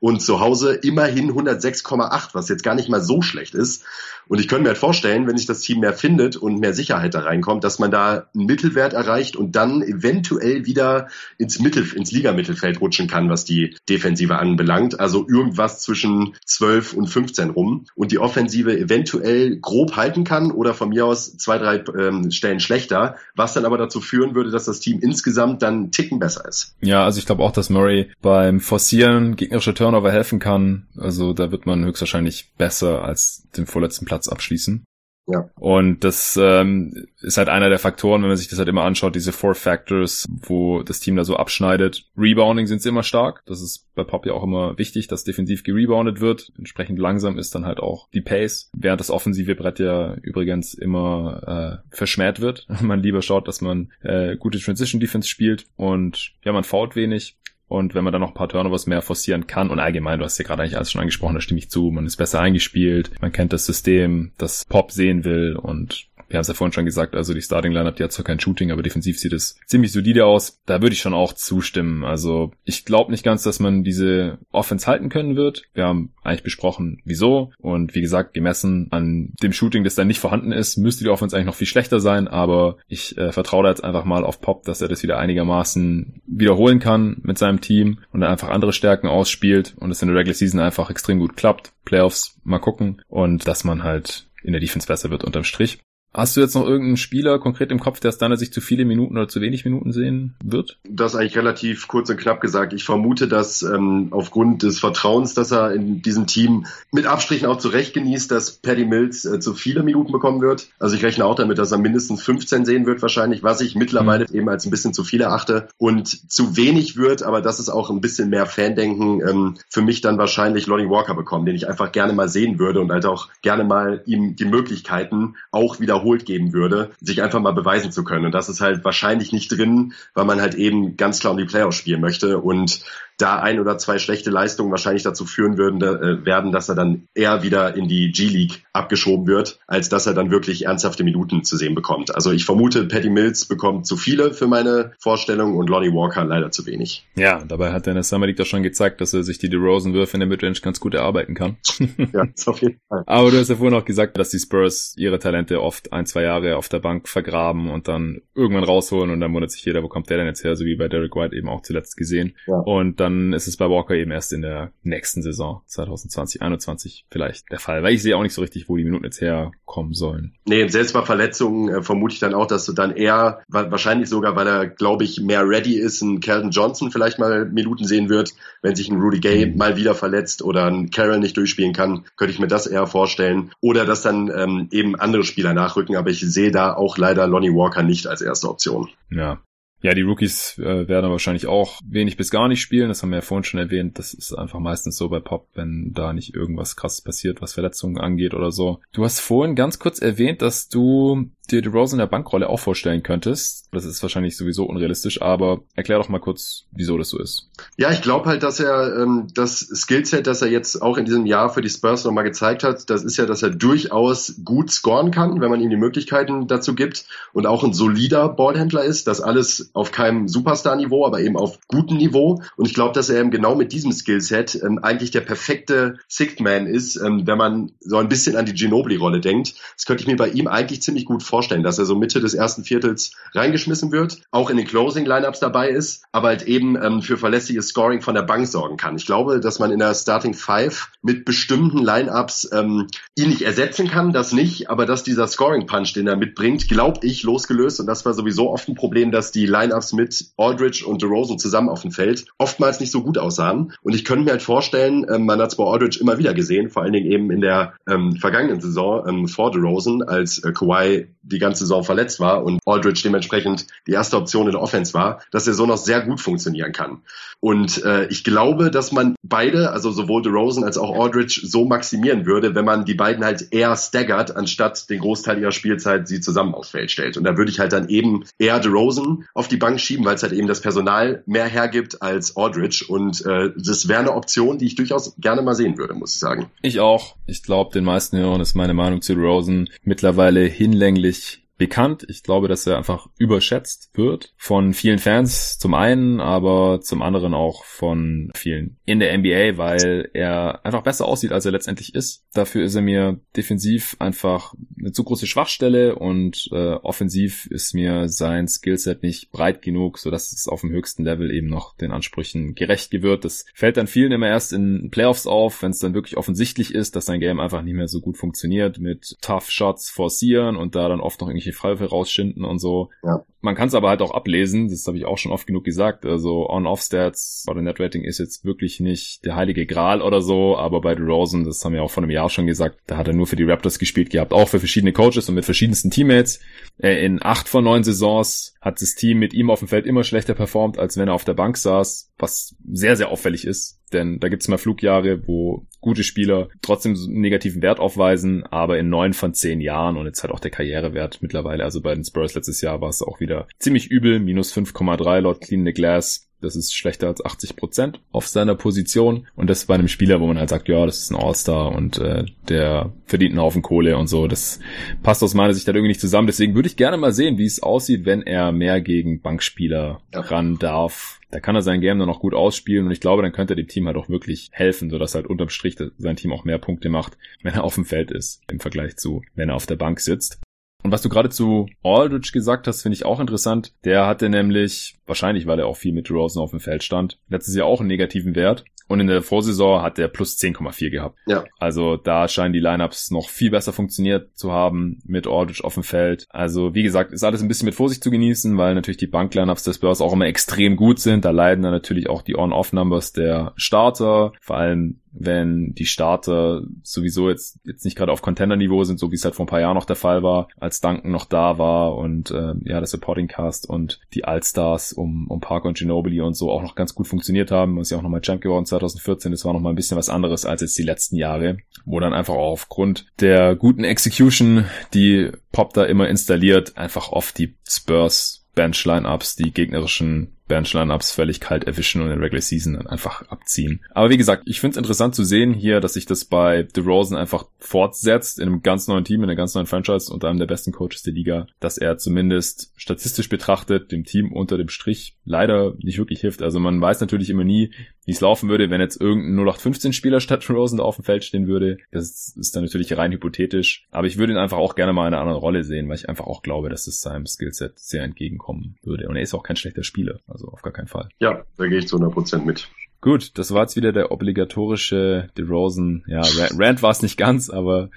und 0.00 0.20
zu 0.20 0.40
Hause 0.40 0.74
immerhin 0.74 1.32
106,8, 1.32 2.30
was 2.32 2.48
jetzt 2.48 2.62
gar 2.62 2.74
nicht 2.74 2.88
mal 2.88 3.02
so 3.02 3.22
schlecht 3.22 3.54
ist. 3.54 3.84
Und 4.28 4.40
ich 4.40 4.48
könnte 4.48 4.62
mir 4.62 4.68
halt 4.68 4.78
vorstellen, 4.78 5.26
wenn 5.26 5.36
sich 5.36 5.46
das 5.46 5.60
Team 5.60 5.80
mehr 5.80 5.92
findet 5.92 6.36
und 6.36 6.58
mehr 6.58 6.74
Sicherheit 6.74 7.14
da 7.14 7.20
reinkommt, 7.20 7.64
dass 7.64 7.78
man 7.78 7.90
da 7.90 8.26
einen 8.34 8.46
Mittelwert 8.46 8.92
erreicht 8.92 9.36
und 9.36 9.56
dann 9.56 9.82
eventuell 9.82 10.66
wieder 10.66 11.08
ins 11.38 11.60
Mittel, 11.60 11.86
ins 11.94 12.12
Ligamittelfeld 12.12 12.80
rutschen 12.80 13.08
kann, 13.08 13.28
was 13.28 13.44
die 13.44 13.76
Defensive 13.88 14.36
anbelangt. 14.36 15.00
Also 15.00 15.26
irgendwas 15.28 15.80
zwischen 15.80 16.34
12 16.46 16.94
und 16.94 17.06
15 17.08 17.50
rum 17.50 17.86
und 17.94 18.12
die 18.12 18.18
Offensive 18.18 18.76
eventuell 18.76 19.58
grob 19.60 19.96
halten 19.96 20.24
kann 20.24 20.50
oder 20.50 20.74
von 20.74 20.88
mir 20.88 21.06
aus 21.06 21.36
zwei, 21.36 21.58
drei 21.58 21.84
ähm, 21.98 22.30
Stellen 22.30 22.60
schlechter, 22.60 23.16
was 23.34 23.54
dann 23.54 23.64
aber 23.64 23.78
dazu 23.78 24.00
führen 24.00 24.34
würde, 24.34 24.50
dass 24.50 24.64
das 24.64 24.80
Team 24.80 25.00
insgesamt 25.00 25.62
dann 25.62 25.74
einen 25.74 25.90
Ticken 25.90 26.18
besser 26.18 26.46
ist. 26.48 26.74
Ja, 26.80 27.04
also 27.04 27.18
ich 27.18 27.26
glaube 27.26 27.42
auch, 27.42 27.52
dass 27.52 27.70
Murray 27.70 28.10
beim 28.22 28.60
Forcieren 28.60 29.36
gegnerische 29.36 29.74
Turnover 29.74 30.10
helfen 30.10 30.38
kann. 30.38 30.86
Also 30.96 31.32
da 31.32 31.50
wird 31.50 31.66
man 31.66 31.84
höchstwahrscheinlich 31.84 32.50
besser 32.56 33.04
als 33.04 33.44
den 33.56 33.66
vorletzten 33.66 34.04
Platz 34.04 34.13
abschließen. 34.28 34.84
Ja. 35.26 35.48
Und 35.54 36.04
das 36.04 36.38
ähm, 36.40 37.06
ist 37.22 37.38
halt 37.38 37.48
einer 37.48 37.70
der 37.70 37.78
Faktoren, 37.78 38.22
wenn 38.22 38.28
man 38.28 38.36
sich 38.36 38.48
das 38.48 38.58
halt 38.58 38.68
immer 38.68 38.84
anschaut, 38.84 39.14
diese 39.14 39.32
Four 39.32 39.54
Factors, 39.54 40.26
wo 40.28 40.82
das 40.82 41.00
Team 41.00 41.16
da 41.16 41.24
so 41.24 41.36
abschneidet. 41.36 42.04
Rebounding 42.16 42.66
sind 42.66 42.82
sie 42.82 42.90
immer 42.90 43.02
stark. 43.02 43.42
Das 43.46 43.62
ist 43.62 43.88
bei 43.94 44.04
Pop 44.04 44.26
ja 44.26 44.34
auch 44.34 44.42
immer 44.42 44.76
wichtig, 44.76 45.08
dass 45.08 45.24
defensiv 45.24 45.64
gereboundet 45.64 46.20
wird. 46.20 46.52
Entsprechend 46.58 46.98
langsam 46.98 47.38
ist 47.38 47.54
dann 47.54 47.64
halt 47.64 47.80
auch 47.80 48.08
die 48.10 48.20
Pace, 48.20 48.70
während 48.76 49.00
das 49.00 49.10
offensive 49.10 49.54
Brett 49.54 49.78
ja 49.78 50.14
übrigens 50.14 50.74
immer 50.74 51.80
äh, 51.90 51.96
verschmäht 51.96 52.40
wird. 52.40 52.66
man 52.82 53.02
lieber 53.02 53.22
schaut, 53.22 53.48
dass 53.48 53.60
man 53.62 53.92
äh, 54.02 54.36
gute 54.36 54.58
Transition 54.58 55.00
Defense 55.00 55.28
spielt 55.28 55.66
und 55.76 56.32
ja, 56.44 56.52
man 56.52 56.64
fault 56.64 56.96
wenig. 56.96 57.38
Und 57.66 57.94
wenn 57.94 58.04
man 58.04 58.12
dann 58.12 58.20
noch 58.20 58.28
ein 58.28 58.34
paar 58.34 58.48
Turnovers 58.48 58.86
mehr 58.86 59.02
forcieren 59.02 59.46
kann 59.46 59.70
und 59.70 59.80
allgemein, 59.80 60.18
du 60.18 60.24
hast 60.24 60.38
ja 60.38 60.44
gerade 60.44 60.62
eigentlich 60.62 60.76
alles 60.76 60.92
schon 60.92 61.00
angesprochen, 61.00 61.34
da 61.34 61.40
stimme 61.40 61.58
ich 61.58 61.70
zu, 61.70 61.90
man 61.90 62.06
ist 62.06 62.16
besser 62.16 62.40
eingespielt, 62.40 63.10
man 63.20 63.32
kennt 63.32 63.52
das 63.52 63.66
System, 63.66 64.32
das 64.38 64.64
Pop 64.66 64.92
sehen 64.92 65.24
will 65.24 65.56
und 65.56 66.08
wir 66.34 66.38
haben 66.38 66.42
es 66.42 66.48
ja 66.48 66.54
vorhin 66.54 66.72
schon 66.72 66.84
gesagt, 66.84 67.14
also 67.14 67.32
die 67.32 67.42
Starting 67.42 67.70
Lineup, 67.70 67.94
die 67.94 68.02
hat 68.02 68.10
zwar 68.10 68.24
kein 68.24 68.40
Shooting, 68.40 68.72
aber 68.72 68.82
defensiv 68.82 69.20
sieht 69.20 69.32
es 69.32 69.56
ziemlich 69.66 69.92
solide 69.92 70.26
aus. 70.26 70.60
Da 70.66 70.82
würde 70.82 70.94
ich 70.94 71.00
schon 71.00 71.14
auch 71.14 71.32
zustimmen. 71.32 72.02
Also 72.02 72.50
ich 72.64 72.84
glaube 72.84 73.12
nicht 73.12 73.22
ganz, 73.22 73.44
dass 73.44 73.60
man 73.60 73.84
diese 73.84 74.38
Offense 74.50 74.88
halten 74.88 75.10
können 75.10 75.36
wird. 75.36 75.62
Wir 75.74 75.84
haben 75.84 76.12
eigentlich 76.24 76.42
besprochen, 76.42 77.00
wieso. 77.04 77.52
Und 77.58 77.94
wie 77.94 78.00
gesagt, 78.00 78.34
gemessen 78.34 78.88
an 78.90 79.32
dem 79.44 79.52
Shooting, 79.52 79.84
das 79.84 79.94
dann 79.94 80.08
nicht 80.08 80.18
vorhanden 80.18 80.50
ist, 80.50 80.76
müsste 80.76 81.04
die 81.04 81.10
Offense 81.10 81.36
eigentlich 81.36 81.46
noch 81.46 81.54
viel 81.54 81.68
schlechter 81.68 82.00
sein. 82.00 82.26
Aber 82.26 82.78
ich 82.88 83.16
äh, 83.16 83.30
vertraue 83.30 83.62
da 83.62 83.68
jetzt 83.68 83.84
einfach 83.84 84.04
mal 84.04 84.24
auf 84.24 84.40
Pop, 84.40 84.64
dass 84.64 84.80
er 84.80 84.88
das 84.88 85.04
wieder 85.04 85.18
einigermaßen 85.18 86.20
wiederholen 86.26 86.80
kann 86.80 87.18
mit 87.22 87.38
seinem 87.38 87.60
Team 87.60 88.00
und 88.10 88.22
dann 88.22 88.32
einfach 88.32 88.48
andere 88.48 88.72
Stärken 88.72 89.06
ausspielt 89.06 89.74
und 89.78 89.92
es 89.92 90.02
in 90.02 90.08
der 90.08 90.16
Regular 90.16 90.34
Season 90.34 90.58
einfach 90.58 90.90
extrem 90.90 91.20
gut 91.20 91.36
klappt. 91.36 91.70
Playoffs 91.84 92.40
mal 92.42 92.58
gucken 92.58 93.02
und 93.06 93.46
dass 93.46 93.62
man 93.62 93.84
halt 93.84 94.26
in 94.42 94.50
der 94.50 94.60
Defense 94.60 94.88
besser 94.88 95.10
wird 95.10 95.22
unterm 95.22 95.44
Strich. 95.44 95.78
Hast 96.16 96.36
du 96.36 96.40
jetzt 96.40 96.54
noch 96.54 96.64
irgendeinen 96.64 96.96
Spieler 96.96 97.40
konkret 97.40 97.72
im 97.72 97.80
Kopf, 97.80 97.98
der 97.98 98.10
aus 98.10 98.18
deiner 98.18 98.36
Sicht 98.36 98.54
zu 98.54 98.60
viele 98.60 98.84
Minuten 98.84 99.16
oder 99.16 99.26
zu 99.26 99.40
wenig 99.40 99.64
Minuten 99.64 99.92
sehen 99.92 100.34
wird? 100.44 100.78
Das 100.88 101.16
eigentlich 101.16 101.36
relativ 101.36 101.88
kurz 101.88 102.08
und 102.08 102.18
knapp 102.18 102.40
gesagt. 102.40 102.72
Ich 102.72 102.84
vermute, 102.84 103.26
dass 103.26 103.62
ähm, 103.62 104.08
aufgrund 104.12 104.62
des 104.62 104.78
Vertrauens, 104.78 105.34
dass 105.34 105.50
er 105.50 105.72
in 105.72 106.02
diesem 106.02 106.28
Team 106.28 106.66
mit 106.92 107.06
Abstrichen 107.06 107.48
auch 107.48 107.58
zurecht 107.58 107.94
genießt, 107.94 108.30
dass 108.30 108.52
Paddy 108.52 108.84
Mills 108.84 109.24
äh, 109.24 109.40
zu 109.40 109.54
viele 109.54 109.82
Minuten 109.82 110.12
bekommen 110.12 110.40
wird. 110.40 110.68
Also 110.78 110.94
ich 110.94 111.02
rechne 111.02 111.24
auch 111.24 111.34
damit, 111.34 111.58
dass 111.58 111.72
er 111.72 111.78
mindestens 111.78 112.22
15 112.22 112.64
sehen 112.64 112.86
wird 112.86 113.02
wahrscheinlich, 113.02 113.42
was 113.42 113.60
ich 113.60 113.74
mittlerweile 113.74 114.26
mhm. 114.28 114.36
eben 114.36 114.48
als 114.48 114.64
ein 114.64 114.70
bisschen 114.70 114.94
zu 114.94 115.02
viel 115.02 115.20
erachte 115.20 115.68
und 115.78 116.30
zu 116.30 116.56
wenig 116.56 116.96
wird, 116.96 117.24
aber 117.24 117.42
das 117.42 117.58
ist 117.58 117.70
auch 117.70 117.90
ein 117.90 118.00
bisschen 118.00 118.30
mehr 118.30 118.46
Fandenken, 118.46 119.20
ähm, 119.28 119.54
für 119.68 119.82
mich 119.82 120.00
dann 120.00 120.16
wahrscheinlich 120.18 120.68
Lonnie 120.68 120.88
Walker 120.88 121.14
bekommen, 121.14 121.44
den 121.44 121.56
ich 121.56 121.68
einfach 121.68 121.90
gerne 121.90 122.12
mal 122.12 122.28
sehen 122.28 122.60
würde 122.60 122.80
und 122.80 122.92
halt 122.92 123.04
auch 123.04 123.30
gerne 123.42 123.64
mal 123.64 124.02
ihm 124.06 124.36
die 124.36 124.44
Möglichkeiten 124.44 125.34
auch 125.50 125.80
wiederholt 126.04 126.26
geben 126.26 126.52
würde, 126.52 126.90
sich 127.00 127.22
einfach 127.22 127.40
mal 127.40 127.52
beweisen 127.52 127.90
zu 127.90 128.04
können. 128.04 128.26
Und 128.26 128.32
das 128.32 128.48
ist 128.48 128.60
halt 128.60 128.84
wahrscheinlich 128.84 129.32
nicht 129.32 129.50
drin, 129.50 129.94
weil 130.14 130.24
man 130.24 130.40
halt 130.40 130.54
eben 130.54 130.96
ganz 130.96 131.18
klar 131.20 131.32
um 131.32 131.38
die 131.38 131.46
Playoffs 131.46 131.76
spielen 131.76 132.00
möchte. 132.00 132.38
Und 132.38 132.84
da 133.18 133.38
ein 133.38 133.60
oder 133.60 133.78
zwei 133.78 133.98
schlechte 133.98 134.30
Leistungen 134.30 134.70
wahrscheinlich 134.70 135.02
dazu 135.02 135.24
führen 135.24 135.56
würden, 135.56 135.82
äh, 135.82 136.24
werden, 136.24 136.52
dass 136.52 136.68
er 136.68 136.74
dann 136.74 137.06
eher 137.14 137.42
wieder 137.42 137.76
in 137.76 137.88
die 137.88 138.10
G-League 138.10 138.64
abgeschoben 138.72 139.26
wird, 139.26 139.60
als 139.66 139.88
dass 139.88 140.06
er 140.06 140.14
dann 140.14 140.30
wirklich 140.30 140.66
ernsthafte 140.66 141.04
Minuten 141.04 141.44
zu 141.44 141.56
sehen 141.56 141.74
bekommt. 141.74 142.14
Also 142.14 142.32
ich 142.32 142.44
vermute, 142.44 142.84
Patty 142.86 143.10
Mills 143.10 143.46
bekommt 143.46 143.86
zu 143.86 143.96
viele 143.96 144.32
für 144.32 144.48
meine 144.48 144.92
Vorstellung 144.98 145.56
und 145.56 145.70
Lonnie 145.70 145.92
Walker 145.92 146.24
leider 146.24 146.50
zu 146.50 146.66
wenig. 146.66 147.06
Ja, 147.14 147.44
dabei 147.44 147.72
hat 147.72 147.86
er 147.86 147.92
in 147.92 147.96
der 147.96 148.02
Summer 148.02 148.26
League 148.26 148.36
doch 148.36 148.46
schon 148.46 148.62
gezeigt, 148.62 149.00
dass 149.00 149.14
er 149.14 149.22
sich 149.22 149.38
die 149.38 149.48
DeRozan-Würfe 149.48 150.14
in 150.14 150.20
der 150.20 150.28
Midrange 150.28 150.58
ganz 150.60 150.80
gut 150.80 150.94
erarbeiten 150.94 151.34
kann. 151.34 151.56
ja, 152.12 152.24
das 152.24 152.48
auf 152.48 152.60
jeden 152.60 152.80
Fall. 152.88 153.04
Aber 153.06 153.30
du 153.30 153.38
hast 153.38 153.48
ja 153.48 153.56
vorhin 153.56 153.78
auch 153.78 153.84
gesagt, 153.84 154.18
dass 154.18 154.30
die 154.30 154.38
Spurs 154.38 154.94
ihre 154.96 155.18
Talente 155.18 155.62
oft 155.62 155.92
ein, 155.92 156.06
zwei 156.06 156.22
Jahre 156.22 156.56
auf 156.56 156.68
der 156.68 156.80
Bank 156.80 157.08
vergraben 157.08 157.70
und 157.70 157.86
dann 157.86 158.22
irgendwann 158.34 158.64
rausholen 158.64 159.10
und 159.10 159.20
dann 159.20 159.32
wundert 159.32 159.52
sich 159.52 159.64
jeder, 159.64 159.82
wo 159.82 159.88
kommt 159.88 160.10
der 160.10 160.18
denn 160.18 160.26
jetzt 160.26 160.42
her, 160.42 160.56
so 160.56 160.64
wie 160.64 160.76
bei 160.76 160.88
Derek 160.88 161.14
White 161.14 161.36
eben 161.36 161.48
auch 161.48 161.62
zuletzt 161.62 161.96
gesehen. 161.96 162.34
Ja. 162.46 162.56
Und 162.56 163.00
dann 163.04 163.32
ist 163.32 163.46
es 163.46 163.56
bei 163.56 163.68
Walker 163.68 163.94
eben 163.94 164.10
erst 164.10 164.32
in 164.32 164.42
der 164.42 164.72
nächsten 164.82 165.22
Saison 165.22 165.62
2020, 165.66 166.40
2021 166.40 167.04
vielleicht 167.10 167.50
der 167.50 167.58
Fall, 167.58 167.82
weil 167.82 167.94
ich 167.94 168.02
sehe 168.02 168.16
auch 168.16 168.22
nicht 168.22 168.34
so 168.34 168.40
richtig, 168.40 168.68
wo 168.68 168.76
die 168.76 168.84
Minuten 168.84 169.04
jetzt 169.04 169.20
herkommen 169.20 169.92
sollen. 169.92 170.34
Nee, 170.46 170.66
selbst 170.68 170.94
bei 170.94 171.02
Verletzungen 171.02 171.68
äh, 171.68 171.82
vermute 171.82 172.14
ich 172.14 172.20
dann 172.20 172.34
auch, 172.34 172.46
dass 172.46 172.64
du 172.64 172.72
dann 172.72 172.96
eher, 172.96 173.42
wahrscheinlich 173.48 174.08
sogar, 174.08 174.36
weil 174.36 174.46
er, 174.46 174.66
glaube 174.66 175.04
ich, 175.04 175.20
mehr 175.20 175.46
ready 175.46 175.74
ist, 175.74 176.00
ein 176.00 176.20
Calvin 176.20 176.50
Johnson 176.50 176.90
vielleicht 176.90 177.18
mal 177.18 177.44
Minuten 177.44 177.84
sehen 177.84 178.08
wird, 178.08 178.32
wenn 178.62 178.74
sich 178.74 178.88
ein 178.88 179.00
Rudy 179.00 179.20
Gay 179.20 179.46
mhm. 179.46 179.56
mal 179.58 179.76
wieder 179.76 179.94
verletzt 179.94 180.42
oder 180.42 180.66
ein 180.66 180.90
Carroll 180.90 181.18
nicht 181.18 181.36
durchspielen 181.36 181.74
kann, 181.74 182.04
könnte 182.16 182.32
ich 182.32 182.40
mir 182.40 182.48
das 182.48 182.66
eher 182.66 182.86
vorstellen. 182.86 183.50
Oder 183.60 183.84
dass 183.84 184.02
dann 184.02 184.32
ähm, 184.34 184.68
eben 184.72 184.96
andere 184.96 185.24
Spieler 185.24 185.52
nachrücken, 185.52 185.96
aber 185.96 186.10
ich 186.10 186.20
sehe 186.20 186.50
da 186.50 186.74
auch 186.74 186.96
leider 186.96 187.26
Lonnie 187.26 187.54
Walker 187.54 187.82
nicht 187.82 188.06
als 188.06 188.22
erste 188.22 188.48
Option. 188.48 188.88
Ja, 189.10 189.40
ja, 189.84 189.92
die 189.92 190.00
Rookies 190.00 190.56
äh, 190.56 190.88
werden 190.88 191.10
wahrscheinlich 191.10 191.46
auch 191.46 191.78
wenig 191.86 192.16
bis 192.16 192.30
gar 192.30 192.48
nicht 192.48 192.62
spielen. 192.62 192.88
Das 192.88 193.02
haben 193.02 193.10
wir 193.10 193.16
ja 193.16 193.22
vorhin 193.22 193.44
schon 193.44 193.60
erwähnt. 193.60 193.98
Das 193.98 194.14
ist 194.14 194.32
einfach 194.32 194.58
meistens 194.58 194.96
so 194.96 195.10
bei 195.10 195.20
Pop, 195.20 195.48
wenn 195.52 195.92
da 195.92 196.14
nicht 196.14 196.34
irgendwas 196.34 196.74
krasses 196.74 197.02
passiert, 197.02 197.42
was 197.42 197.52
Verletzungen 197.52 197.98
angeht 197.98 198.32
oder 198.32 198.50
so. 198.50 198.80
Du 198.92 199.04
hast 199.04 199.20
vorhin 199.20 199.54
ganz 199.56 199.78
kurz 199.78 199.98
erwähnt, 199.98 200.40
dass 200.40 200.70
du 200.70 201.28
dir 201.50 201.62
die 201.62 201.68
Rose 201.68 201.94
in 201.94 201.98
der 201.98 202.06
Bankrolle 202.06 202.48
auch 202.48 202.60
vorstellen 202.60 203.02
könntest. 203.02 203.68
Das 203.72 203.84
ist 203.84 204.02
wahrscheinlich 204.02 204.36
sowieso 204.36 204.64
unrealistisch, 204.64 205.20
aber 205.20 205.60
erklär 205.74 205.98
doch 205.98 206.08
mal 206.08 206.18
kurz, 206.18 206.64
wieso 206.72 206.96
das 206.96 207.10
so 207.10 207.18
ist. 207.20 207.50
Ja, 207.76 207.90
ich 207.90 208.00
glaube 208.00 208.26
halt, 208.28 208.42
dass 208.42 208.60
er 208.60 209.02
ähm, 209.02 209.28
das 209.34 209.58
Skillset, 209.58 210.26
das 210.26 210.42
er 210.42 210.48
jetzt 210.48 210.80
auch 210.80 210.96
in 210.96 211.04
diesem 211.04 211.26
Jahr 211.26 211.50
für 211.50 211.60
die 211.60 211.68
Spurs 211.68 212.04
nochmal 212.04 212.24
gezeigt 212.24 212.64
hat, 212.64 212.88
das 212.88 213.04
ist 213.04 213.16
ja, 213.16 213.26
dass 213.26 213.42
er 213.42 213.50
durchaus 213.50 214.40
gut 214.44 214.70
scoren 214.70 215.10
kann, 215.10 215.40
wenn 215.40 215.50
man 215.50 215.60
ihm 215.60 215.70
die 215.70 215.76
Möglichkeiten 215.76 216.46
dazu 216.46 216.74
gibt 216.74 217.04
und 217.32 217.46
auch 217.46 217.62
ein 217.62 217.74
solider 217.74 218.28
Ballhändler 218.28 218.84
ist. 218.84 219.06
Das 219.06 219.20
alles 219.20 219.70
auf 219.74 219.92
keinem 219.92 220.28
Superstar-Niveau, 220.28 221.04
aber 221.04 221.20
eben 221.20 221.36
auf 221.36 221.58
gutem 221.68 221.98
Niveau. 221.98 222.40
Und 222.56 222.66
ich 222.66 222.74
glaube, 222.74 222.94
dass 222.94 223.10
er 223.10 223.20
eben 223.20 223.30
genau 223.30 223.54
mit 223.56 223.72
diesem 223.72 223.92
Skillset 223.92 224.54
ähm, 224.62 224.78
eigentlich 224.78 225.10
der 225.10 225.20
perfekte 225.20 225.98
Sixth 226.08 226.40
Man 226.40 226.66
ist, 226.66 226.96
ähm, 226.96 227.26
wenn 227.26 227.36
man 227.36 227.72
so 227.80 227.98
ein 227.98 228.08
bisschen 228.08 228.36
an 228.36 228.46
die 228.46 228.54
Ginobili-Rolle 228.54 229.20
denkt. 229.20 229.54
Das 229.76 229.84
könnte 229.84 230.02
ich 230.02 230.06
mir 230.06 230.16
bei 230.16 230.28
ihm 230.28 230.46
eigentlich 230.46 230.80
ziemlich 230.80 231.04
gut 231.04 231.22
vorstellen, 231.22 231.64
dass 231.64 231.78
er 231.78 231.84
so 231.84 231.96
Mitte 231.96 232.20
des 232.20 232.34
ersten 232.34 232.64
Viertels 232.64 233.12
reingeschmissen 233.34 233.90
wird, 233.90 234.22
auch 234.30 234.48
in 234.48 234.56
den 234.56 234.66
Closing-Lineups 234.66 235.40
dabei 235.40 235.70
ist, 235.70 236.04
aber 236.12 236.28
halt 236.28 236.42
eben 236.42 236.80
ähm, 236.80 237.02
für 237.02 237.18
verlässliches 237.18 237.68
Scoring 237.68 238.00
von 238.00 238.14
der 238.14 238.22
Bank 238.22 238.46
sorgen 238.46 238.76
kann. 238.76 238.96
Ich 238.96 239.06
glaube, 239.06 239.40
dass 239.40 239.58
man 239.58 239.72
in 239.72 239.80
der 239.80 239.94
Starting 239.94 240.34
Five 240.34 240.92
mit 241.02 241.24
bestimmten 241.24 241.78
Lineups 241.78 242.48
ähm, 242.52 242.86
ihn 243.16 243.30
nicht 243.30 243.42
ersetzen 243.42 243.88
kann, 243.88 244.12
das 244.12 244.32
nicht, 244.32 244.70
aber 244.70 244.86
dass 244.86 245.02
dieser 245.02 245.26
Scoring-Punch, 245.26 245.94
den 245.94 246.06
er 246.06 246.16
mitbringt, 246.16 246.68
glaube 246.68 247.00
ich, 247.04 247.24
losgelöst, 247.24 247.80
und 247.80 247.86
das 247.86 248.04
war 248.06 248.14
sowieso 248.14 248.50
oft 248.50 248.68
ein 248.68 248.76
Problem, 248.76 249.10
dass 249.10 249.32
die 249.32 249.46
Lineups 249.64 249.92
mit 249.92 250.26
Aldridge 250.36 250.84
und 250.86 251.02
DeRozan 251.02 251.38
zusammen 251.38 251.68
auf 251.68 251.82
dem 251.82 251.90
Feld 251.90 252.26
oftmals 252.38 252.80
nicht 252.80 252.90
so 252.90 253.02
gut 253.02 253.18
aussahen. 253.18 253.72
Und 253.82 253.94
ich 253.94 254.04
könnte 254.04 254.24
mir 254.24 254.32
halt 254.32 254.42
vorstellen, 254.42 255.06
ähm, 255.12 255.26
man 255.26 255.40
hat 255.40 255.50
es 255.50 255.56
bei 255.56 255.64
Aldridge 255.64 255.98
immer 256.00 256.18
wieder 256.18 256.34
gesehen, 256.34 256.70
vor 256.70 256.82
allen 256.82 256.92
Dingen 256.92 257.10
eben 257.10 257.30
in 257.30 257.40
der 257.40 257.74
ähm, 257.88 258.16
vergangenen 258.16 258.60
Saison 258.60 259.06
ähm, 259.08 259.28
vor 259.28 259.50
DeRozan, 259.50 260.02
als 260.02 260.42
äh, 260.42 260.52
Kawhi 260.52 261.08
die 261.22 261.38
ganze 261.38 261.60
Saison 261.60 261.84
verletzt 261.84 262.20
war 262.20 262.44
und 262.44 262.60
Aldridge 262.66 263.00
dementsprechend 263.04 263.66
die 263.86 263.92
erste 263.92 264.16
Option 264.16 264.46
in 264.46 264.52
der 264.52 264.60
Offense 264.60 264.94
war, 264.94 265.20
dass 265.30 265.46
er 265.46 265.54
so 265.54 265.66
noch 265.66 265.78
sehr 265.78 266.02
gut 266.02 266.20
funktionieren 266.20 266.72
kann. 266.72 267.02
Und 267.40 267.84
äh, 267.84 268.06
ich 268.06 268.24
glaube, 268.24 268.70
dass 268.70 268.92
man 268.92 269.16
beide, 269.22 269.72
also 269.72 269.90
sowohl 269.90 270.22
DeRozan 270.22 270.64
als 270.64 270.78
auch 270.78 270.98
Aldridge, 270.98 271.40
so 271.44 271.64
maximieren 271.64 272.26
würde, 272.26 272.54
wenn 272.54 272.64
man 272.64 272.84
die 272.84 272.94
beiden 272.94 273.24
halt 273.24 273.52
eher 273.52 273.76
staggert, 273.76 274.34
anstatt 274.36 274.88
den 274.88 275.00
Großteil 275.00 275.38
ihrer 275.38 275.52
Spielzeit 275.52 276.08
sie 276.08 276.20
zusammen 276.20 276.54
aufs 276.54 276.70
Feld 276.70 276.90
stellt. 276.90 277.16
Und 277.16 277.24
da 277.24 277.36
würde 277.36 277.50
ich 277.50 277.60
halt 277.60 277.72
dann 277.72 277.88
eben 277.88 278.24
eher 278.38 278.60
DeRozan 278.60 279.26
auf 279.34 279.43
die 279.48 279.56
Bank 279.56 279.80
schieben, 279.80 280.04
weil 280.04 280.14
es 280.14 280.22
halt 280.22 280.32
eben 280.32 280.46
das 280.46 280.60
Personal 280.60 281.22
mehr 281.26 281.46
hergibt 281.46 282.02
als 282.02 282.36
Aldridge. 282.36 282.84
Und 282.88 283.24
äh, 283.24 283.50
das 283.56 283.88
wäre 283.88 284.00
eine 284.00 284.14
Option, 284.14 284.58
die 284.58 284.66
ich 284.66 284.74
durchaus 284.74 285.14
gerne 285.18 285.42
mal 285.42 285.54
sehen 285.54 285.78
würde, 285.78 285.94
muss 285.94 286.14
ich 286.14 286.20
sagen. 286.20 286.50
Ich 286.62 286.80
auch. 286.80 287.16
Ich 287.26 287.42
glaube, 287.42 287.72
den 287.72 287.84
meisten 287.84 288.18
Hörern 288.18 288.40
ist 288.40 288.54
meine 288.54 288.74
Meinung 288.74 289.02
zu 289.02 289.14
DeRozan 289.14 289.68
mittlerweile 289.82 290.40
hinlänglich 290.44 291.43
bekannt. 291.56 292.04
Ich 292.08 292.22
glaube, 292.22 292.48
dass 292.48 292.66
er 292.66 292.76
einfach 292.76 293.08
überschätzt 293.16 293.90
wird 293.94 294.34
von 294.36 294.74
vielen 294.74 294.98
Fans 294.98 295.58
zum 295.58 295.74
einen, 295.74 296.20
aber 296.20 296.80
zum 296.80 297.02
anderen 297.02 297.34
auch 297.34 297.64
von 297.64 298.30
vielen 298.34 298.76
in 298.84 298.98
der 298.98 299.16
NBA, 299.16 299.56
weil 299.56 300.10
er 300.14 300.64
einfach 300.64 300.82
besser 300.82 301.06
aussieht, 301.06 301.32
als 301.32 301.46
er 301.46 301.52
letztendlich 301.52 301.94
ist. 301.94 302.24
Dafür 302.32 302.64
ist 302.64 302.74
er 302.74 302.82
mir 302.82 303.20
defensiv 303.36 303.96
einfach 304.00 304.54
eine 304.78 304.92
zu 304.92 305.04
große 305.04 305.26
Schwachstelle 305.26 305.96
und 305.96 306.48
äh, 306.52 306.74
offensiv 306.74 307.46
ist 307.46 307.74
mir 307.74 308.08
sein 308.08 308.48
Skillset 308.48 309.02
nicht 309.02 309.30
breit 309.30 309.62
genug, 309.62 309.98
so 309.98 310.10
dass 310.10 310.32
es 310.32 310.48
auf 310.48 310.62
dem 310.62 310.70
höchsten 310.70 311.04
Level 311.04 311.30
eben 311.30 311.46
noch 311.46 311.76
den 311.76 311.92
Ansprüchen 311.92 312.54
gerecht 312.54 312.92
wird. 312.92 313.24
Das 313.24 313.44
fällt 313.54 313.76
dann 313.76 313.86
vielen 313.86 314.12
immer 314.12 314.28
erst 314.28 314.52
in 314.52 314.90
Playoffs 314.90 315.26
auf, 315.26 315.62
wenn 315.62 315.70
es 315.70 315.78
dann 315.78 315.94
wirklich 315.94 316.16
offensichtlich 316.16 316.74
ist, 316.74 316.96
dass 316.96 317.06
sein 317.06 317.20
Game 317.20 317.40
einfach 317.40 317.62
nicht 317.62 317.74
mehr 317.74 317.88
so 317.88 318.00
gut 318.00 318.16
funktioniert 318.16 318.78
mit 318.78 319.16
Tough 319.20 319.50
Shots 319.50 319.90
forcieren 319.90 320.56
und 320.56 320.74
da 320.74 320.88
dann 320.88 321.00
oft 321.00 321.20
noch 321.20 321.28
irgendwie 321.28 321.43
irgendwelche 321.44 321.52
Freiwürfe 321.52 321.90
rausschinden 321.90 322.44
und 322.44 322.58
so. 322.58 322.90
Ja. 323.02 323.24
Man 323.40 323.54
kann 323.54 323.68
es 323.68 323.74
aber 323.74 323.90
halt 323.90 324.00
auch 324.00 324.12
ablesen, 324.12 324.68
das 324.68 324.86
habe 324.86 324.96
ich 324.96 325.04
auch 325.04 325.18
schon 325.18 325.32
oft 325.32 325.46
genug 325.46 325.64
gesagt. 325.64 326.06
Also 326.06 326.48
On-Off-Stats 326.48 327.44
oder 327.48 327.60
Net-Rating 327.60 328.02
ist 328.02 328.18
jetzt 328.18 328.44
wirklich 328.44 328.80
nicht 328.80 329.24
der 329.24 329.36
heilige 329.36 329.66
Gral 329.66 330.00
oder 330.00 330.22
so, 330.22 330.56
aber 330.56 330.80
bei 330.80 330.94
DeRozan, 330.94 331.44
das 331.44 331.62
haben 331.64 331.74
wir 331.74 331.82
auch 331.82 331.90
vor 331.90 332.02
einem 332.02 332.10
Jahr 332.10 332.30
schon 332.30 332.46
gesagt, 332.46 332.78
da 332.86 332.96
hat 332.96 333.08
er 333.08 333.14
nur 333.14 333.26
für 333.26 333.36
die 333.36 333.44
Raptors 333.44 333.78
gespielt 333.78 334.10
gehabt, 334.10 334.32
auch 334.32 334.48
für 334.48 334.60
verschiedene 334.60 334.92
Coaches 334.92 335.28
und 335.28 335.34
mit 335.34 335.44
verschiedensten 335.44 335.90
Teammates. 335.90 336.40
Äh, 336.78 337.04
in 337.04 337.22
acht 337.22 337.48
von 337.48 337.64
neun 337.64 337.84
Saisons 337.84 338.54
hat 338.60 338.80
das 338.80 338.94
Team 338.94 339.18
mit 339.18 339.34
ihm 339.34 339.50
auf 339.50 339.58
dem 339.58 339.68
Feld 339.68 339.86
immer 339.86 340.04
schlechter 340.04 340.34
performt, 340.34 340.78
als 340.78 340.96
wenn 340.96 341.08
er 341.08 341.14
auf 341.14 341.24
der 341.24 341.34
Bank 341.34 341.58
saß, 341.58 342.12
was 342.18 342.56
sehr, 342.66 342.96
sehr 342.96 343.10
auffällig 343.10 343.46
ist. 343.46 343.78
Denn 343.92 344.18
da 344.18 344.28
gibt's 344.28 344.48
mal 344.48 344.58
Flugjahre, 344.58 345.26
wo 345.26 345.66
gute 345.80 346.02
Spieler 346.02 346.48
trotzdem 346.62 346.94
einen 346.94 347.20
negativen 347.20 347.62
Wert 347.62 347.78
aufweisen, 347.78 348.44
aber 348.44 348.78
in 348.78 348.88
neun 348.88 349.12
von 349.12 349.34
zehn 349.34 349.60
Jahren 349.60 349.96
und 349.96 350.06
jetzt 350.06 350.22
halt 350.22 350.32
auch 350.32 350.40
der 350.40 350.50
Karrierewert 350.50 351.20
mittlerweile, 351.20 351.62
also 351.62 351.82
bei 351.82 351.94
den 351.94 352.04
Spurs 352.04 352.34
letztes 352.34 352.60
Jahr 352.60 352.80
war 352.80 352.88
es 352.88 353.02
auch 353.02 353.20
wieder 353.20 353.46
ziemlich 353.58 353.90
übel, 353.90 354.18
minus 354.18 354.54
5,3 354.54 355.20
laut 355.20 355.40
Clean 355.40 355.64
the 355.64 355.72
Glass. 355.72 356.28
Das 356.40 356.56
ist 356.56 356.74
schlechter 356.74 357.06
als 357.06 357.24
80 357.24 357.56
Prozent 357.56 358.00
auf 358.12 358.28
seiner 358.28 358.54
Position. 358.54 359.26
Und 359.34 359.48
das 359.48 359.64
bei 359.64 359.74
einem 359.74 359.88
Spieler, 359.88 360.20
wo 360.20 360.26
man 360.26 360.38
halt 360.38 360.50
sagt, 360.50 360.68
ja, 360.68 360.84
das 360.84 360.98
ist 360.98 361.10
ein 361.10 361.16
All-Star 361.16 361.72
und 361.74 361.96
äh, 361.98 362.26
der 362.50 362.92
verdient 363.06 363.32
einen 363.32 363.40
Haufen 363.40 363.62
Kohle 363.62 363.96
und 363.96 364.08
so. 364.08 364.26
Das 364.26 364.60
passt 365.02 365.22
aus 365.22 365.32
meiner 365.32 365.54
Sicht 365.54 365.66
halt 365.66 365.76
irgendwie 365.76 365.88
nicht 365.88 366.02
zusammen. 366.02 366.26
Deswegen 366.26 366.54
würde 366.54 366.68
ich 366.68 366.76
gerne 366.76 366.98
mal 366.98 367.12
sehen, 367.12 367.38
wie 367.38 367.46
es 367.46 367.62
aussieht, 367.62 368.04
wenn 368.04 368.20
er 368.22 368.52
mehr 368.52 368.82
gegen 368.82 369.22
Bankspieler 369.22 370.02
ja. 370.12 370.20
ran 370.20 370.58
darf 370.58 371.18
da 371.34 371.40
kann 371.40 371.56
er 371.56 371.62
sein 371.62 371.80
Game 371.80 371.98
dann 371.98 372.08
auch 372.08 372.20
gut 372.20 372.32
ausspielen 372.32 372.86
und 372.86 372.92
ich 372.92 373.00
glaube, 373.00 373.22
dann 373.22 373.32
könnte 373.32 373.54
er 373.54 373.56
dem 373.56 373.66
Team 373.66 373.88
halt 373.88 373.96
auch 373.96 374.08
wirklich 374.08 374.50
helfen, 374.52 374.88
sodass 374.88 375.16
halt 375.16 375.26
unterm 375.26 375.48
Strich 375.48 375.76
sein 375.98 376.14
Team 376.14 376.32
auch 376.32 376.44
mehr 376.44 376.58
Punkte 376.58 376.88
macht, 376.88 377.18
wenn 377.42 377.54
er 377.54 377.64
auf 377.64 377.74
dem 377.74 377.84
Feld 377.84 378.12
ist, 378.12 378.40
im 378.48 378.60
Vergleich 378.60 378.96
zu, 378.96 379.22
wenn 379.34 379.48
er 379.48 379.56
auf 379.56 379.66
der 379.66 379.74
Bank 379.74 379.98
sitzt. 379.98 380.38
Und 380.84 380.92
was 380.92 381.02
du 381.02 381.08
gerade 381.08 381.30
zu 381.30 381.66
Aldridge 381.82 382.30
gesagt 382.32 382.68
hast, 382.68 382.82
finde 382.82 382.94
ich 382.94 383.04
auch 383.04 383.18
interessant. 383.18 383.74
Der 383.84 384.06
hatte 384.06 384.28
nämlich, 384.28 384.94
wahrscheinlich 385.06 385.48
weil 385.48 385.58
er 385.58 385.66
auch 385.66 385.76
viel 385.76 385.92
mit 385.92 386.08
DeRozan 386.08 386.40
auf 386.40 386.50
dem 386.50 386.60
Feld 386.60 386.84
stand, 386.84 387.18
letztes 387.28 387.56
Jahr 387.56 387.66
auch 387.66 387.80
einen 387.80 387.88
negativen 387.88 388.36
Wert. 388.36 388.64
Und 388.86 389.00
in 389.00 389.06
der 389.06 389.22
Vorsaison 389.22 389.82
hat 389.82 389.98
er 389.98 390.08
plus 390.08 390.36
10,4 390.36 390.90
gehabt. 390.90 391.18
Ja. 391.26 391.44
Also 391.58 391.96
da 391.96 392.28
scheinen 392.28 392.52
die 392.52 392.60
Lineups 392.60 393.10
noch 393.10 393.28
viel 393.28 393.50
besser 393.50 393.72
funktioniert 393.72 394.36
zu 394.36 394.52
haben 394.52 395.00
mit 395.06 395.26
Aldridge 395.26 395.64
auf 395.64 395.74
dem 395.74 395.82
Feld. 395.82 396.26
Also 396.28 396.74
wie 396.74 396.82
gesagt, 396.82 397.12
ist 397.12 397.24
alles 397.24 397.42
ein 397.42 397.48
bisschen 397.48 397.66
mit 397.66 397.74
Vorsicht 397.74 398.02
zu 398.04 398.10
genießen, 398.10 398.58
weil 398.58 398.74
natürlich 398.74 398.98
die 398.98 399.06
Bank-Lineups 399.06 399.64
des 399.64 399.76
Spurs 399.76 400.00
auch 400.00 400.12
immer 400.12 400.26
extrem 400.26 400.76
gut 400.76 400.98
sind. 400.98 401.24
Da 401.24 401.30
leiden 401.30 401.62
dann 401.62 401.72
natürlich 401.72 402.08
auch 402.10 402.22
die 402.22 402.36
On-Off-Numbers 402.36 403.12
der 403.12 403.52
Starter. 403.56 404.32
Vor 404.40 404.56
allem 404.56 405.00
wenn 405.14 405.74
die 405.74 405.86
Starter 405.86 406.62
sowieso 406.82 407.30
jetzt, 407.30 407.58
jetzt 407.64 407.84
nicht 407.84 407.96
gerade 407.96 408.12
auf 408.12 408.22
Contender-Niveau 408.22 408.84
sind, 408.84 408.98
so 408.98 409.10
wie 409.10 409.14
es 409.14 409.24
halt 409.24 409.34
vor 409.34 409.46
ein 409.46 409.48
paar 409.48 409.60
Jahren 409.60 409.76
noch 409.76 409.84
der 409.84 409.96
Fall 409.96 410.22
war, 410.22 410.48
als 410.58 410.80
Duncan 410.80 411.10
noch 411.10 411.24
da 411.24 411.58
war 411.58 411.96
und 411.96 412.30
äh, 412.30 412.54
ja, 412.64 412.80
der 412.80 412.86
Supporting 412.86 413.28
Cast 413.28 413.68
und 413.68 414.00
die 414.12 414.24
Allstars 414.24 414.92
um, 414.92 415.28
um 415.28 415.40
Parker 415.40 415.68
und 415.68 415.78
Ginobili 415.78 416.20
und 416.20 416.34
so 416.34 416.50
auch 416.50 416.62
noch 416.62 416.74
ganz 416.74 416.94
gut 416.94 417.06
funktioniert 417.06 417.50
haben. 417.50 417.78
ist 417.78 417.90
ja 417.90 417.98
auch 417.98 418.02
nochmal 418.02 418.20
Champ 418.20 418.42
geworden 418.42 418.66
2014. 418.66 419.30
Das 419.30 419.44
war 419.44 419.52
nochmal 419.52 419.72
ein 419.72 419.76
bisschen 419.76 419.96
was 419.96 420.08
anderes 420.08 420.44
als 420.44 420.60
jetzt 420.60 420.76
die 420.78 420.82
letzten 420.82 421.16
Jahre, 421.16 421.58
wo 421.84 422.00
dann 422.00 422.12
einfach 422.12 422.34
auch 422.34 422.52
aufgrund 422.52 423.06
der 423.20 423.54
guten 423.54 423.84
Execution, 423.84 424.64
die 424.92 425.30
Pop 425.52 425.72
da 425.72 425.84
immer 425.84 426.08
installiert, 426.08 426.76
einfach 426.76 427.12
oft 427.12 427.38
die 427.38 427.54
Spurs 427.68 428.44
Bench-Lineups, 428.54 429.36
die 429.36 429.52
gegnerischen 429.52 430.33
Bench-Lineups 430.48 431.10
völlig 431.12 431.40
kalt 431.40 431.64
erwischen 431.64 432.02
und 432.02 432.10
in 432.10 432.20
Regular 432.20 432.42
Season 432.42 432.74
dann 432.74 432.86
einfach 432.86 433.22
abziehen. 433.28 433.80
Aber 433.90 434.10
wie 434.10 434.16
gesagt, 434.16 434.42
ich 434.46 434.60
finde 434.60 434.72
es 434.72 434.78
interessant 434.78 435.14
zu 435.14 435.24
sehen 435.24 435.54
hier, 435.54 435.80
dass 435.80 435.94
sich 435.94 436.06
das 436.06 436.24
bei 436.24 436.64
DeRozan 436.64 437.16
einfach 437.16 437.46
fortsetzt 437.58 438.38
in 438.38 438.48
einem 438.48 438.62
ganz 438.62 438.88
neuen 438.88 439.04
Team, 439.04 439.22
in 439.22 439.30
einer 439.30 439.36
ganz 439.36 439.54
neuen 439.54 439.66
Franchise 439.66 440.12
unter 440.12 440.28
einem 440.28 440.38
der 440.38 440.46
besten 440.46 440.72
Coaches 440.72 441.02
der 441.02 441.14
Liga, 441.14 441.46
dass 441.60 441.78
er 441.78 441.96
zumindest 441.98 442.72
statistisch 442.76 443.28
betrachtet 443.28 443.90
dem 443.92 444.04
Team 444.04 444.32
unter 444.32 444.58
dem 444.58 444.68
Strich 444.68 445.16
leider 445.24 445.74
nicht 445.78 445.98
wirklich 445.98 446.20
hilft. 446.20 446.42
Also 446.42 446.60
man 446.60 446.80
weiß 446.80 447.00
natürlich 447.00 447.30
immer 447.30 447.44
nie, 447.44 447.72
wie 448.04 448.12
es 448.12 448.20
laufen 448.20 448.48
würde, 448.48 448.70
wenn 448.70 448.80
jetzt 448.80 449.00
irgendein 449.00 449.44
0815-Spieler 449.46 450.20
statt 450.20 450.48
Rosen 450.50 450.78
da 450.78 450.84
auf 450.84 450.96
dem 450.96 451.04
Feld 451.04 451.24
stehen 451.24 451.46
würde. 451.46 451.78
Das 451.90 452.34
ist 452.36 452.54
dann 452.54 452.64
natürlich 452.64 452.96
rein 452.96 453.12
hypothetisch. 453.12 453.86
Aber 453.90 454.06
ich 454.06 454.18
würde 454.18 454.32
ihn 454.32 454.38
einfach 454.38 454.58
auch 454.58 454.74
gerne 454.74 454.92
mal 454.92 455.08
in 455.08 455.14
einer 455.14 455.20
anderen 455.20 455.40
Rolle 455.40 455.64
sehen, 455.64 455.88
weil 455.88 455.96
ich 455.96 456.08
einfach 456.08 456.26
auch 456.26 456.42
glaube, 456.42 456.68
dass 456.68 456.86
es 456.86 457.00
seinem 457.00 457.26
Skillset 457.26 457.78
sehr 457.78 458.04
entgegenkommen 458.04 458.76
würde. 458.82 459.08
Und 459.08 459.16
er 459.16 459.22
ist 459.22 459.34
auch 459.34 459.42
kein 459.42 459.56
schlechter 459.56 459.82
Spieler. 459.82 460.20
Also 460.26 460.48
auf 460.48 460.62
gar 460.62 460.72
keinen 460.72 460.88
Fall. 460.88 461.08
Ja, 461.18 461.44
da 461.56 461.66
gehe 461.66 461.78
ich 461.78 461.88
zu 461.88 461.96
100% 461.96 462.44
mit. 462.44 462.68
Gut, 463.04 463.36
das 463.36 463.52
war 463.52 463.62
jetzt 463.62 463.76
wieder 463.76 463.92
der 463.92 464.12
obligatorische 464.12 465.28
DeRozan, 465.36 466.04
ja, 466.06 466.22
Rant 466.56 466.82
war 466.82 466.90
es 466.90 467.02
nicht 467.02 467.18
ganz, 467.18 467.50
aber 467.50 467.90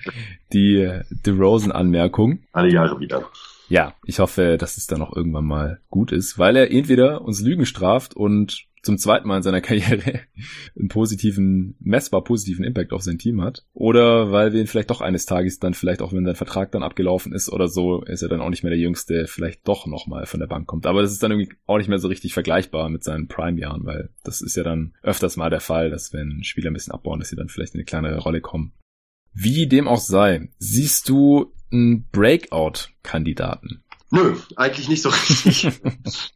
die 0.51 0.99
DeRozan-Anmerkung. 1.25 2.39
Alle 2.51 2.73
Jahre 2.73 2.99
wieder. 2.99 3.23
Ja, 3.69 3.93
ich 4.03 4.19
hoffe, 4.19 4.57
dass 4.57 4.75
es 4.75 4.85
dann 4.85 5.01
auch 5.01 5.15
irgendwann 5.15 5.45
mal 5.45 5.79
gut 5.89 6.11
ist, 6.11 6.37
weil 6.37 6.57
er 6.57 6.71
entweder 6.71 7.21
uns 7.21 7.41
Lügen 7.41 7.65
straft 7.65 8.17
und 8.17 8.66
zum 8.81 8.97
zweiten 8.97 9.27
Mal 9.27 9.37
in 9.37 9.43
seiner 9.43 9.61
Karriere 9.67 10.21
einen 10.77 10.87
positiven, 10.87 11.75
messbar 11.79 12.23
positiven 12.23 12.65
Impact 12.65 12.93
auf 12.93 13.01
sein 13.01 13.17
Team 13.17 13.41
hat. 13.41 13.65
Oder 13.73 14.31
weil 14.31 14.53
wir 14.53 14.61
ihn 14.61 14.67
vielleicht 14.67 14.89
doch 14.89 15.01
eines 15.01 15.25
Tages 15.25 15.59
dann 15.59 15.73
vielleicht 15.73 16.01
auch, 16.01 16.13
wenn 16.13 16.25
sein 16.25 16.35
Vertrag 16.35 16.71
dann 16.71 16.83
abgelaufen 16.83 17.33
ist 17.33 17.51
oder 17.51 17.67
so, 17.67 18.03
ist 18.03 18.21
er 18.21 18.29
dann 18.29 18.41
auch 18.41 18.49
nicht 18.49 18.63
mehr 18.63 18.71
der 18.71 18.79
Jüngste, 18.79 19.27
vielleicht 19.27 19.67
doch 19.67 19.87
nochmal 19.87 20.25
von 20.25 20.39
der 20.39 20.47
Bank 20.47 20.67
kommt. 20.67 20.85
Aber 20.85 21.01
das 21.01 21.11
ist 21.11 21.23
dann 21.23 21.31
irgendwie 21.31 21.53
auch 21.65 21.77
nicht 21.77 21.89
mehr 21.89 21.99
so 21.99 22.07
richtig 22.07 22.33
vergleichbar 22.33 22.89
mit 22.89 23.03
seinen 23.03 23.27
Prime-Jahren, 23.27 23.85
weil 23.85 24.09
das 24.23 24.41
ist 24.41 24.55
ja 24.55 24.63
dann 24.63 24.93
öfters 25.01 25.37
mal 25.37 25.49
der 25.49 25.59
Fall, 25.59 25.89
dass 25.89 26.13
wenn 26.13 26.43
Spieler 26.43 26.71
ein 26.71 26.73
bisschen 26.73 26.93
abbauen, 26.93 27.19
dass 27.19 27.29
sie 27.29 27.35
dann 27.35 27.49
vielleicht 27.49 27.73
in 27.73 27.79
eine 27.79 27.85
kleinere 27.85 28.19
Rolle 28.19 28.41
kommen. 28.41 28.73
Wie 29.33 29.67
dem 29.67 29.87
auch 29.87 29.99
sei, 29.99 30.49
siehst 30.57 31.09
du 31.09 31.53
einen 31.71 32.07
Breakout-Kandidaten? 32.11 33.83
Nö, 34.09 34.35
eigentlich 34.55 34.87
nicht 34.87 35.01
so 35.01 35.09
richtig. 35.09 35.67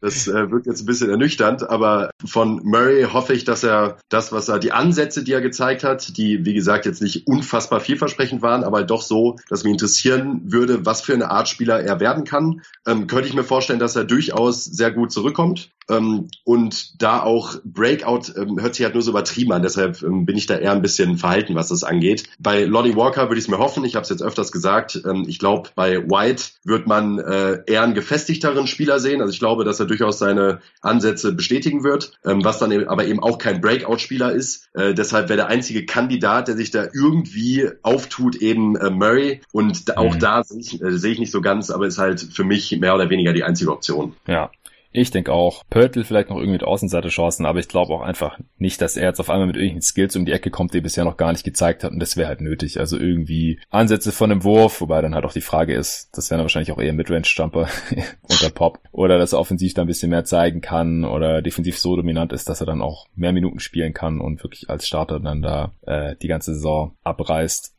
das 0.00 0.28
äh, 0.28 0.50
wirkt 0.50 0.66
jetzt 0.66 0.82
ein 0.82 0.86
bisschen 0.86 1.08
ernüchternd, 1.08 1.68
aber 1.68 2.10
von 2.24 2.60
Murray 2.64 3.04
hoffe 3.04 3.32
ich, 3.32 3.44
dass 3.44 3.64
er 3.64 3.96
das, 4.10 4.30
was 4.30 4.48
er, 4.48 4.58
die 4.58 4.72
Ansätze, 4.72 5.24
die 5.24 5.32
er 5.32 5.40
gezeigt 5.40 5.82
hat, 5.82 6.18
die 6.18 6.44
wie 6.44 6.52
gesagt 6.52 6.84
jetzt 6.84 7.00
nicht 7.00 7.26
unfassbar 7.26 7.80
vielversprechend 7.80 8.42
waren, 8.42 8.62
aber 8.62 8.82
doch 8.82 9.00
so, 9.00 9.36
dass 9.48 9.64
mich 9.64 9.72
interessieren 9.72 10.42
würde, 10.44 10.84
was 10.84 11.00
für 11.00 11.14
eine 11.14 11.30
Art 11.30 11.48
Spieler 11.48 11.80
er 11.80 11.98
werden 11.98 12.24
kann. 12.24 12.60
Ähm, 12.86 13.06
könnte 13.06 13.28
ich 13.28 13.34
mir 13.34 13.44
vorstellen, 13.44 13.78
dass 13.78 13.96
er 13.96 14.04
durchaus 14.04 14.64
sehr 14.64 14.90
gut 14.90 15.10
zurückkommt. 15.10 15.70
Ähm, 15.90 16.28
und 16.44 17.02
da 17.02 17.22
auch 17.22 17.56
Breakout 17.64 18.32
ähm, 18.36 18.60
hört 18.60 18.74
sich 18.74 18.84
halt 18.84 18.94
nur 18.94 19.02
so 19.02 19.10
übertrieben 19.10 19.52
an, 19.52 19.62
deshalb 19.62 20.02
ähm, 20.02 20.26
bin 20.26 20.36
ich 20.36 20.46
da 20.46 20.56
eher 20.56 20.72
ein 20.72 20.82
bisschen 20.82 21.18
verhalten, 21.18 21.54
was 21.54 21.68
das 21.68 21.84
angeht. 21.84 22.24
Bei 22.38 22.64
Lonnie 22.64 22.94
Walker 22.96 23.28
würde 23.28 23.38
ich 23.38 23.44
es 23.44 23.48
mir 23.48 23.58
hoffen, 23.58 23.84
ich 23.84 23.96
habe 23.96 24.04
es 24.04 24.10
jetzt 24.10 24.22
öfters 24.22 24.52
gesagt. 24.52 25.00
Ähm, 25.04 25.24
ich 25.26 25.38
glaube, 25.38 25.70
bei 25.74 26.08
White 26.08 26.44
wird 26.64 26.86
man 26.86 27.18
äh, 27.18 27.61
eher 27.66 27.82
einen 27.82 27.94
gefestigteren 27.94 28.66
Spieler 28.66 29.00
sehen. 29.00 29.20
Also 29.20 29.32
ich 29.32 29.38
glaube, 29.38 29.64
dass 29.64 29.80
er 29.80 29.86
durchaus 29.86 30.18
seine 30.18 30.60
Ansätze 30.80 31.32
bestätigen 31.32 31.84
wird, 31.84 32.12
ähm, 32.24 32.44
was 32.44 32.58
dann 32.58 32.72
eben, 32.72 32.88
aber 32.88 33.06
eben 33.06 33.20
auch 33.20 33.38
kein 33.38 33.60
Breakout-Spieler 33.60 34.32
ist. 34.32 34.68
Äh, 34.74 34.94
deshalb 34.94 35.28
wäre 35.28 35.36
der 35.36 35.46
einzige 35.48 35.86
Kandidat, 35.86 36.48
der 36.48 36.56
sich 36.56 36.70
da 36.70 36.84
irgendwie 36.92 37.68
auftut, 37.82 38.36
eben 38.36 38.76
äh, 38.76 38.90
Murray. 38.90 39.40
Und 39.52 39.96
auch 39.96 40.14
mhm. 40.14 40.18
da 40.18 40.44
sehe 40.44 40.60
ich, 40.60 40.82
äh, 40.82 40.98
seh 40.98 41.12
ich 41.12 41.18
nicht 41.18 41.32
so 41.32 41.40
ganz, 41.40 41.70
aber 41.70 41.86
ist 41.86 41.98
halt 41.98 42.20
für 42.20 42.44
mich 42.44 42.76
mehr 42.78 42.94
oder 42.94 43.10
weniger 43.10 43.32
die 43.32 43.44
einzige 43.44 43.72
Option. 43.72 44.14
Ja, 44.26 44.50
ich 44.92 45.10
denke 45.10 45.32
auch, 45.32 45.64
Pörtl 45.70 46.04
vielleicht 46.04 46.28
noch 46.28 46.36
irgendwie 46.36 46.52
mit 46.52 46.64
Außenseiterchancen, 46.64 47.46
aber 47.46 47.58
ich 47.58 47.68
glaube 47.68 47.94
auch 47.94 48.02
einfach 48.02 48.38
nicht, 48.58 48.80
dass 48.80 48.96
er 48.96 49.08
jetzt 49.08 49.20
auf 49.20 49.30
einmal 49.30 49.46
mit 49.46 49.56
irgendwelchen 49.56 49.82
Skills 49.82 50.16
um 50.16 50.26
die 50.26 50.32
Ecke 50.32 50.50
kommt, 50.50 50.74
die 50.74 50.78
er 50.78 50.82
bisher 50.82 51.04
noch 51.04 51.16
gar 51.16 51.32
nicht 51.32 51.44
gezeigt 51.44 51.82
hat 51.82 51.92
und 51.92 52.00
das 52.00 52.16
wäre 52.16 52.28
halt 52.28 52.40
nötig. 52.40 52.78
Also 52.78 52.98
irgendwie 52.98 53.58
Ansätze 53.70 54.12
von 54.12 54.30
einem 54.30 54.44
Wurf, 54.44 54.80
wobei 54.80 55.00
dann 55.00 55.14
halt 55.14 55.24
auch 55.24 55.32
die 55.32 55.40
Frage 55.40 55.74
ist, 55.74 56.10
das 56.12 56.30
wären 56.30 56.40
wahrscheinlich 56.40 56.72
auch 56.72 56.80
eher 56.80 56.92
Midrange-Jumper 56.92 57.68
unter 58.22 58.50
Pop 58.50 58.80
oder 58.92 59.18
dass 59.18 59.32
er 59.32 59.40
offensiv 59.40 59.74
da 59.74 59.82
ein 59.82 59.88
bisschen 59.88 60.10
mehr 60.10 60.24
zeigen 60.24 60.60
kann 60.60 61.04
oder 61.04 61.42
defensiv 61.42 61.78
so 61.78 61.96
dominant 61.96 62.32
ist, 62.32 62.48
dass 62.48 62.60
er 62.60 62.66
dann 62.66 62.82
auch 62.82 63.06
mehr 63.14 63.32
Minuten 63.32 63.60
spielen 63.60 63.94
kann 63.94 64.20
und 64.20 64.42
wirklich 64.42 64.68
als 64.68 64.86
Starter 64.86 65.20
dann 65.20 65.42
da 65.42 65.72
äh, 65.86 66.16
die 66.20 66.28
ganze 66.28 66.54
Saison 66.54 66.92
abreißt 67.02 67.71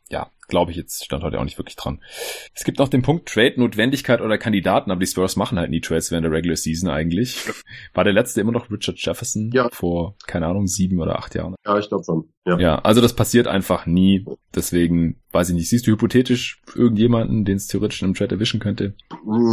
glaube 0.54 0.70
ich 0.70 0.78
jetzt 0.78 1.04
stand 1.04 1.24
heute 1.24 1.40
auch 1.40 1.44
nicht 1.44 1.58
wirklich 1.58 1.76
dran. 1.76 2.00
Es 2.54 2.64
gibt 2.64 2.78
noch 2.78 2.88
den 2.88 3.02
Punkt 3.02 3.28
Trade 3.28 3.56
Notwendigkeit 3.58 4.22
oder 4.22 4.38
Kandidaten, 4.38 4.92
aber 4.92 5.00
die 5.00 5.08
Spurs 5.08 5.36
machen 5.36 5.58
halt 5.58 5.72
nie 5.72 5.82
Trades 5.82 6.12
während 6.12 6.26
der 6.26 6.32
Regular 6.32 6.56
Season 6.56 6.92
eigentlich. 6.92 7.40
War 7.96 8.04
der 8.04 8.14
letzte 8.14 8.40
immer 8.40 8.52
noch 8.52 8.70
Richard 8.70 9.00
Jefferson 9.00 9.50
ja. 9.52 9.68
vor 9.72 10.16
keine 10.28 10.46
Ahnung 10.46 10.68
sieben 10.68 11.02
oder 11.02 11.18
acht 11.18 11.34
Jahren? 11.34 11.56
Ja, 11.66 11.80
ich 11.80 11.90
glaube 11.90 12.04
schon. 12.04 12.30
Ja. 12.46 12.60
ja, 12.60 12.80
also 12.80 13.02
das 13.02 13.16
passiert 13.16 13.48
einfach 13.48 13.88
nie. 13.88 14.26
Deswegen 14.54 15.20
weiß 15.32 15.50
ich 15.50 15.56
nicht. 15.56 15.70
Siehst 15.70 15.88
du 15.88 15.92
hypothetisch 15.92 16.62
irgendjemanden, 16.76 17.46
den 17.46 17.58
es 17.58 17.66
theoretisch 17.66 18.04
in 18.04 18.08
einem 18.08 18.14
Trade 18.14 18.36
erwischen 18.36 18.60
könnte? 18.60 18.94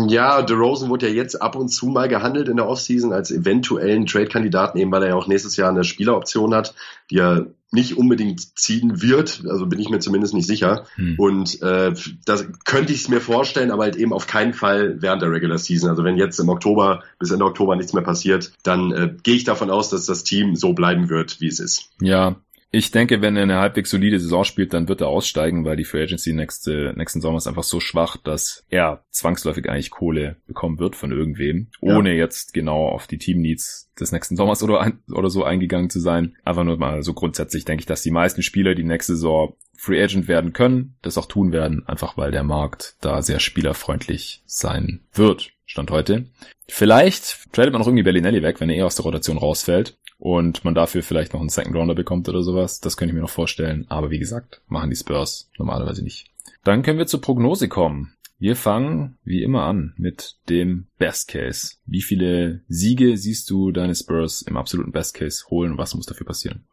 Ja, 0.08 0.42
DeRozan 0.42 0.90
wurde 0.90 1.08
ja 1.08 1.14
jetzt 1.14 1.40
ab 1.40 1.56
und 1.56 1.68
zu 1.68 1.86
mal 1.86 2.08
gehandelt 2.08 2.48
in 2.48 2.56
der 2.56 2.68
Offseason 2.68 3.14
als 3.14 3.30
eventuellen 3.30 4.04
Trade-Kandidaten, 4.04 4.76
eben 4.76 4.92
weil 4.92 5.04
er 5.04 5.08
ja 5.10 5.14
auch 5.14 5.28
nächstes 5.28 5.56
Jahr 5.56 5.70
eine 5.70 5.84
Spieleroption 5.84 6.54
hat, 6.54 6.74
die 7.10 7.20
er 7.20 7.46
nicht 7.72 7.96
unbedingt 7.96 8.58
ziehen 8.58 9.00
wird, 9.00 9.44
also 9.48 9.66
bin 9.66 9.78
ich 9.78 9.88
mir 9.88 10.00
zumindest 10.00 10.34
nicht 10.34 10.46
sicher. 10.46 10.86
Hm. 10.96 11.14
Und 11.18 11.62
äh, 11.62 11.92
das 12.24 12.46
könnte 12.64 12.92
ich 12.92 13.02
es 13.02 13.08
mir 13.08 13.20
vorstellen, 13.20 13.70
aber 13.70 13.84
halt 13.84 13.96
eben 13.96 14.12
auf 14.12 14.26
keinen 14.26 14.54
Fall 14.54 15.00
während 15.00 15.22
der 15.22 15.30
Regular 15.30 15.58
Season. 15.58 15.88
Also 15.88 16.02
wenn 16.02 16.16
jetzt 16.16 16.40
im 16.40 16.48
Oktober 16.48 17.04
bis 17.18 17.30
Ende 17.30 17.44
Oktober 17.44 17.76
nichts 17.76 17.92
mehr 17.92 18.02
passiert, 18.02 18.52
dann 18.64 18.90
äh, 18.92 19.14
gehe 19.22 19.36
ich 19.36 19.44
davon 19.44 19.70
aus, 19.70 19.90
dass 19.90 20.06
das 20.06 20.24
Team 20.24 20.56
so 20.56 20.72
bleiben 20.72 21.08
wird, 21.08 21.40
wie 21.40 21.48
es 21.48 21.60
ist. 21.60 21.90
Ja, 22.00 22.36
ich 22.72 22.92
denke, 22.92 23.20
wenn 23.20 23.36
er 23.36 23.42
eine 23.42 23.58
halbwegs 23.58 23.90
solide 23.90 24.20
Saison 24.20 24.44
spielt, 24.44 24.72
dann 24.72 24.88
wird 24.88 25.00
er 25.00 25.08
aussteigen, 25.08 25.64
weil 25.64 25.76
die 25.76 25.84
Free 25.84 26.02
Agency 26.02 26.32
nächste, 26.32 26.94
nächsten 26.96 27.20
Sommer 27.20 27.38
ist 27.38 27.48
einfach 27.48 27.64
so 27.64 27.80
schwach, 27.80 28.16
dass 28.16 28.64
er 28.70 29.04
zwangsläufig 29.10 29.68
eigentlich 29.68 29.90
Kohle 29.90 30.36
bekommen 30.46 30.78
wird 30.78 30.94
von 30.94 31.10
irgendwem, 31.10 31.68
ja. 31.80 31.96
ohne 31.96 32.14
jetzt 32.14 32.54
genau 32.54 32.86
auf 32.88 33.08
die 33.08 33.18
Team 33.18 33.40
Needs 33.40 33.90
des 33.98 34.12
nächsten 34.12 34.36
Sommers 34.36 34.62
oder, 34.62 34.80
ein, 34.80 35.00
oder 35.12 35.30
so 35.30 35.42
eingegangen 35.42 35.90
zu 35.90 35.98
sein. 35.98 36.36
Einfach 36.44 36.62
nur 36.62 36.76
mal 36.76 37.02
so 37.02 37.12
grundsätzlich 37.12 37.64
denke 37.64 37.82
ich, 37.82 37.86
dass 37.86 38.02
die 38.02 38.12
meisten 38.12 38.42
Spieler, 38.42 38.76
die 38.76 38.84
nächste 38.84 39.14
Saison 39.14 39.56
Free 39.76 40.02
Agent 40.02 40.28
werden 40.28 40.52
können, 40.52 40.94
das 41.02 41.18
auch 41.18 41.26
tun 41.26 41.52
werden, 41.52 41.86
einfach 41.88 42.16
weil 42.16 42.30
der 42.30 42.44
Markt 42.44 42.96
da 43.00 43.22
sehr 43.22 43.40
spielerfreundlich 43.40 44.42
sein 44.46 45.00
wird. 45.12 45.50
Stand 45.64 45.90
heute. 45.90 46.26
Vielleicht 46.68 47.52
tradet 47.52 47.72
man 47.72 47.80
auch 47.80 47.86
irgendwie 47.86 48.02
Bellinelli 48.02 48.42
weg, 48.42 48.60
wenn 48.60 48.70
er 48.70 48.76
eh 48.76 48.82
aus 48.82 48.96
der 48.96 49.04
Rotation 49.04 49.38
rausfällt 49.38 49.96
und 50.20 50.64
man 50.64 50.74
dafür 50.74 51.02
vielleicht 51.02 51.32
noch 51.32 51.40
einen 51.40 51.48
Second 51.48 51.74
Rounder 51.74 51.94
bekommt 51.94 52.28
oder 52.28 52.42
sowas. 52.42 52.80
Das 52.80 52.96
könnte 52.96 53.10
ich 53.10 53.14
mir 53.14 53.22
noch 53.22 53.30
vorstellen. 53.30 53.86
Aber 53.88 54.10
wie 54.10 54.18
gesagt, 54.18 54.60
machen 54.68 54.90
die 54.90 54.96
Spurs 54.96 55.50
normalerweise 55.58 56.04
nicht. 56.04 56.30
Dann 56.62 56.82
können 56.82 56.98
wir 56.98 57.06
zur 57.06 57.22
Prognose 57.22 57.68
kommen. 57.68 58.12
Wir 58.38 58.54
fangen 58.54 59.18
wie 59.24 59.42
immer 59.42 59.64
an 59.64 59.94
mit 59.96 60.36
dem 60.48 60.86
Best 60.98 61.28
Case. 61.28 61.76
Wie 61.86 62.02
viele 62.02 62.60
Siege 62.68 63.16
siehst 63.16 63.50
du 63.50 63.72
deine 63.72 63.94
Spurs 63.94 64.42
im 64.42 64.56
absoluten 64.56 64.92
Best 64.92 65.14
Case 65.14 65.44
holen? 65.48 65.78
Was 65.78 65.94
muss 65.94 66.06
dafür 66.06 66.26
passieren? 66.26 66.64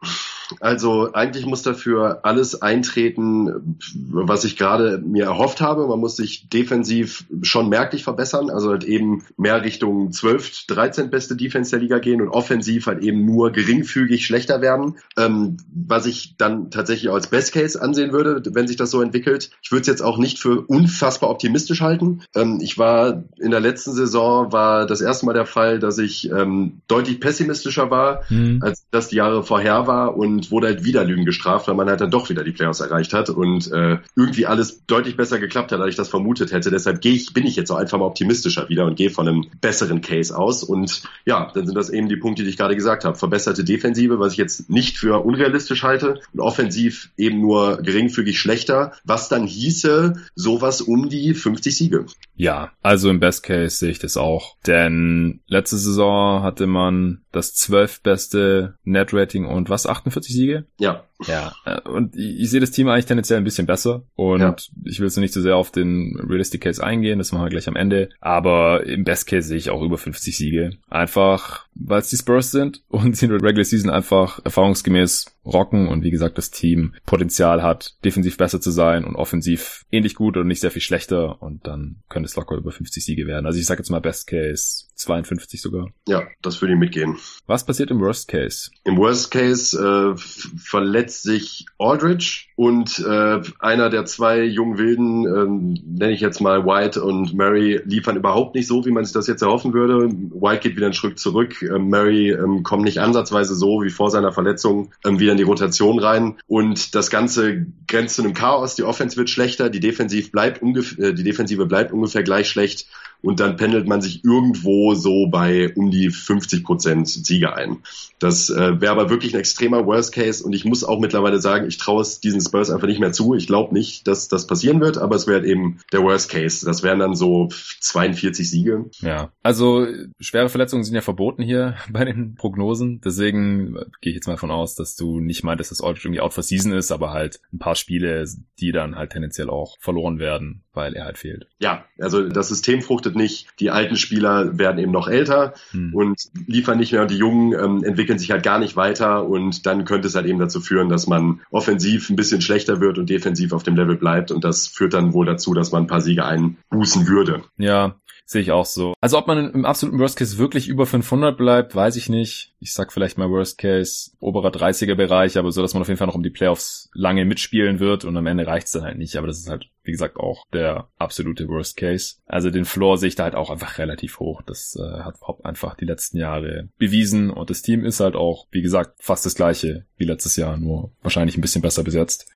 Also 0.60 1.14
eigentlich 1.14 1.46
muss 1.46 1.64
dafür 1.64 2.20
alles 2.24 2.62
eintreten, 2.62 3.78
was 4.10 4.44
ich 4.44 4.58
gerade 4.58 4.98
mir 5.00 5.26
erhofft 5.26 5.62
habe. 5.62 5.88
Man 5.88 6.00
muss 6.00 6.16
sich 6.16 6.50
defensiv 6.50 7.26
schon 7.42 7.70
merklich 7.70 8.04
verbessern, 8.04 8.50
also 8.50 8.70
halt 8.70 8.84
eben 8.84 9.24
mehr 9.38 9.64
Richtung 9.64 10.12
12, 10.12 10.68
13 10.68 11.10
beste 11.10 11.36
Defense 11.36 11.72
der 11.72 11.80
Liga 11.80 12.00
gehen 12.00 12.22
und 12.22 12.30
offensiv 12.30 12.88
halt 12.88 13.02
eben 13.02 13.26
nur 13.26 13.52
geringfügig 13.52 14.26
schlechter 14.26 14.62
werden, 14.62 14.98
ähm, 15.18 15.58
was 15.74 16.06
ich 16.06 16.36
dann 16.38 16.72
tatsächlich 16.72 17.12
als 17.12 17.28
Best 17.28 17.54
Case 17.54 17.82
ansehen 17.82 18.12
würde, 18.12 18.42
wenn 18.54 18.68
sich 18.68 18.78
das 18.78 18.92
so 18.92 19.02
entwickelt. 19.02 19.52
Ich 19.62 19.72
würde 19.72 19.82
es 19.82 19.88
jetzt 19.88 20.02
auch 20.02 20.18
nicht 20.18 20.40
für 20.40 20.62
unfassbar 20.62 21.30
optimistisch 21.30 21.82
halten. 21.82 22.22
Ähm, 22.36 22.60
ich 22.62 22.78
war 22.78 23.24
in 23.40 23.52
der 23.52 23.60
letzten 23.60 23.94
Saison 23.94 24.52
war 24.52 24.86
das 24.86 25.02
erste 25.02 25.26
Mal 25.26 25.34
der 25.34 25.46
Fall, 25.46 25.80
dass 25.80 25.98
ich 25.98 26.30
ähm, 26.32 26.82
deutlich 26.88 27.20
pessimistischer 27.20 27.90
war, 27.92 28.24
mhm. 28.30 28.60
als 28.62 28.86
das 28.92 29.10
die 29.10 29.18
Jahre 29.18 29.44
vorher 29.44 29.88
war 29.88 30.16
und 30.16 30.37
und 30.38 30.52
wurde 30.52 30.68
halt 30.68 30.84
wieder 30.84 31.04
Lügen 31.04 31.26
gestraft, 31.26 31.68
weil 31.68 31.74
man 31.74 31.90
halt 31.90 32.00
dann 32.00 32.12
doch 32.12 32.30
wieder 32.30 32.44
die 32.44 32.52
Playoffs 32.52 32.80
erreicht 32.80 33.14
hat 33.14 33.30
und 33.30 33.72
äh, 33.72 33.98
irgendwie 34.16 34.46
alles 34.46 34.86
deutlich 34.86 35.18
besser 35.18 35.40
geklappt 35.40 35.72
hat, 35.72 35.82
als 35.82 35.90
ich 35.90 35.96
das 35.96 36.10
vermutet 36.10 36.52
hätte. 36.52 36.70
Deshalb 36.70 37.02
gehe 37.02 37.14
ich, 37.14 37.34
bin 37.34 37.48
ich 37.48 37.56
jetzt 37.56 37.72
auch 37.72 37.78
einfach 37.78 37.98
mal 37.98 38.06
optimistischer 38.06 38.70
wieder 38.70 38.86
und 38.86 38.96
gehe 38.96 39.10
von 39.10 39.28
einem 39.28 39.46
besseren 39.62 40.02
Case 40.02 40.38
aus. 40.38 40.64
Und 40.64 41.02
ja, 41.26 41.52
dann 41.54 41.66
sind 41.66 41.76
das 41.76 41.90
eben 41.90 42.08
die 42.08 42.18
Punkte, 42.18 42.44
die 42.44 42.50
ich 42.50 42.58
gerade 42.58 42.76
gesagt 42.76 43.04
habe. 43.04 43.18
Verbesserte 43.18 43.64
Defensive, 43.64 44.20
was 44.20 44.34
ich 44.34 44.38
jetzt 44.38 44.70
nicht 44.70 44.98
für 44.98 45.26
unrealistisch 45.26 45.84
halte, 45.84 46.20
und 46.34 46.40
offensiv 46.40 47.10
eben 47.18 47.42
nur 47.42 47.78
geringfügig 47.78 48.40
schlechter, 48.40 48.94
was 49.04 49.30
dann 49.30 49.48
hieße 49.48 50.14
sowas 50.36 50.82
um 50.82 51.10
die 51.10 51.34
50 51.34 51.76
Siege. 51.76 52.06
Ja, 52.36 52.72
also 52.84 53.10
im 53.10 53.20
Best 53.20 53.42
Case 53.42 53.78
sehe 53.78 53.90
ich 53.90 54.00
das 54.00 54.18
auch. 54.18 54.56
Denn 54.68 55.40
letzte 55.48 55.78
Saison 55.78 56.44
hatte 56.44 56.68
man 56.68 57.22
das 57.38 57.54
zwölfbeste 57.54 58.76
Net-Rating 58.84 59.46
und 59.46 59.70
was, 59.70 59.86
48 59.86 60.34
Siege? 60.34 60.66
Ja. 60.78 61.04
Ja, 61.26 61.56
äh, 61.66 61.82
und 61.90 62.16
ich, 62.16 62.50
sehe 62.50 62.60
das 62.60 62.72
Team 62.72 62.88
eigentlich 62.90 63.06
tendenziell 63.06 63.40
ein 63.40 63.44
bisschen 63.44 63.66
besser 63.66 64.04
und 64.16 64.42
ja. 64.42 64.56
ich 64.86 65.00
will 65.00 65.08
jetzt 65.08 65.18
nicht 65.18 65.34
so 65.34 65.42
sehr 65.42 65.56
auf 65.56 65.72
den 65.72 66.20
Realistic 66.20 66.62
Case 66.62 66.84
eingehen, 66.84 67.18
das 67.18 67.32
machen 67.32 67.46
wir 67.46 67.50
gleich 67.50 67.68
am 67.68 67.76
Ende, 67.76 68.10
aber 68.20 68.86
im 68.86 69.04
Best 69.04 69.28
Case 69.28 69.48
sehe 69.48 69.58
ich 69.58 69.70
auch 69.70 69.82
über 69.82 69.98
50 69.98 70.38
Siege. 70.38 70.72
Einfach, 70.90 71.66
weil 71.74 72.00
es 72.00 72.10
die 72.10 72.18
Spurs 72.18 72.52
sind 72.52 72.84
und 72.90 73.18
sie 73.18 73.26
in 73.26 73.32
der 73.32 73.42
Regular 73.42 73.64
Season 73.64 73.90
einfach 73.90 74.44
erfahrungsgemäß 74.46 75.26
rocken 75.46 75.88
und 75.88 76.04
wie 76.04 76.12
gesagt 76.12 76.38
das 76.38 76.52
Team 76.52 76.94
Potenzial 77.06 77.64
hat, 77.64 77.96
defensiv 78.04 78.38
besser 78.38 78.62
zu 78.62 78.70
sein 78.70 79.06
und 79.06 79.16
offensiv 79.16 79.86
ähnlich 79.92 80.16
gut 80.16 80.38
und 80.38 80.48
nicht 80.48 80.60
sehr 80.60 80.72
viel 80.72 80.82
schlechter 80.82 81.42
und 81.42 81.66
dann 81.66 82.04
könnte 82.10 82.28
es 82.28 82.36
locker 82.36 82.56
über 82.56 82.72
50 82.72 83.04
Siege 83.04 83.28
werden. 83.28 83.46
Also 83.46 83.60
ich 83.60 83.66
sage 83.66 83.80
jetzt 83.80 83.90
mal 83.90 84.02
Best 84.02 84.28
Case 84.28 84.86
52 84.96 85.62
sogar. 85.62 85.90
Ja, 86.08 86.28
das 86.42 86.62
würde 86.62 86.74
ich 86.74 86.80
mitgehen. 86.80 87.18
Was 87.46 87.66
passiert 87.66 87.92
im 87.92 88.00
Worst 88.00 88.28
Case? 88.28 88.70
Im 88.84 88.98
Worst 88.98 89.32
Case 89.32 89.78
äh, 89.78 90.18
verletzt 90.58 91.07
sich 91.12 91.66
Aldridge 91.78 92.46
und 92.56 93.00
äh, 93.00 93.42
einer 93.60 93.90
der 93.90 94.06
zwei 94.06 94.44
jungen 94.44 94.78
Wilden, 94.78 95.26
äh, 95.26 96.00
nenne 96.00 96.14
ich 96.14 96.22
jetzt 96.22 96.42
mal 96.42 96.66
White 96.66 97.04
und 97.04 97.34
Mary, 97.34 97.82
liefern 97.86 98.16
überhaupt 98.16 98.56
nicht 98.56 98.68
so, 98.68 98.86
wie 98.86 98.92
man 98.92 99.06
sich 99.06 99.14
das 99.14 99.28
jetzt 99.28 99.42
erhoffen 99.42 99.74
würde. 99.74 100.10
White 100.10 100.62
geht 100.62 100.76
wieder 100.76 100.88
einen 100.88 100.94
Schritt 100.94 101.20
zurück. 101.20 101.62
Äh, 101.62 101.80
Mary 101.80 102.32
ähm, 102.32 102.64
kommt 102.64 102.84
nicht 102.84 103.00
ansatzweise 103.00 103.56
so 103.56 103.84
wie 103.84 103.90
vor 103.90 104.10
seiner 104.10 104.32
Verletzung 104.32 104.92
ähm, 105.06 105.20
wieder 105.20 105.32
in 105.32 105.38
die 105.38 105.44
Rotation 105.44 106.00
rein. 106.00 106.38
Und 106.48 106.96
das 106.96 107.10
Ganze 107.10 107.68
grenzt 107.88 108.16
zu 108.16 108.24
einem 108.24 108.34
Chaos. 108.34 108.76
Die 108.76 108.84
Offense 108.84 109.18
wird 109.18 109.30
schlechter, 109.30 109.70
die 109.70 109.80
Defensiv 109.80 110.32
bleibt 110.32 110.62
ungefähr, 110.62 111.10
äh, 111.10 111.14
die 111.14 111.24
Defensive 111.24 111.66
bleibt 111.66 111.92
ungefähr 111.92 112.24
gleich 112.24 112.50
schlecht 112.50 112.88
und 113.22 113.40
dann 113.40 113.58
pendelt 113.58 113.88
man 113.88 114.02
sich 114.02 114.24
irgendwo 114.24 114.94
so 114.94 115.28
bei 115.28 115.74
um 115.76 115.92
die 115.92 116.10
50 116.10 116.64
Prozent 116.64 117.08
Sieger 117.08 117.56
ein. 117.56 117.78
Das 118.20 118.50
äh, 118.50 118.82
wäre 118.82 118.92
aber 118.92 119.10
wirklich 119.10 119.34
ein 119.34 119.40
extremer 119.40 119.86
Worst 119.86 120.14
Case 120.14 120.44
und 120.44 120.54
ich 120.54 120.66
muss 120.66 120.84
auch 120.84 121.00
mittlerweile 121.00 121.40
sagen, 121.40 121.68
ich 121.68 121.78
traue 121.78 122.02
es 122.02 122.20
diesen 122.20 122.42
Spurs 122.42 122.70
einfach 122.72 122.88
nicht 122.88 123.00
mehr 123.00 123.12
zu. 123.12 123.36
Ich 123.36 123.48
glaube 123.48 123.74
nicht, 123.74 124.08
dass 124.08 124.28
das 124.28 124.48
passieren 124.48 124.82
wird, 124.82 124.98
aber 124.98 125.16
es 125.16 125.28
wäre 125.28 125.46
eben 125.46 125.80
der 125.92 126.02
Worst 126.02 126.30
Case. 126.30 126.66
Das 126.66 126.84
wären 126.84 127.00
dann 127.00 127.16
so 127.16 127.50
42 127.82 128.50
Siege. 128.50 128.86
Ja, 129.00 129.32
also 129.44 129.88
schwere 130.20 130.50
Verletzungen 130.50 130.84
sind 130.84 130.96
ja 130.96 131.02
verboten 131.02 131.44
hier 131.44 131.76
bei 131.92 132.06
den 132.06 132.36
Prognosen. 132.36 133.02
Deswegen 133.04 133.76
gehe 134.02 134.12
ich 134.12 134.16
jetzt 134.16 134.28
mal 134.28 134.34
davon 134.34 134.52
aus, 134.52 134.76
dass 134.76 134.96
du 134.96 135.20
nicht 135.20 135.44
meintest, 135.44 135.72
dass 135.72 135.82
Aldridge 135.82 136.08
irgendwie 136.08 136.22
out 136.22 136.34
for 136.34 136.44
season 136.44 136.72
ist, 136.72 136.92
aber 136.92 137.12
halt 137.12 137.40
ein 137.54 137.60
paar 137.60 137.76
Spiele, 137.76 138.26
die 138.60 138.72
dann 138.72 138.96
halt 138.96 139.12
tendenziell 139.12 139.50
auch 139.50 139.78
verloren 139.80 140.20
werden, 140.20 140.64
weil 140.78 140.94
er 140.94 141.06
halt 141.06 141.18
fehlt. 141.18 141.48
Ja, 141.60 141.84
also 142.00 142.30
das 142.30 142.48
System 142.48 142.82
fruchtet 142.82 143.16
nicht. 143.16 143.48
Die 143.60 143.72
alten 143.72 143.98
Spieler 143.98 144.58
werden 144.58 144.78
eben 144.78 144.92
noch 144.92 145.10
älter 145.10 145.54
hm. 145.72 145.94
und 145.94 146.22
liefern 146.46 146.78
nicht 146.78 146.94
mehr 146.94 147.02
und 147.02 147.12
die 147.12 147.18
Jungen 147.18 147.52
ähm, 147.54 147.84
entwickeln 147.84 148.20
sich 148.20 148.32
halt 148.32 148.44
gar 148.44 148.60
nicht 148.60 148.78
weiter 148.78 149.28
und 149.28 149.66
dann 149.66 149.84
könnte 149.84 150.08
es 150.08 150.16
halt 150.16 150.28
eben 150.28 150.40
dazu 150.40 150.62
führen, 150.62 150.88
dass 150.88 151.08
man 151.08 151.42
offensiv 151.52 152.10
ein 152.10 152.16
bisschen 152.16 152.42
schlechter 152.42 152.80
wird 152.80 152.98
und 152.98 153.10
defensiv 153.10 153.52
auf 153.52 153.64
dem 153.64 153.76
Level 153.76 153.98
bleibt 153.98 154.32
und 154.32 154.44
das 154.46 154.68
führt 154.68 154.94
dann 154.94 155.14
wohl 155.14 155.26
dazu, 155.26 155.54
dass 155.54 155.72
man 155.72 155.84
ein 155.84 155.88
paar 155.88 156.02
Siege 156.02 156.24
einbußen 156.24 157.08
würde. 157.08 157.42
Ja, 157.58 157.96
Sehe 158.30 158.42
ich 158.42 158.52
auch 158.52 158.66
so. 158.66 158.94
Also 159.00 159.18
ob 159.18 159.28
man 159.28 159.54
im 159.54 159.64
absoluten 159.64 160.00
Worst 160.00 160.18
Case 160.18 160.38
wirklich 160.38 160.68
über 160.68 160.86
500 160.86 161.38
bleibt, 161.38 161.74
weiß 161.74 161.96
ich 161.96 162.10
nicht. 162.10 162.52
Ich 162.60 162.74
sag 162.74 162.92
vielleicht 162.92 163.18
mal 163.18 163.30
Worst 163.30 163.58
Case 163.58 164.12
oberer 164.20 164.50
30er 164.50 164.96
Bereich, 164.96 165.38
aber 165.38 165.54
so, 165.54 165.62
dass 165.62 165.74
man 165.74 165.82
auf 165.82 165.88
jeden 165.88 165.98
Fall 165.98 166.08
noch 166.08 166.16
um 166.16 166.24
die 166.24 166.30
Playoffs 166.30 166.90
lange 166.94 167.24
mitspielen 167.24 167.80
wird 167.80 168.04
und 168.04 168.18
am 168.18 168.28
Ende 168.28 168.46
reicht's 168.46 168.74
dann 168.74 168.84
halt 168.84 168.98
nicht. 168.98 169.16
Aber 169.16 169.28
das 169.28 169.40
ist 169.40 169.50
halt, 169.50 169.70
wie 169.84 169.92
gesagt, 169.92 170.18
auch 170.18 170.44
der 170.52 170.90
absolute 170.98 171.48
Worst 171.48 171.78
Case. 171.78 172.16
Also 172.26 172.52
den 172.52 172.66
Floor 172.66 172.98
sehe 172.98 173.08
ich 173.08 173.16
da 173.16 173.24
halt 173.24 173.36
auch 173.36 173.50
einfach 173.50 173.78
relativ 173.78 174.20
hoch. 174.20 174.42
Das 174.42 174.78
äh, 174.78 175.04
hat 175.04 175.22
Hop 175.22 175.46
einfach 175.46 175.76
die 175.76 175.86
letzten 175.86 176.18
Jahre 176.18 176.68
bewiesen 176.78 177.30
und 177.30 177.50
das 177.50 177.62
Team 177.62 177.86
ist 177.86 178.02
halt 178.02 178.18
auch, 178.18 178.48
wie 178.52 178.62
gesagt, 178.62 179.02
fast 179.02 179.26
das 179.26 179.36
gleiche 179.36 179.86
wie 179.96 180.04
letztes 180.04 180.36
Jahr, 180.36 180.58
nur 180.58 180.92
wahrscheinlich 181.02 181.38
ein 181.38 181.42
bisschen 181.42 181.62
besser 181.62 181.84
besetzt. 181.84 182.28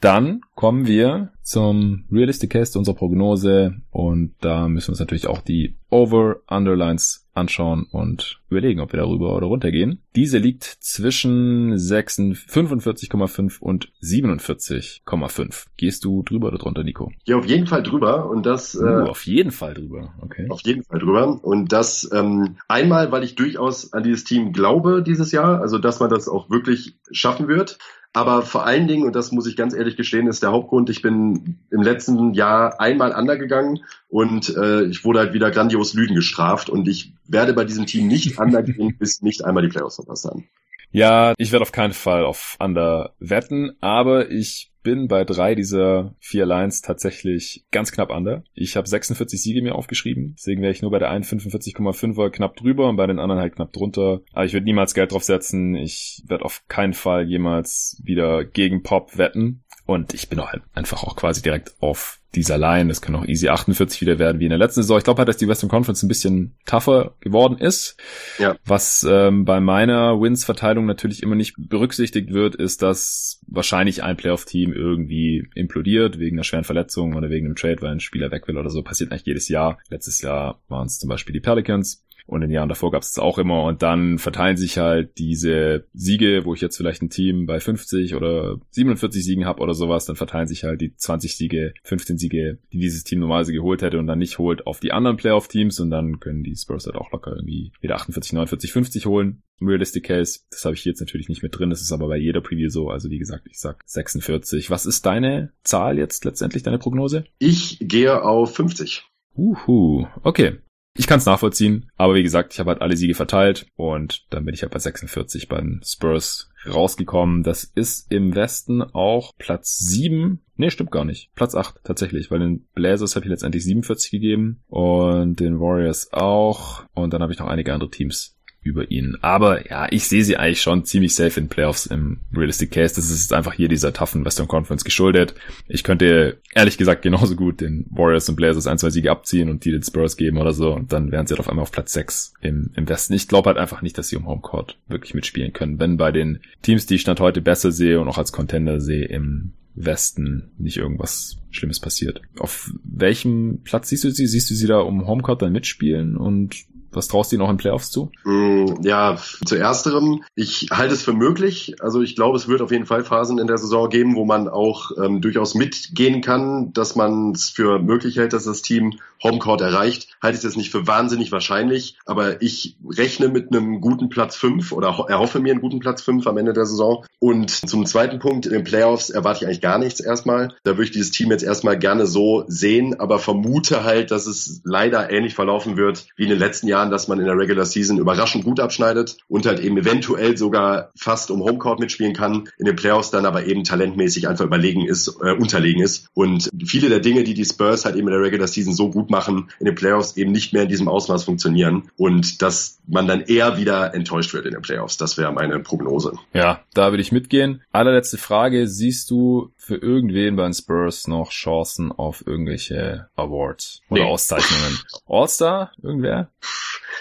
Dann 0.00 0.40
kommen 0.54 0.86
wir 0.86 1.32
zum 1.42 2.04
Realistic 2.10 2.50
Case 2.50 2.78
unserer 2.78 2.94
Prognose 2.94 3.74
und 3.90 4.34
da 4.40 4.68
müssen 4.68 4.88
wir 4.88 4.92
uns 4.92 5.00
natürlich 5.00 5.26
auch 5.26 5.42
die 5.42 5.76
Over-Underlines 5.90 7.26
anschauen 7.34 7.86
und 7.90 8.40
überlegen, 8.48 8.80
ob 8.80 8.92
wir 8.92 9.00
darüber 9.00 9.34
oder 9.36 9.46
runter 9.46 9.70
gehen. 9.70 10.00
Diese 10.14 10.38
liegt 10.38 10.64
zwischen 10.64 11.74
45,5 11.74 13.58
und 13.60 13.92
47,5. 14.02 15.66
Gehst 15.76 16.04
du 16.04 16.22
drüber 16.22 16.48
oder 16.48 16.58
drunter, 16.58 16.84
Nico? 16.84 17.12
Ja, 17.24 17.36
auf 17.36 17.46
jeden 17.46 17.66
Fall 17.66 17.82
drüber 17.82 18.30
und 18.30 18.46
das... 18.46 18.74
Uh, 18.74 18.86
äh, 18.86 19.02
auf 19.08 19.26
jeden 19.26 19.50
Fall 19.50 19.74
drüber, 19.74 20.14
okay. 20.20 20.46
Auf 20.48 20.62
jeden 20.62 20.84
Fall 20.84 21.00
drüber 21.00 21.42
und 21.42 21.72
das 21.72 22.08
ähm, 22.12 22.56
einmal, 22.68 23.12
weil 23.12 23.24
ich 23.24 23.34
durchaus 23.34 23.92
an 23.92 24.02
dieses 24.02 24.24
Team 24.24 24.52
glaube 24.52 25.02
dieses 25.02 25.32
Jahr, 25.32 25.60
also 25.60 25.78
dass 25.78 26.00
man 26.00 26.10
das 26.10 26.28
auch 26.28 26.48
wirklich 26.50 26.94
schaffen 27.10 27.48
wird. 27.48 27.78
Aber 28.12 28.42
vor 28.42 28.66
allen 28.66 28.88
Dingen, 28.88 29.06
und 29.06 29.14
das 29.14 29.30
muss 29.30 29.46
ich 29.46 29.56
ganz 29.56 29.72
ehrlich 29.72 29.96
gestehen, 29.96 30.26
ist 30.26 30.42
der 30.42 30.50
Hauptgrund, 30.50 30.90
ich 30.90 31.00
bin 31.00 31.58
im 31.70 31.82
letzten 31.82 32.34
Jahr 32.34 32.80
einmal 32.80 33.12
undergegangen 33.12 33.80
und 34.10 34.54
äh, 34.56 34.84
ich 34.84 35.04
wurde 35.04 35.20
halt 35.20 35.32
wieder 35.32 35.50
grandios 35.50 35.94
Lügen 35.94 36.16
gestraft 36.16 36.68
und 36.68 36.88
ich 36.88 37.14
werde 37.28 37.54
bei 37.54 37.64
diesem 37.64 37.86
Team 37.86 38.08
nicht 38.08 38.38
undergehen, 38.38 38.96
bis 38.98 39.22
nicht 39.22 39.44
einmal 39.44 39.62
die 39.62 39.68
Playoffs 39.68 39.96
verpasst 39.96 40.24
haben. 40.24 40.48
Ja, 40.92 41.34
ich 41.38 41.52
werde 41.52 41.62
auf 41.62 41.70
keinen 41.70 41.92
Fall 41.92 42.24
auf 42.24 42.56
Under 42.58 43.14
wetten, 43.20 43.70
aber 43.80 44.28
ich 44.28 44.72
bin 44.82 45.06
bei 45.06 45.24
drei 45.24 45.54
dieser 45.54 46.16
vier 46.18 46.46
Lines 46.46 46.80
tatsächlich 46.80 47.64
ganz 47.70 47.92
knapp 47.92 48.10
under. 48.10 48.42
Ich 48.54 48.76
habe 48.76 48.88
46 48.88 49.40
Siege 49.40 49.62
mir 49.62 49.76
aufgeschrieben, 49.76 50.34
deswegen 50.36 50.62
wäre 50.62 50.72
ich 50.72 50.82
nur 50.82 50.90
bei 50.90 50.98
der 50.98 51.10
einen 51.10 51.22
45,5er 51.22 52.30
knapp 52.30 52.56
drüber 52.56 52.88
und 52.88 52.96
bei 52.96 53.06
den 53.06 53.20
anderen 53.20 53.40
halt 53.40 53.54
knapp 53.54 53.72
drunter. 53.72 54.22
Aber 54.32 54.44
ich 54.44 54.52
würde 54.52 54.64
niemals 54.64 54.94
Geld 54.94 55.12
drauf 55.12 55.22
setzen. 55.22 55.76
Ich 55.76 56.24
werde 56.26 56.44
auf 56.44 56.62
keinen 56.66 56.94
Fall 56.94 57.28
jemals 57.28 58.00
wieder 58.02 58.44
gegen 58.44 58.82
Pop 58.82 59.18
wetten. 59.18 59.62
Und 59.86 60.14
ich 60.14 60.28
bin 60.28 60.40
auch 60.40 60.50
halt 60.50 60.62
einfach 60.74 61.04
auch 61.04 61.14
quasi 61.14 61.42
direkt 61.42 61.74
auf 61.80 62.19
dieser 62.34 62.58
Line. 62.58 62.88
Das 62.88 63.00
kann 63.00 63.14
auch 63.14 63.26
easy 63.26 63.48
48 63.48 64.00
wieder 64.00 64.18
werden 64.18 64.40
wie 64.40 64.44
in 64.44 64.50
der 64.50 64.58
letzten 64.58 64.82
Saison. 64.82 64.98
Ich 64.98 65.04
glaube 65.04 65.18
halt, 65.18 65.28
dass 65.28 65.36
die 65.36 65.48
Western 65.48 65.70
Conference 65.70 66.02
ein 66.02 66.08
bisschen 66.08 66.54
tougher 66.66 67.14
geworden 67.20 67.58
ist. 67.58 67.96
Ja. 68.38 68.56
Was 68.64 69.06
ähm, 69.08 69.44
bei 69.44 69.60
meiner 69.60 70.20
Wins-Verteilung 70.20 70.86
natürlich 70.86 71.22
immer 71.22 71.34
nicht 71.34 71.54
berücksichtigt 71.58 72.32
wird, 72.32 72.54
ist, 72.54 72.82
dass 72.82 73.40
wahrscheinlich 73.46 74.02
ein 74.02 74.16
Playoff-Team 74.16 74.72
irgendwie 74.72 75.48
implodiert 75.54 76.18
wegen 76.18 76.36
einer 76.36 76.44
schweren 76.44 76.64
Verletzung 76.64 77.14
oder 77.14 77.30
wegen 77.30 77.46
einem 77.46 77.56
Trade, 77.56 77.80
weil 77.80 77.92
ein 77.92 78.00
Spieler 78.00 78.30
weg 78.30 78.46
will 78.48 78.58
oder 78.58 78.70
so. 78.70 78.82
Passiert 78.82 79.10
eigentlich 79.10 79.26
jedes 79.26 79.48
Jahr. 79.48 79.78
Letztes 79.88 80.20
Jahr 80.22 80.60
waren 80.68 80.86
es 80.86 80.98
zum 80.98 81.08
Beispiel 81.08 81.32
die 81.32 81.40
Pelicans. 81.40 82.04
Und 82.30 82.42
in 82.42 82.48
den 82.48 82.54
Jahren 82.54 82.68
davor 82.68 82.92
gab 82.92 83.02
es 83.02 83.18
auch 83.18 83.38
immer. 83.38 83.64
Und 83.64 83.82
dann 83.82 84.18
verteilen 84.18 84.56
sich 84.56 84.78
halt 84.78 85.18
diese 85.18 85.84
Siege, 85.92 86.44
wo 86.44 86.54
ich 86.54 86.60
jetzt 86.60 86.76
vielleicht 86.76 87.02
ein 87.02 87.10
Team 87.10 87.46
bei 87.46 87.58
50 87.58 88.14
oder 88.14 88.60
47 88.70 89.24
Siegen 89.24 89.46
habe 89.46 89.60
oder 89.60 89.74
sowas, 89.74 90.06
dann 90.06 90.14
verteilen 90.14 90.46
sich 90.46 90.62
halt 90.62 90.80
die 90.80 90.94
20 90.94 91.36
Siege, 91.36 91.74
15 91.82 92.18
Siege, 92.18 92.58
die 92.72 92.78
dieses 92.78 93.02
Team 93.02 93.18
normalerweise 93.18 93.52
geholt 93.52 93.82
hätte 93.82 93.98
und 93.98 94.06
dann 94.06 94.20
nicht 94.20 94.38
holt, 94.38 94.68
auf 94.68 94.78
die 94.78 94.92
anderen 94.92 95.16
Playoff-Teams. 95.16 95.80
Und 95.80 95.90
dann 95.90 96.20
können 96.20 96.44
die 96.44 96.54
Spurs 96.54 96.86
halt 96.86 96.94
auch 96.94 97.10
locker 97.10 97.34
irgendwie 97.34 97.72
wieder 97.80 97.96
48, 97.96 98.32
49, 98.32 98.72
50 98.72 99.06
holen. 99.06 99.42
Realistic 99.60 100.04
Case, 100.04 100.40
das 100.50 100.64
habe 100.64 100.74
ich 100.74 100.82
hier 100.82 100.92
jetzt 100.92 101.00
natürlich 101.00 101.28
nicht 101.28 101.42
mit 101.42 101.58
drin, 101.58 101.68
das 101.68 101.82
ist 101.82 101.92
aber 101.92 102.08
bei 102.08 102.16
jeder 102.16 102.40
Preview 102.40 102.70
so. 102.70 102.88
Also 102.88 103.10
wie 103.10 103.18
gesagt, 103.18 103.46
ich 103.50 103.58
sag 103.58 103.82
46. 103.84 104.70
Was 104.70 104.86
ist 104.86 105.04
deine 105.04 105.52
Zahl 105.64 105.98
jetzt 105.98 106.24
letztendlich, 106.24 106.62
deine 106.62 106.78
Prognose? 106.78 107.24
Ich 107.38 107.78
gehe 107.80 108.22
auf 108.22 108.54
50. 108.54 109.04
Uhu, 109.36 110.06
okay. 110.22 110.58
Ich 110.96 111.06
kann 111.06 111.18
es 111.18 111.26
nachvollziehen, 111.26 111.88
aber 111.96 112.14
wie 112.14 112.22
gesagt, 112.22 112.52
ich 112.52 112.58
habe 112.58 112.70
halt 112.70 112.82
alle 112.82 112.96
Siege 112.96 113.14
verteilt 113.14 113.66
und 113.76 114.26
dann 114.30 114.44
bin 114.44 114.54
ich 114.54 114.62
halt 114.62 114.72
bei 114.72 114.78
46 114.78 115.48
bei 115.48 115.60
den 115.60 115.80
Spurs 115.84 116.50
rausgekommen. 116.66 117.42
Das 117.42 117.64
ist 117.64 118.10
im 118.10 118.34
Westen 118.34 118.82
auch 118.82 119.32
Platz 119.38 119.78
7. 119.78 120.40
Nee, 120.56 120.70
stimmt 120.70 120.90
gar 120.90 121.04
nicht. 121.04 121.30
Platz 121.34 121.54
8 121.54 121.76
tatsächlich, 121.84 122.30
weil 122.30 122.40
den 122.40 122.66
Blazers 122.74 123.14
habe 123.16 123.24
ich 123.24 123.30
letztendlich 123.30 123.64
47 123.64 124.10
gegeben 124.10 124.62
und 124.68 125.38
den 125.40 125.60
Warriors 125.60 126.12
auch 126.12 126.84
und 126.92 127.14
dann 127.14 127.22
habe 127.22 127.32
ich 127.32 127.38
noch 127.38 127.46
einige 127.48 127.72
andere 127.72 127.90
Teams 127.90 128.36
über 128.62 128.90
ihnen. 128.90 129.16
Aber 129.22 129.68
ja, 129.70 129.86
ich 129.90 130.06
sehe 130.06 130.22
sie 130.22 130.36
eigentlich 130.36 130.60
schon 130.60 130.84
ziemlich 130.84 131.14
safe 131.14 131.40
in 131.40 131.48
Playoffs 131.48 131.86
im 131.86 132.18
Realistic 132.34 132.70
Case. 132.70 132.94
Das 132.94 133.10
ist 133.10 133.32
einfach 133.32 133.54
hier 133.54 133.68
dieser 133.68 133.92
toughen 133.92 134.24
Western 134.24 134.48
Conference 134.48 134.84
geschuldet. 134.84 135.34
Ich 135.66 135.82
könnte 135.82 136.38
ehrlich 136.54 136.76
gesagt 136.76 137.02
genauso 137.02 137.36
gut 137.36 137.60
den 137.60 137.86
Warriors 137.90 138.28
und 138.28 138.36
Blazers 138.36 138.66
ein, 138.66 138.78
zwei 138.78 138.90
Siege 138.90 139.10
abziehen 139.10 139.48
und 139.48 139.64
die 139.64 139.70
den 139.70 139.82
Spurs 139.82 140.16
geben 140.16 140.36
oder 140.36 140.52
so. 140.52 140.74
Und 140.74 140.92
dann 140.92 141.10
wären 141.10 141.26
sie 141.26 141.32
halt 141.32 141.40
auf 141.40 141.48
einmal 141.48 141.62
auf 141.62 141.72
Platz 141.72 141.92
6 141.94 142.34
im, 142.42 142.70
im 142.76 142.88
Westen. 142.88 143.14
Ich 143.14 143.28
glaube 143.28 143.48
halt 143.48 143.58
einfach 143.58 143.80
nicht, 143.80 143.96
dass 143.96 144.08
sie 144.08 144.16
um 144.16 144.26
Homecourt 144.26 144.78
wirklich 144.88 145.14
mitspielen 145.14 145.54
können. 145.54 145.80
Wenn 145.80 145.96
bei 145.96 146.12
den 146.12 146.40
Teams, 146.60 146.84
die 146.84 146.96
ich 146.96 147.00
Stand 147.00 147.20
heute 147.20 147.40
besser 147.40 147.72
sehe 147.72 147.98
und 147.98 148.08
auch 148.08 148.18
als 148.18 148.32
Contender 148.32 148.80
sehe, 148.80 149.06
im 149.06 149.52
Westen 149.74 150.50
nicht 150.58 150.76
irgendwas 150.76 151.38
Schlimmes 151.50 151.80
passiert. 151.80 152.20
Auf 152.38 152.72
welchem 152.84 153.60
Platz 153.64 153.88
siehst 153.88 154.04
du 154.04 154.10
sie? 154.10 154.26
Siehst 154.26 154.50
du 154.50 154.54
sie 154.54 154.66
da 154.66 154.80
um 154.80 155.06
Homecourt 155.06 155.42
dann 155.42 155.52
mitspielen 155.52 156.16
und 156.16 156.56
was 156.92 157.08
traust 157.08 157.30
du 157.30 157.36
ihnen 157.36 157.44
auch 157.44 157.50
in 157.50 157.56
Playoffs 157.56 157.90
zu? 157.90 158.10
Mm, 158.24 158.82
ja, 158.82 159.16
zu 159.44 159.56
ersterem. 159.56 160.24
Ich 160.34 160.68
halte 160.70 160.94
es 160.94 161.02
für 161.02 161.12
möglich. 161.12 161.76
Also 161.80 162.02
ich 162.02 162.16
glaube, 162.16 162.36
es 162.36 162.48
wird 162.48 162.62
auf 162.62 162.70
jeden 162.70 162.86
Fall 162.86 163.04
Phasen 163.04 163.38
in 163.38 163.46
der 163.46 163.58
Saison 163.58 163.88
geben, 163.88 164.16
wo 164.16 164.24
man 164.24 164.48
auch 164.48 164.90
ähm, 165.02 165.20
durchaus 165.20 165.54
mitgehen 165.54 166.20
kann, 166.20 166.72
dass 166.72 166.96
man 166.96 167.32
es 167.32 167.50
für 167.50 167.78
möglich 167.78 168.16
hält, 168.16 168.32
dass 168.32 168.44
das 168.44 168.62
Team 168.62 168.98
Homecourt 169.22 169.60
erreicht. 169.60 170.08
Halte 170.22 170.38
ich 170.38 170.42
das 170.42 170.56
nicht 170.56 170.70
für 170.70 170.86
wahnsinnig 170.86 171.30
wahrscheinlich, 171.32 171.98
aber 172.06 172.40
ich 172.42 172.76
rechne 172.88 173.28
mit 173.28 173.52
einem 173.52 173.80
guten 173.80 174.08
Platz 174.08 174.36
5 174.36 174.72
oder 174.72 175.06
erhoffe 175.08 175.40
mir 175.40 175.52
einen 175.52 175.60
guten 175.60 175.78
Platz 175.78 176.02
5 176.02 176.26
am 176.26 176.38
Ende 176.38 176.52
der 176.52 176.66
Saison. 176.66 177.04
Und 177.18 177.50
zum 177.50 177.84
zweiten 177.86 178.18
Punkt, 178.18 178.46
in 178.46 178.52
den 178.52 178.64
Playoffs 178.64 179.10
erwarte 179.10 179.40
ich 179.40 179.46
eigentlich 179.46 179.60
gar 179.60 179.78
nichts 179.78 180.00
erstmal. 180.00 180.54
Da 180.64 180.72
würde 180.72 180.84
ich 180.84 180.90
dieses 180.90 181.10
Team 181.10 181.30
jetzt 181.30 181.42
erstmal 181.42 181.78
gerne 181.78 182.06
so 182.06 182.44
sehen, 182.48 182.98
aber 182.98 183.18
vermute 183.18 183.84
halt, 183.84 184.10
dass 184.10 184.26
es 184.26 184.62
leider 184.64 185.10
ähnlich 185.10 185.34
verlaufen 185.34 185.76
wird 185.76 186.06
wie 186.16 186.24
in 186.24 186.30
den 186.30 186.38
letzten 186.38 186.66
Jahren 186.66 186.79
Jahren, 186.80 186.90
dass 186.90 187.08
man 187.08 187.18
in 187.18 187.26
der 187.26 187.36
Regular 187.36 187.64
Season 187.64 187.98
überraschend 187.98 188.44
gut 188.44 188.60
abschneidet 188.60 189.18
und 189.28 189.46
halt 189.46 189.60
eben 189.60 189.76
eventuell 189.76 190.36
sogar 190.36 190.90
fast 190.96 191.30
um 191.30 191.42
Homecourt 191.42 191.78
mitspielen 191.78 192.14
kann, 192.14 192.48
in 192.58 192.66
den 192.66 192.76
Playoffs 192.76 193.10
dann 193.10 193.26
aber 193.26 193.46
eben 193.46 193.64
talentmäßig 193.64 194.28
einfach 194.28 194.44
überlegen 194.44 194.86
ist, 194.86 195.08
äh, 195.22 195.32
unterlegen 195.32 195.82
ist. 195.82 196.08
Und 196.14 196.48
viele 196.64 196.88
der 196.88 197.00
Dinge, 197.00 197.24
die 197.24 197.34
die 197.34 197.44
Spurs 197.44 197.84
halt 197.84 197.96
eben 197.96 198.08
in 198.08 198.12
der 198.12 198.22
Regular 198.22 198.48
Season 198.48 198.74
so 198.74 198.90
gut 198.90 199.10
machen, 199.10 199.50
in 199.58 199.66
den 199.66 199.74
Playoffs 199.74 200.16
eben 200.16 200.32
nicht 200.32 200.52
mehr 200.52 200.62
in 200.62 200.68
diesem 200.68 200.88
Ausmaß 200.88 201.24
funktionieren 201.24 201.90
und 201.96 202.42
dass 202.42 202.79
man 202.90 203.06
dann 203.06 203.22
eher 203.22 203.56
wieder 203.56 203.94
enttäuscht 203.94 204.34
wird 204.34 204.46
in 204.46 204.52
den 204.52 204.62
Playoffs. 204.62 204.96
Das 204.96 205.16
wäre 205.16 205.32
meine 205.32 205.60
Prognose. 205.60 206.12
Ja, 206.32 206.64
da 206.74 206.90
würde 206.90 207.02
ich 207.02 207.12
mitgehen. 207.12 207.62
Allerletzte 207.72 208.18
Frage. 208.18 208.66
Siehst 208.66 209.10
du 209.10 209.52
für 209.56 209.76
irgendwen 209.76 210.36
bei 210.36 210.44
den 210.44 210.54
Spurs 210.54 211.06
noch 211.06 211.30
Chancen 211.30 211.92
auf 211.92 212.26
irgendwelche 212.26 213.08
Awards 213.16 213.80
oder 213.88 214.02
nee. 214.02 214.08
Auszeichnungen? 214.08 214.78
All-Star? 215.06 215.72
Irgendwer? 215.82 216.30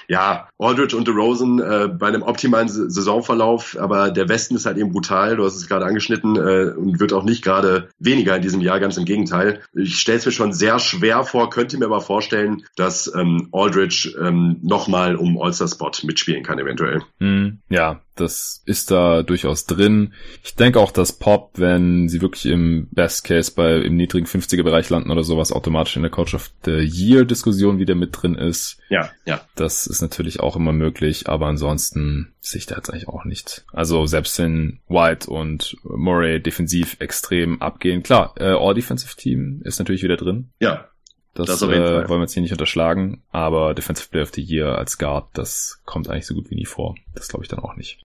Ja, 0.08 0.50
Aldridge 0.58 0.96
und 0.96 1.08
DeRozan 1.08 1.60
äh, 1.60 1.88
bei 1.88 2.08
einem 2.08 2.24
optimalen 2.24 2.68
Saisonverlauf, 2.68 3.78
aber 3.80 4.12
der 4.12 4.30
Westen 4.30 4.56
ist 4.56 4.66
halt 4.66 4.78
eben 4.78 4.92
brutal, 4.92 5.36
du 5.36 5.46
hast 5.46 5.56
es 5.56 5.68
gerade 5.68 5.86
angeschnitten 5.86 6.36
äh, 6.36 6.72
und 6.76 7.00
wird 7.00 7.14
auch 7.14 7.24
nicht 7.24 7.44
gerade 7.44 7.90
weniger 8.00 8.36
in 8.36 8.42
diesem 8.42 8.62
Jahr, 8.62 8.80
ganz 8.80 8.98
im 8.98 9.06
Gegenteil. 9.06 9.62
Ich 9.74 10.00
stelle 10.00 10.18
es 10.18 10.26
mir 10.26 10.32
schon 10.32 10.54
sehr 10.54 10.80
schwer 10.80 11.24
vor, 11.24 11.50
könnte 11.50 11.78
mir 11.78 11.86
aber 11.86 12.02
vorstellen, 12.02 12.64
dass 12.76 13.12
ähm, 13.16 13.50
Aldridge 13.52 14.16
ähm, 14.20 14.58
nochmal 14.62 15.16
um 15.16 15.42
All-Star-Spot 15.42 15.92
mitspielen 16.04 16.44
kann 16.44 16.60
eventuell. 16.60 17.02
Hm, 17.20 17.60
ja, 17.70 18.02
das 18.20 18.62
ist 18.66 18.92
da 18.92 19.24
durchaus 19.24 19.66
drin. 19.66 20.14
Ich 20.44 20.56
denke 20.56 20.80
auch, 20.80 20.92
dass 20.92 21.14
Pop, 21.14 21.52
wenn 21.56 22.10
sie 22.10 22.22
wirklich 22.22 22.46
im 22.46 22.88
Best 22.92 23.24
Case 23.24 23.52
bei 23.56 23.78
im 23.78 23.96
niedrigen 23.96 24.28
50er 24.28 24.64
Bereich 24.64 24.90
landen 24.90 25.12
oder 25.12 25.24
sowas, 25.24 25.52
automatisch 25.52 25.96
in 25.96 26.02
der 26.02 26.12
Coach 26.12 26.34
of 26.34 26.52
the 26.66 26.80
Year 26.80 27.26
Diskussion 27.26 27.80
wieder 27.80 27.96
mit 27.96 28.10
drin 28.14 28.36
ist. 28.36 28.78
Ja, 28.90 29.10
ja. 29.26 29.42
Das 29.56 29.88
ist 29.88 30.02
natürlich 30.02 30.40
auch 30.40 30.56
immer 30.56 30.74
möglich, 30.74 31.28
aber 31.30 31.48
ansonsten 31.48 32.34
sehe 32.40 32.60
ich 32.60 32.66
da 32.66 32.76
jetzt 32.76 32.90
eigentlich 32.90 33.08
auch 33.08 33.26
nicht. 33.26 33.66
Also 33.72 34.06
selbst 34.06 34.38
wenn 34.40 34.80
White 34.88 35.30
und 35.30 35.78
Murray 35.84 36.42
defensiv 36.42 36.98
extrem 37.00 37.62
abgehen, 37.62 38.04
klar, 38.04 38.34
äh, 38.38 38.52
All 38.52 38.74
Defensive 38.74 39.16
Team 39.16 39.62
ist 39.64 39.80
natürlich 39.80 40.04
wieder 40.04 40.18
drin. 40.18 40.50
Ja, 40.60 40.90
das, 41.34 41.48
das 41.48 41.62
äh, 41.62 41.68
wollen 41.70 42.10
wir 42.10 42.22
jetzt 42.22 42.34
hier 42.34 42.42
nicht 42.42 42.52
unterschlagen, 42.52 43.24
aber 43.32 43.74
Defensive 43.74 44.10
Player 44.10 44.24
of 44.24 44.34
the 44.34 44.42
Year 44.42 44.78
als 44.78 44.98
Guard, 44.98 45.30
das 45.34 45.82
kommt 45.86 46.10
eigentlich 46.10 46.26
so 46.26 46.34
gut 46.34 46.50
wie 46.50 46.56
nie 46.56 46.66
vor. 46.66 46.96
Das 47.16 47.28
glaube 47.30 47.46
ich 47.46 47.50
dann 47.50 47.60
auch 47.60 47.76
nicht. 47.76 48.02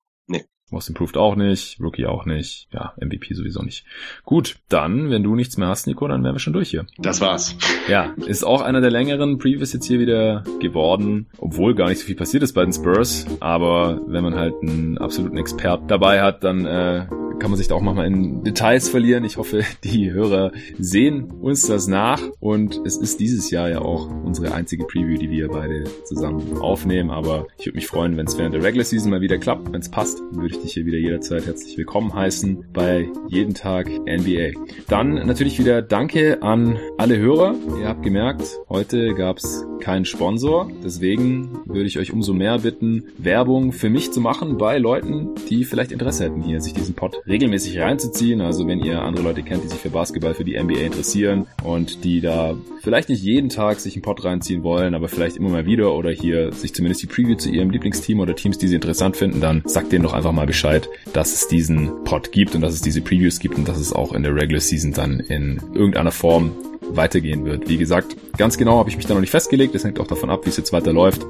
Most 0.71 0.89
Improved 0.89 1.17
auch 1.17 1.37
nicht, 1.37 1.79
Rookie 1.81 2.07
auch 2.07 2.25
nicht, 2.25 2.69
ja, 2.73 2.95
MVP 3.01 3.35
sowieso 3.35 3.63
nicht. 3.63 3.85
Gut, 4.25 4.57
dann, 4.69 5.11
wenn 5.11 5.23
du 5.23 5.35
nichts 5.35 5.57
mehr 5.57 5.69
hast, 5.69 5.87
Nico, 5.87 6.09
dann 6.09 6.25
wären 6.25 6.35
wir 6.35 6.41
schon 6.41 6.53
durch 6.53 6.71
hier. 6.71 6.87
Das 6.99 7.21
war's. 7.21 7.57
Ja, 7.89 8.15
ist 8.27 8.45
auch 8.45 8.63
einer 8.63 8.81
der 8.81 8.91
längeren 8.91 9.39
Previews 9.39 9.73
jetzt 9.73 9.87
hier 9.87 10.01
wieder 10.01 10.43
geworden, 10.61 11.29
obwohl 11.39 11.75
gar 11.75 11.89
nicht 11.89 12.01
so 12.01 12.07
viel 12.07 12.17
passiert 12.17 12.43
ist 12.43 12.55
bei 12.55 12.65
den 12.65 12.73
Spurs, 12.73 13.27
aber 13.41 14.01
wenn 14.07 14.25
man 14.25 14.35
halt 14.35 14.55
einen 14.63 14.99
absoluten 14.99 15.37
Expert 15.37 15.83
dabei 15.91 16.23
hat, 16.23 16.43
dann 16.45 16.65
äh, 16.65 17.07
kann 17.39 17.51
man 17.51 17.59
sich 17.59 17.69
da 17.69 17.75
auch 17.75 17.81
manchmal 17.81 18.07
in 18.07 18.43
Details 18.43 18.89
verlieren. 18.89 19.25
Ich 19.25 19.37
hoffe, 19.37 19.65
die 19.85 20.11
Hörer 20.11 20.53
sehen 20.79 21.31
uns 21.31 21.67
das 21.67 21.87
nach. 21.87 22.23
Und 22.41 22.81
es 22.85 22.97
ist 22.97 23.21
dieses 23.21 23.51
Jahr 23.51 23.69
ja 23.69 23.81
auch 23.81 24.09
unsere 24.25 24.55
einzige 24.55 24.85
Preview, 24.85 25.19
die 25.19 25.31
wir 25.31 25.49
beide 25.49 25.85
zusammen 26.05 26.59
aufnehmen. 26.59 27.11
Aber 27.11 27.47
ich 27.59 27.67
würde 27.67 27.77
mich 27.77 27.87
freuen, 27.87 28.17
wenn 28.17 28.27
es 28.27 28.39
während 28.39 28.55
der 28.55 28.63
Regular 28.63 28.85
Season 28.85 29.11
mal 29.11 29.21
wieder 29.21 29.39
klappt. 29.39 29.73
Wenn 29.73 29.81
es 29.81 29.91
passt, 29.91 30.23
würde 30.31 30.55
ich 30.55 30.61
dich 30.65 30.73
hier 30.73 30.87
wieder 30.87 30.99
jederzeit 30.99 31.47
herzlich 31.47 31.77
willkommen 31.77 32.15
heißen 32.15 32.73
bei 32.73 33.07
jeden 33.29 33.53
Tag 33.55 33.87
NBA. 33.87 34.59
Dann 34.89 35.27
natürlich 35.27 35.59
wieder 35.59 35.83
Danke 35.83 36.43
an 36.43 36.79
alle 36.97 37.19
Hörer. 37.19 37.55
Ihr 37.79 37.87
habt 37.87 38.03
gemerkt, 38.03 38.43
heute 38.71 39.15
gab 39.15 39.37
es 39.39 39.67
keinen 39.85 40.07
Sponsor. 40.07 40.71
Deswegen 40.83 41.61
würde 41.67 41.87
ich 41.87 41.99
euch 41.99 42.11
umso 42.11 42.33
mehr 42.33 42.59
bitten, 42.59 43.05
Werbung 43.19 43.73
für 43.73 43.91
mich 43.91 44.13
zu 44.13 44.21
machen 44.21 44.57
bei 44.57 44.79
Leuten, 44.79 45.29
die 45.51 45.65
vielleicht 45.65 45.93
Interesse 45.93 46.25
hätten, 46.25 46.43
hier 46.43 46.63
sich 46.63 46.73
diesen 46.73 46.95
Pod 46.95 47.21
regelmäßig 47.29 47.79
reinzuziehen. 47.79 48.41
Also 48.41 48.67
wenn 48.67 48.83
ihr 48.83 49.03
andere 49.03 49.23
Leute 49.23 49.43
kennt, 49.43 49.63
die 49.63 49.69
sich 49.69 49.79
für 49.79 49.91
Basketball, 49.91 50.33
für 50.33 50.45
die 50.45 50.59
NBA 50.59 50.81
interessieren 50.81 51.47
und 51.63 52.03
die 52.03 52.23
da 52.23 52.57
vielleicht 52.83 53.11
nicht 53.11 53.23
jeden 53.23 53.51
Tag 53.51 53.79
sich 53.79 53.95
einen 53.95 54.03
Pod 54.03 54.25
reinziehen 54.25 54.63
wollen, 54.63 54.95
aber 54.95 55.09
vielleicht 55.09 55.37
immer 55.37 55.51
mal 55.51 55.67
wieder 55.67 55.95
oder 55.95 56.11
hier 56.11 56.51
sich 56.53 56.75
zumindest 56.75 57.03
die 57.03 57.07
Preview 57.07 57.35
zu 57.35 57.51
ihrem 57.51 57.69
Lieblingsteam 57.69 58.21
oder 58.21 58.35
Teams, 58.35 58.57
die 58.57 58.69
sie 58.69 58.77
interessant 58.77 59.19
finden, 59.19 59.43
dann 59.43 59.63
sagt 59.67 59.93
denen 59.93 60.05
doch 60.05 60.15
einfach 60.15 60.33
mal 60.33 60.47
Bescheid, 60.47 60.89
dass 61.13 61.35
es 61.35 61.47
diesen 61.49 62.05
Pod 62.05 62.33
gibt 62.33 62.55
und 62.55 62.63
dass 62.63 62.73
es 62.73 62.81
diese 62.81 63.03
Previews 63.03 63.39
gibt 63.39 63.57
und 63.57 63.69
dass 63.69 63.79
es 63.79 63.93
auch 63.93 64.13
in 64.13 64.23
der 64.23 64.35
Regular 64.35 64.61
Season 64.61 64.93
dann 64.93 65.21
in 65.21 65.61
irgendeiner 65.75 66.13
Form 66.13 66.53
weitergehen 66.91 67.45
wird. 67.45 67.69
Wie 67.69 67.77
gesagt, 67.77 68.17
ganz 68.37 68.57
genau 68.57 68.79
habe 68.79 68.91
ich 68.91 68.97
mich 68.97 69.07
da 69.07 69.15
noch 69.15 69.21
nicht 69.21 69.31
festgelegt. 69.31 69.75
Das 69.75 69.85
hängt 69.85 70.01
auch 70.01 70.07
davon 70.07 70.31
ab, 70.31 70.45
wie 70.45 70.51
es 70.51 70.57
jetzt 70.57 70.73
weiterläuft. 70.73 71.27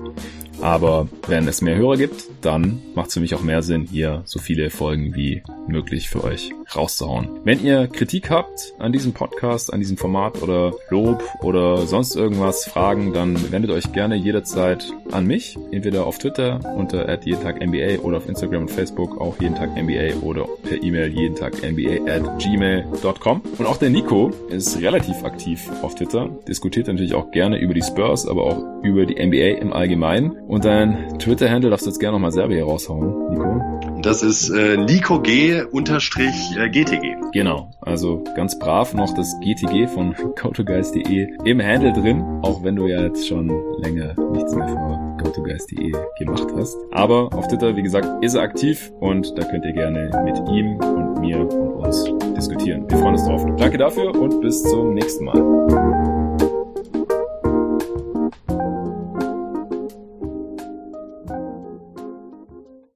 Aber 0.64 1.08
wenn 1.28 1.46
es 1.46 1.60
mehr 1.60 1.76
Hörer 1.76 1.98
gibt, 1.98 2.24
dann 2.40 2.80
macht 2.94 3.08
es 3.08 3.14
für 3.14 3.20
mich 3.20 3.34
auch 3.34 3.42
mehr 3.42 3.62
Sinn, 3.62 3.86
hier 3.90 4.22
so 4.24 4.38
viele 4.38 4.70
Folgen 4.70 5.14
wie 5.14 5.42
möglich 5.68 6.08
für 6.08 6.24
euch 6.24 6.52
rauszuhauen. 6.74 7.28
Wenn 7.44 7.62
ihr 7.62 7.86
Kritik 7.86 8.30
habt 8.30 8.72
an 8.78 8.90
diesem 8.90 9.12
Podcast, 9.12 9.74
an 9.74 9.80
diesem 9.80 9.98
Format 9.98 10.42
oder 10.42 10.72
Lob 10.88 11.22
oder 11.42 11.86
sonst 11.86 12.16
irgendwas, 12.16 12.64
Fragen, 12.64 13.12
dann 13.12 13.52
wendet 13.52 13.72
euch 13.72 13.92
gerne 13.92 14.16
jederzeit 14.16 14.90
an 15.10 15.26
mich. 15.26 15.58
Entweder 15.70 16.06
auf 16.06 16.16
Twitter 16.16 16.60
unter 16.76 17.04
jeden 17.24 17.42
Tag 17.42 17.60
NBA 17.60 18.02
oder 18.02 18.16
auf 18.16 18.28
Instagram 18.28 18.62
und 18.62 18.70
Facebook 18.70 19.20
auch 19.20 19.38
jeden 19.42 19.56
Tag 19.56 19.76
NBA 19.76 20.20
oder 20.22 20.46
per 20.62 20.82
E-Mail 20.82 21.08
jeden 21.08 21.36
Tag 21.36 21.56
NBA 21.62 22.10
at 22.10 22.38
gmail.com. 22.38 23.42
Und 23.58 23.66
auch 23.66 23.76
der 23.76 23.90
Nico 23.90 24.30
ist 24.48 24.80
relativ 24.80 25.24
aktiv 25.24 25.60
auf 25.82 25.94
Twitter, 25.94 26.30
diskutiert 26.48 26.86
natürlich 26.86 27.14
auch 27.14 27.30
gerne 27.32 27.58
über 27.58 27.74
die 27.74 27.82
Spurs, 27.82 28.26
aber 28.26 28.44
auch 28.44 28.82
über 28.82 29.06
die 29.06 29.14
NBA 29.14 29.60
im 29.60 29.72
Allgemeinen. 29.72 30.32
Dein 30.58 31.18
Twitter-Handle 31.18 31.70
darfst 31.70 31.86
du 31.86 31.90
jetzt 31.90 31.98
gerne 31.98 32.16
nochmal 32.16 32.32
selber 32.32 32.54
hier 32.54 32.64
raushauen, 32.64 33.30
Nico. 33.30 34.00
Das 34.02 34.22
ist 34.22 34.50
äh, 34.50 34.76
Nico 34.76 35.20
G 35.20 35.62
unterstrich 35.62 36.56
äh, 36.58 36.68
GTG. 36.68 37.16
Genau, 37.32 37.70
also 37.80 38.22
ganz 38.36 38.58
brav 38.58 38.92
noch 38.92 39.14
das 39.14 39.34
GTG 39.40 39.86
von 39.86 40.14
GoToGuys.de 40.40 41.28
im 41.44 41.62
Handle 41.62 41.92
drin, 41.92 42.22
auch 42.42 42.62
wenn 42.62 42.76
du 42.76 42.86
ja 42.86 43.02
jetzt 43.02 43.26
schon 43.26 43.48
länger 43.78 44.14
nichts 44.32 44.54
mehr 44.54 44.68
für 44.68 45.16
GoToGuys.de 45.22 45.92
gemacht 46.18 46.48
hast. 46.54 46.76
Aber 46.92 47.32
auf 47.32 47.48
Twitter, 47.48 47.74
wie 47.76 47.82
gesagt, 47.82 48.22
ist 48.22 48.34
er 48.34 48.42
aktiv 48.42 48.92
und 49.00 49.32
da 49.38 49.44
könnt 49.44 49.64
ihr 49.64 49.72
gerne 49.72 50.10
mit 50.24 50.36
ihm 50.50 50.76
und 50.76 51.20
mir 51.20 51.40
und 51.40 51.52
uns 51.52 52.04
diskutieren. 52.36 52.84
Wir 52.90 52.98
freuen 52.98 53.14
uns 53.14 53.24
drauf. 53.24 53.44
Danke 53.56 53.78
dafür 53.78 54.14
und 54.14 54.40
bis 54.42 54.62
zum 54.62 54.92
nächsten 54.92 55.24
Mal. 55.24 56.13